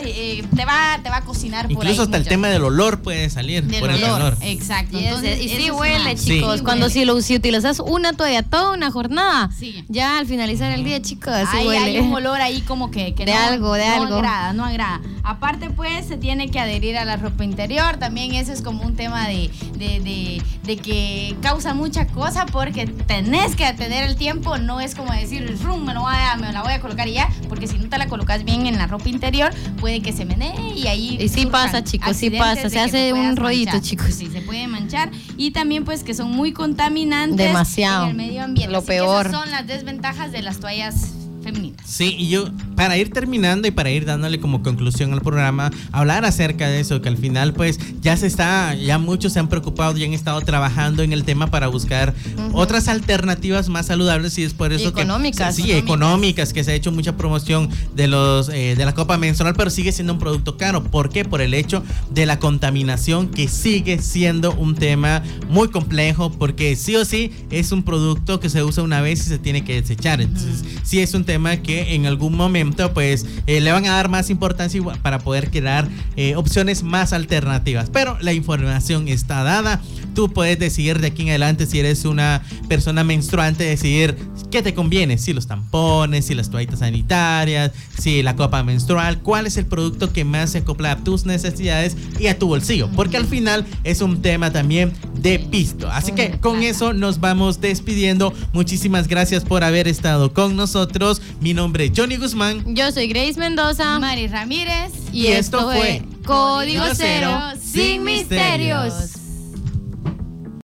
eh, 0.05 0.43
te, 0.55 0.65
va, 0.65 0.99
te 1.01 1.09
va 1.09 1.17
a 1.17 1.21
cocinar 1.21 1.65
Incluso 1.65 1.77
por 1.77 1.87
ahí 1.87 1.97
hasta 1.99 2.17
el 2.17 2.25
tema 2.25 2.47
del 2.47 2.63
olor 2.63 3.01
puede 3.01 3.29
salir 3.29 3.67
por 3.79 3.89
el 3.89 4.01
calor. 4.01 4.37
Exacto. 4.41 4.97
Entonces, 4.97 5.41
y 5.41 5.49
sí 5.49 5.71
huele, 5.71 6.15
chicos. 6.15 6.61
Cuando 6.61 6.89
Si, 6.89 7.05
lo, 7.05 7.21
si 7.21 7.35
utilizas 7.35 7.79
una 7.79 8.13
toalla 8.13 8.43
toda 8.43 8.73
una 8.73 8.91
jornada, 8.91 9.49
ya 9.87 10.17
al 10.17 10.27
finalizar 10.27 10.71
el 10.71 10.83
día, 10.83 11.01
chicos, 11.01 11.33
sí 11.51 11.65
huele. 11.65 11.77
Hay 11.77 11.99
un 11.99 12.13
olor 12.13 12.41
ahí 12.41 12.61
como 12.61 12.91
que, 12.91 13.13
de 13.13 13.33
algo, 13.33 13.73
de 13.73 13.85
no 13.85 13.93
algo. 13.93 14.15
Agrada, 14.15 14.53
no 14.53 14.65
agrada. 14.65 15.01
Aparte, 15.23 15.69
pues, 15.69 16.07
se 16.07 16.17
tiene 16.17 16.49
que 16.49 16.56
adherir 16.59 16.97
a 16.97 17.05
la 17.05 17.17
ropa 17.17 17.43
interior. 17.43 17.97
También 17.97 18.33
ese 18.33 18.53
es 18.53 18.61
como 18.61 18.83
un 18.83 18.95
tema 18.95 19.27
de, 19.27 19.49
de, 19.77 20.77
que 20.77 21.35
causa 21.41 21.73
mucha 21.73 22.07
cosa 22.07 22.45
porque 22.45 22.87
tenés 22.87 23.55
que 23.55 23.71
tener 23.73 24.03
el 24.03 24.15
tiempo. 24.15 24.57
No 24.57 24.79
es 24.79 24.95
como 24.95 25.11
decir, 25.13 25.57
rum, 25.63 25.85
me, 25.85 25.93
lo 25.93 26.01
voy 26.01 26.13
a, 26.13 26.35
me 26.37 26.51
la 26.51 26.63
voy 26.63 26.73
a 26.73 26.79
colocar 26.79 27.07
y 27.07 27.13
ya. 27.13 27.29
Porque 27.49 27.67
si 27.67 27.77
no 27.77 27.89
te 27.89 27.97
la 27.97 28.07
colocas 28.07 28.43
bien 28.43 28.67
en 28.67 28.77
la 28.77 28.87
ropa 28.87 29.09
interior, 29.09 29.53
puede 29.79 30.01
que 30.01 30.13
se 30.13 30.25
menee 30.25 30.73
y 30.75 30.87
ahí. 30.87 31.17
Y 31.19 31.29
sí 31.29 31.45
pasa, 31.45 31.83
chicos, 31.83 32.15
sí 32.15 32.29
pasa. 32.29 32.69
Se 32.69 32.79
hace 32.79 33.13
un 33.13 33.35
rollito, 33.35 33.79
chicos. 33.79 34.13
Sí, 34.13 34.27
se 34.27 34.41
puede 34.41 34.67
manchar. 34.67 35.11
Y 35.37 35.51
también, 35.51 35.85
pues, 35.85 36.03
que 36.03 36.13
son 36.13 36.31
muy 36.31 36.51
contaminantes 36.51 37.47
Demasiado. 37.47 38.05
en 38.05 38.09
el 38.11 38.15
medio 38.17 38.43
ambiente. 38.43 38.71
Lo 38.71 38.83
peor. 38.83 39.31
son 39.31 39.51
las 39.51 39.67
desventajas 39.67 40.31
de 40.31 40.41
las 40.41 40.59
toallas 40.59 41.11
femeninas. 41.43 41.85
Sí, 41.85 42.15
y 42.17 42.29
yo 42.29 42.49
para 42.77 42.95
ir 42.95 43.09
terminando 43.09 43.67
y 43.67 43.71
para 43.71 43.89
ir 43.89 44.05
dándole 44.05 44.39
como 44.39 44.61
conclusión 44.61 45.11
al 45.11 45.21
programa, 45.21 45.71
hablar 45.91 46.25
acerca 46.25 46.67
de 46.67 46.79
eso, 46.79 47.01
que 47.01 47.09
al 47.09 47.17
final 47.17 47.53
pues 47.53 47.79
ya 48.01 48.15
se 48.15 48.27
está, 48.27 48.75
ya 48.75 48.99
muchos 48.99 49.33
se 49.33 49.39
han 49.39 49.49
preocupado 49.49 49.97
y 49.97 50.03
han 50.03 50.13
estado 50.13 50.39
trabajando 50.41 51.01
en 51.01 51.11
el 51.11 51.23
tema 51.23 51.47
para 51.47 51.69
buscar 51.69 52.13
otras 52.53 52.87
alternativas 52.87 53.67
más 53.67 53.87
saludables 53.87 54.37
y 54.37 54.43
es 54.43 54.53
por 54.53 54.73
eso 54.73 54.89
económicas, 54.89 55.55
que... 55.55 55.63
Sí, 55.63 55.71
económicas, 55.71 56.53
que 56.53 56.63
se 56.63 56.71
ha 56.71 56.75
hecho 56.75 56.91
mucha 56.91 57.17
promoción 57.17 57.67
de 57.95 58.07
los 58.07 58.49
eh, 58.49 58.75
de 58.77 58.85
la 58.85 58.93
copa 58.93 59.17
menstrual, 59.17 59.55
pero 59.57 59.71
sigue 59.71 59.91
siendo 59.91 60.13
un 60.13 60.19
producto 60.19 60.55
caro. 60.57 60.83
¿Por 60.83 61.09
qué? 61.09 61.25
Por 61.25 61.41
el 61.41 61.55
hecho 61.55 61.83
de 62.11 62.27
la 62.27 62.37
contaminación 62.37 63.29
que 63.29 63.47
sigue 63.47 63.97
siendo 63.97 64.53
un 64.53 64.75
tema 64.75 65.23
muy 65.49 65.69
complejo 65.69 66.31
porque 66.31 66.75
sí 66.75 66.95
o 66.95 67.05
sí 67.05 67.31
es 67.49 67.71
un 67.71 67.81
producto 67.81 68.39
que 68.39 68.49
se 68.49 68.63
usa 68.63 68.83
una 68.83 69.01
vez 69.01 69.21
y 69.21 69.29
se 69.29 69.39
tiene 69.39 69.63
que 69.63 69.81
desechar. 69.81 70.21
Entonces, 70.21 70.63
sí 70.83 70.99
es 70.99 71.15
un 71.15 71.23
tema 71.23 71.57
que 71.57 71.95
en 71.95 72.05
algún 72.05 72.37
momento 72.37 72.66
pues 72.93 73.25
eh, 73.45 73.61
le 73.61 73.71
van 73.71 73.85
a 73.85 73.93
dar 73.95 74.09
más 74.09 74.29
importancia 74.29 74.81
para 75.01 75.19
poder 75.19 75.49
crear 75.49 75.87
eh, 76.15 76.35
opciones 76.35 76.83
más 76.83 77.13
alternativas. 77.13 77.89
Pero 77.91 78.17
la 78.21 78.33
información 78.33 79.07
está 79.07 79.43
dada. 79.43 79.81
Tú 80.13 80.31
puedes 80.31 80.57
decidir 80.59 80.99
de 80.99 81.07
aquí 81.07 81.23
en 81.23 81.29
adelante 81.29 81.65
si 81.65 81.79
eres 81.79 82.05
una 82.05 82.41
persona 82.67 83.03
menstruante, 83.03 83.63
decidir 83.63 84.17
qué 84.51 84.61
te 84.61 84.73
conviene, 84.73 85.17
si 85.17 85.33
los 85.33 85.47
tampones, 85.47 86.25
si 86.25 86.33
las 86.33 86.49
toallitas 86.49 86.79
sanitarias, 86.79 87.71
si 87.99 88.23
la 88.23 88.35
copa 88.35 88.63
menstrual, 88.63 89.19
cuál 89.21 89.45
es 89.45 89.57
el 89.57 89.65
producto 89.65 90.13
que 90.13 90.23
más 90.25 90.51
se 90.51 90.59
acopla 90.59 90.93
a 90.93 90.97
tus 90.97 91.25
necesidades 91.25 91.95
y 92.19 92.27
a 92.27 92.39
tu 92.39 92.47
bolsillo, 92.47 92.89
porque 92.95 93.17
al 93.17 93.25
final 93.25 93.65
es 93.83 94.01
un 94.01 94.21
tema 94.21 94.51
también 94.51 94.93
de 95.21 95.39
pisto. 95.39 95.89
Así 95.89 96.11
que 96.11 96.39
con 96.39 96.63
eso 96.63 96.93
nos 96.93 97.19
vamos 97.19 97.61
despidiendo. 97.61 98.33
Muchísimas 98.53 99.07
gracias 99.07 99.43
por 99.43 99.63
haber 99.63 99.87
estado 99.87 100.33
con 100.33 100.55
nosotros. 100.55 101.21
Mi 101.41 101.53
nombre 101.53 101.85
es 101.85 101.91
Johnny 101.95 102.17
Guzmán. 102.17 102.56
Yo 102.65 102.91
soy 102.91 103.07
Grace 103.07 103.39
Mendoza. 103.39 103.99
Mari 103.99 104.27
Ramírez. 104.27 104.91
Y, 105.11 105.27
esto, 105.27 105.61
fue 105.71 106.01
Código 106.25 106.83
Cero 106.95 107.53
sin 107.61 108.03
misterios. 108.03 109.16